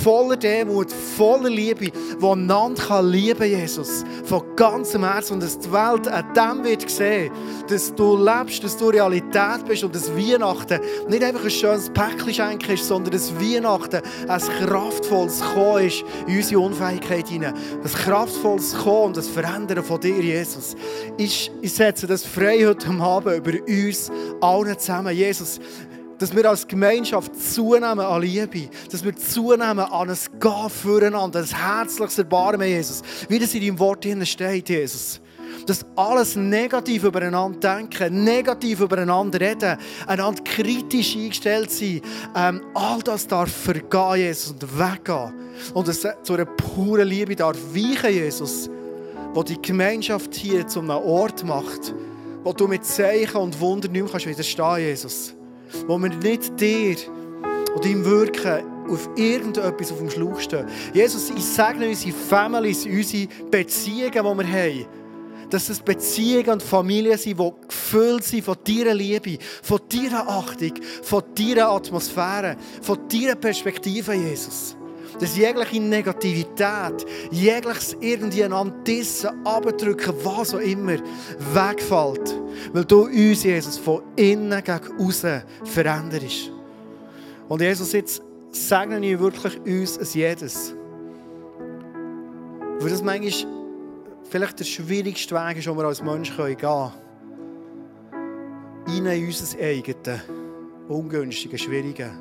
voller 0.04 0.36
Demut, 0.36 0.92
voller 0.92 1.50
Liebe, 1.50 1.92
das 2.20 2.30
einander 2.30 2.84
kann 2.84 3.08
lieben, 3.08 3.48
Jesus, 3.48 4.04
von 4.26 4.44
ganzem 4.58 5.06
Herzen 5.06 5.36
und 5.36 5.44
dass 5.44 5.58
die 5.60 5.72
Welt 5.72 6.10
an 6.10 6.26
dem 6.34 6.66
wird 6.66 6.90
sehen, 6.90 7.32
dass 7.70 7.96
du 7.96 8.18
lebst, 8.18 8.66
dass 8.66 8.76
du 8.76 8.90
Realität 8.90 9.66
bist 9.66 9.86
und 9.86 9.96
dass 9.96 10.12
Weihnachten 10.14 10.82
nicht 11.08 11.24
einfach 11.24 11.46
ein 11.46 11.50
schönes 11.50 11.90
Päckchen 11.90 12.17
Päckchen 12.18 12.34
schenken 12.34 12.78
sondern 12.78 13.12
dass 13.14 13.34
Weihnachten 13.36 14.02
ein 14.28 14.42
kraftvolles 14.42 15.42
Kommen 15.42 15.88
ist 15.88 16.04
in 16.28 16.38
unsere 16.38 16.60
Unfähigkeit 16.62 17.28
hinein. 17.28 17.54
Ein 17.56 17.92
kraftvolles 17.92 18.74
Kommen 18.76 19.08
und 19.08 19.18
das 19.18 19.28
Verändern 19.28 19.84
von 19.84 20.00
dir, 20.00 20.20
Jesus. 20.20 20.76
Ich, 21.18 21.52
setze 21.64 22.08
das 22.08 22.26
frei 22.26 22.66
heute 22.66 22.90
Abend 22.90 23.38
über 23.38 23.52
uns 23.68 24.12
allen 24.42 24.78
zusammen. 24.78 25.16
Jesus, 25.16 25.60
dass 26.18 26.36
wir 26.36 26.50
als 26.50 26.68
Gemeinschaft 26.68 27.36
zunehmen 27.36 28.00
an 28.00 28.22
Liebe, 28.22 28.70
dass 28.92 29.04
wir 29.04 29.16
zunehmen 29.16 29.80
an 29.80 30.10
ein 30.10 30.18
Gehen 30.40 30.70
füreinander, 30.70 31.40
ein 31.40 31.46
herzliches 31.46 32.18
Erbarmen, 32.18 32.68
Jesus. 32.68 33.04
Wie 33.30 33.40
das 33.40 33.54
in 33.54 33.62
deinem 33.62 33.80
Wort 33.80 34.06
steht, 34.24 34.70
Jesus 34.70 35.22
dass 35.66 35.86
alles 35.96 36.36
negativ 36.36 37.04
übereinander 37.04 37.60
denken, 37.60 38.24
negativ 38.24 38.82
übereinander 38.82 39.40
reden, 39.40 39.78
einander 40.06 40.44
kritisch 40.44 41.16
eingestellt 41.16 41.72
sein, 41.72 42.02
ähm, 42.36 42.62
all 42.74 43.00
das 43.02 43.28
darf 43.28 43.52
vergehen, 43.52 44.18
Jesus, 44.18 44.52
und 44.52 44.80
weggehen. 44.80 45.34
Und 45.74 45.88
es 45.88 46.08
zu 46.24 46.34
einer 46.34 46.46
puren 46.46 47.08
Liebe 47.08 47.36
darf 47.36 47.58
weichen, 47.74 48.14
Jesus, 48.14 48.70
wo 49.34 49.44
die 49.44 49.62
Gemeinschaft 49.62 50.36
hier 50.36 50.68
zu 50.68 50.80
einem 50.80 50.92
Ort 50.92 51.44
macht, 51.44 51.94
wo 52.44 52.54
du 52.54 52.68
mit 52.68 52.86
Zeichen 52.86 53.38
und 53.38 53.60
Wunder 53.60 53.90
nicht 53.90 54.14
mehr 54.14 54.26
widerstehen 54.26 54.80
Jesus. 54.80 55.34
Wo 55.86 55.98
wir 55.98 56.10
nicht 56.10 56.60
dir 56.60 56.96
und 57.76 57.84
deinem 57.84 58.06
Wirken 58.06 58.64
auf 58.90 59.10
irgendetwas 59.16 59.92
auf 59.92 59.98
dem 59.98 60.10
Schlauch 60.10 60.40
stehen. 60.40 60.66
Jesus, 60.94 61.30
ich 61.30 61.44
segne 61.44 61.90
unsere 61.90 62.14
Families, 62.14 62.86
unsere 62.86 63.28
Beziehungen, 63.52 64.12
die 64.12 64.24
wir 64.24 64.48
haben 64.48 64.86
dass 65.50 65.70
es 65.70 65.80
Beziehungen 65.80 66.50
und 66.50 66.64
Familien 66.64 67.18
sind, 67.18 67.40
die 67.40 67.52
gefüllt 67.68 68.24
sind 68.24 68.44
von 68.44 68.58
deiner 68.66 68.94
Liebe, 68.94 69.38
von 69.64 69.80
deiner 69.92 70.28
Achtung, 70.28 70.74
von 71.04 71.24
deiner 71.38 71.70
Atmosphäre, 71.70 72.58
von 72.82 73.00
deiner 73.10 73.36
Perspektive, 73.36 74.14
Jesus. 74.14 74.76
Dass 75.20 75.36
jegliche 75.36 75.82
Negativität, 75.82 77.06
jegliches 77.32 77.98
irgendwie 78.00 78.44
einander 78.44 78.76
dissen, 78.84 79.30
abdrücken, 79.46 80.14
was 80.24 80.54
auch 80.54 80.60
immer, 80.60 80.98
wegfällt. 81.54 82.40
Weil 82.74 82.86
du 82.86 83.06
uns, 83.06 83.44
Jesus, 83.44 83.78
von 83.78 84.04
innen 84.16 84.64
gegen 84.64 85.00
außen 85.00 85.44
veränderst. 85.64 86.52
Und 87.48 87.62
Jesus, 87.62 87.94
jetzt 87.94 88.22
segne 88.52 89.00
ich 89.06 89.18
wirklich 89.18 89.60
uns 89.62 89.98
als 89.98 90.14
jedes. 90.14 90.76
Weil 92.80 92.90
das 92.90 93.02
manchmal 93.02 93.57
vielleicht 94.30 94.60
der 94.60 94.66
schwierigste 94.66 95.36
Weg 95.36 95.58
ist, 95.58 95.68
den 95.68 95.78
wir 95.78 95.86
als 95.86 96.02
Mensch 96.02 96.36
gehen 96.36 96.58
können. 96.58 96.92
in 98.88 99.08
unser 99.08 99.60
eigenes, 99.60 100.22
ungünstige, 100.88 101.58
schwierige. 101.58 102.12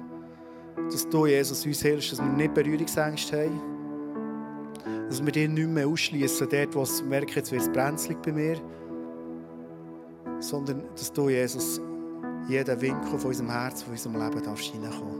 Dass 0.91 1.09
du, 1.09 1.27
Jesus, 1.27 1.65
uns 1.65 1.83
hilfst, 1.83 2.13
dass 2.13 2.19
wir 2.19 2.27
nicht 2.27 2.55
Berührungsängste 2.55 3.45
haben. 3.45 3.61
Dass 5.09 5.25
wir 5.25 5.33
dich 5.33 5.49
nicht 5.49 5.69
mehr 5.69 5.87
ausschließen, 5.87 6.49
dort, 6.49 6.75
wo 6.75 6.85
wir 6.85 7.05
merken, 7.05 7.33
jetzt 7.35 7.53
wird 7.53 7.63
es 7.63 7.69
brenzlig 7.69 8.21
bei 8.23 8.33
mir. 8.33 8.57
Sondern, 10.41 10.83
dass 10.95 11.13
du, 11.13 11.29
Jesus, 11.29 11.81
jeden 12.49 12.81
Winkel 12.81 13.19
von 13.19 13.31
unserem 13.31 13.51
Herz, 13.51 13.83
von 13.83 13.93
unserem 13.93 14.17
Leben 14.17 14.43
darfst 14.43 14.67
hineinkommen. 14.67 15.16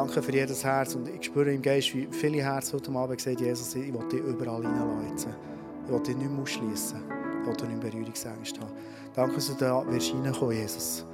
Danke 0.00 0.22
für 0.22 0.32
jedes 0.32 0.64
Herz 0.64 0.94
und 0.94 1.06
ich 1.08 1.26
spüre 1.26 1.52
im 1.52 1.60
Geist, 1.60 1.94
wie 1.94 2.08
viele 2.10 2.38
Herzen 2.38 2.72
heute 2.72 2.90
Abend 2.92 3.18
gesagt 3.18 3.38
Jesus, 3.38 3.74
ich 3.74 3.92
will 3.92 4.08
dich 4.08 4.20
überall 4.20 4.62
hineinlassen. 4.62 5.34
Ich 5.84 5.92
will 5.92 6.00
dich 6.00 6.16
nicht 6.16 6.30
mehr 6.30 6.40
ausschließen. 6.40 7.02
Ich 7.42 7.62
will 7.62 7.68
nicht 7.68 7.80
Berührungsängste 7.80 8.60
haben. 8.60 8.72
Danke, 9.14 9.34
dass 9.34 9.48
du 9.48 9.54
da 9.62 9.86
wirst 9.86 10.14
reinkommen, 10.14 10.56
Jesus. 10.56 11.04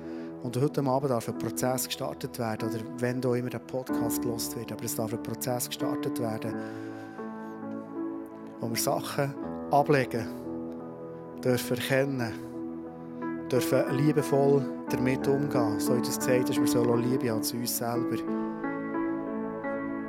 Und 0.44 0.56
heute 0.56 0.84
Abend 0.84 1.10
darf 1.10 1.28
ein 1.28 1.36
Prozess 1.36 1.86
gestartet 1.86 2.38
werden, 2.38 2.68
oder 2.68 2.78
wenn 2.98 3.20
da 3.20 3.34
immer 3.34 3.50
der 3.50 3.58
Podcast 3.58 4.22
gelost 4.22 4.56
wird, 4.56 4.70
aber 4.70 4.84
es 4.84 4.94
darf 4.94 5.12
ein 5.12 5.20
Prozess 5.20 5.66
gestartet 5.66 6.20
werden, 6.20 6.54
wo 8.60 8.68
wir 8.70 8.76
Sachen 8.76 9.34
ablegen 9.72 10.28
dürfen 11.42 11.76
erkennen, 11.76 12.32
dürfen 13.50 13.96
liebevoll 13.96 14.64
damit 14.90 15.26
umgehen. 15.26 15.80
So 15.80 15.96
wie 15.96 16.02
du 16.02 16.08
es 16.08 16.20
gesagt 16.20 16.50
hast, 16.50 16.60
wir 16.60 16.68
sollen 16.68 17.02
Liebe 17.02 17.32
haben 17.32 17.42
zu 17.42 17.56
uns 17.56 17.76
selber. 17.76 18.35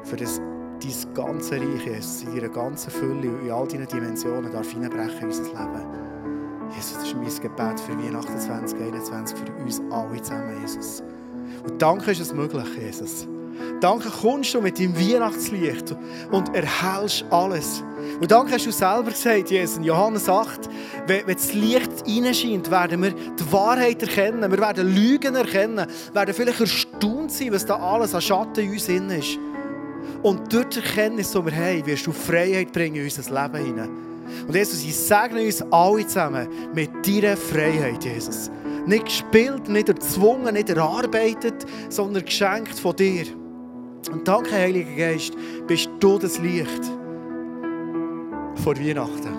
Für 0.10 0.16
das 0.16 0.39
dein 0.82 1.14
ganze 1.14 1.55
Reich, 1.55 1.86
Jesus, 1.86 2.24
in 2.24 2.36
deiner 2.36 2.49
ganzen 2.49 2.91
Fülle 2.91 3.30
und 3.30 3.45
in 3.45 3.51
all 3.51 3.68
deinen 3.68 3.88
Dimensionen 3.88 4.51
darf 4.51 4.70
hineinbrechen 4.70 5.20
in 5.20 5.26
unser 5.28 5.43
Leben. 5.43 6.08
Jesus, 6.76 6.93
das 6.93 7.08
ist 7.08 7.16
mein 7.16 7.41
Gebet 7.41 7.80
für 7.80 7.97
Weihnachten 7.97 8.39
2021, 8.39 9.38
für 9.38 9.64
uns 9.64 9.82
alle 9.91 10.22
zusammen, 10.22 10.62
Jesus. 10.62 11.03
Und 11.68 11.82
danke 11.82 12.12
ist 12.12 12.22
es 12.22 12.34
möglich, 12.34 12.66
Jesus. 12.80 13.28
Danke 13.82 14.10
kommst 14.10 14.53
du 14.53 14.62
mit 14.62 14.80
deinem 14.80 14.95
Weihnachtslicht 14.95 15.95
und 16.32 16.55
erhältst 16.55 17.26
alles. 17.30 17.84
Und 18.20 18.32
danke 18.32 18.53
hast 18.53 18.66
du 18.66 18.72
selber 18.72 19.12
gesagt, 19.12 19.49
Jesus, 19.49 19.78
in 19.78 19.84
Johannes 19.84 20.30
8, 20.30 20.70
wenn, 21.08 21.28
wenn 21.28 21.36
das 21.36 21.53
Licht 21.53 22.05
hineinscheint, 22.05 22.70
werden 22.72 23.03
wir 23.03 23.12
die 23.12 23.51
Wahrheit 23.51 24.01
erkennen, 24.01 24.49
wir 24.49 24.60
werden 24.60 24.93
Lügen 24.93 25.36
erkennen, 25.36 25.86
werden 26.14 26.34
vielleicht 26.34 26.60
erstaunt 26.60 27.32
sein, 27.32 27.51
was 27.51 27.66
da 27.66 27.76
alles 27.76 28.14
an 28.14 28.22
Schatten 28.22 28.64
in 28.64 28.72
uns 28.72 28.88
ist. 28.88 29.39
Und 30.28 30.52
durch 30.52 30.66
die 30.66 30.80
Erkenntnis, 30.80 31.32
die 31.32 31.46
wir 31.46 31.56
haben, 31.56 31.86
wirst 31.86 32.06
du 32.06 32.12
Freiheit 32.12 32.74
bringen 32.74 32.98
in 32.98 33.04
unser 33.06 33.22
Leben 33.44 33.66
hinein. 33.66 33.90
Und 34.46 34.54
Jesus, 34.54 34.84
ich 34.84 34.94
segne 34.94 35.42
uns 35.42 35.62
alle 35.72 36.06
zusammen 36.06 36.50
mit 36.76 36.90
deiner 37.08 37.38
Freiheit, 37.38 38.04
Jesus. 38.04 38.52
Nicht 38.86 39.06
gespielt, 39.06 39.70
nicht 39.70 39.88
erzwungen, 39.88 40.54
nicht 40.54 40.68
erarbeitet, 40.70 41.66
sondern 41.88 42.26
geschenkt 42.26 42.78
von 42.78 42.94
dir. 42.98 43.26
Und 44.12 44.28
danke, 44.28 44.52
Heiliger 44.52 44.98
Geist, 44.98 45.32
bist 45.66 45.90
du 46.02 46.20
das 46.20 46.38
Licht 46.40 46.84
vor 48.62 48.78
Weihnachten. 48.78 49.37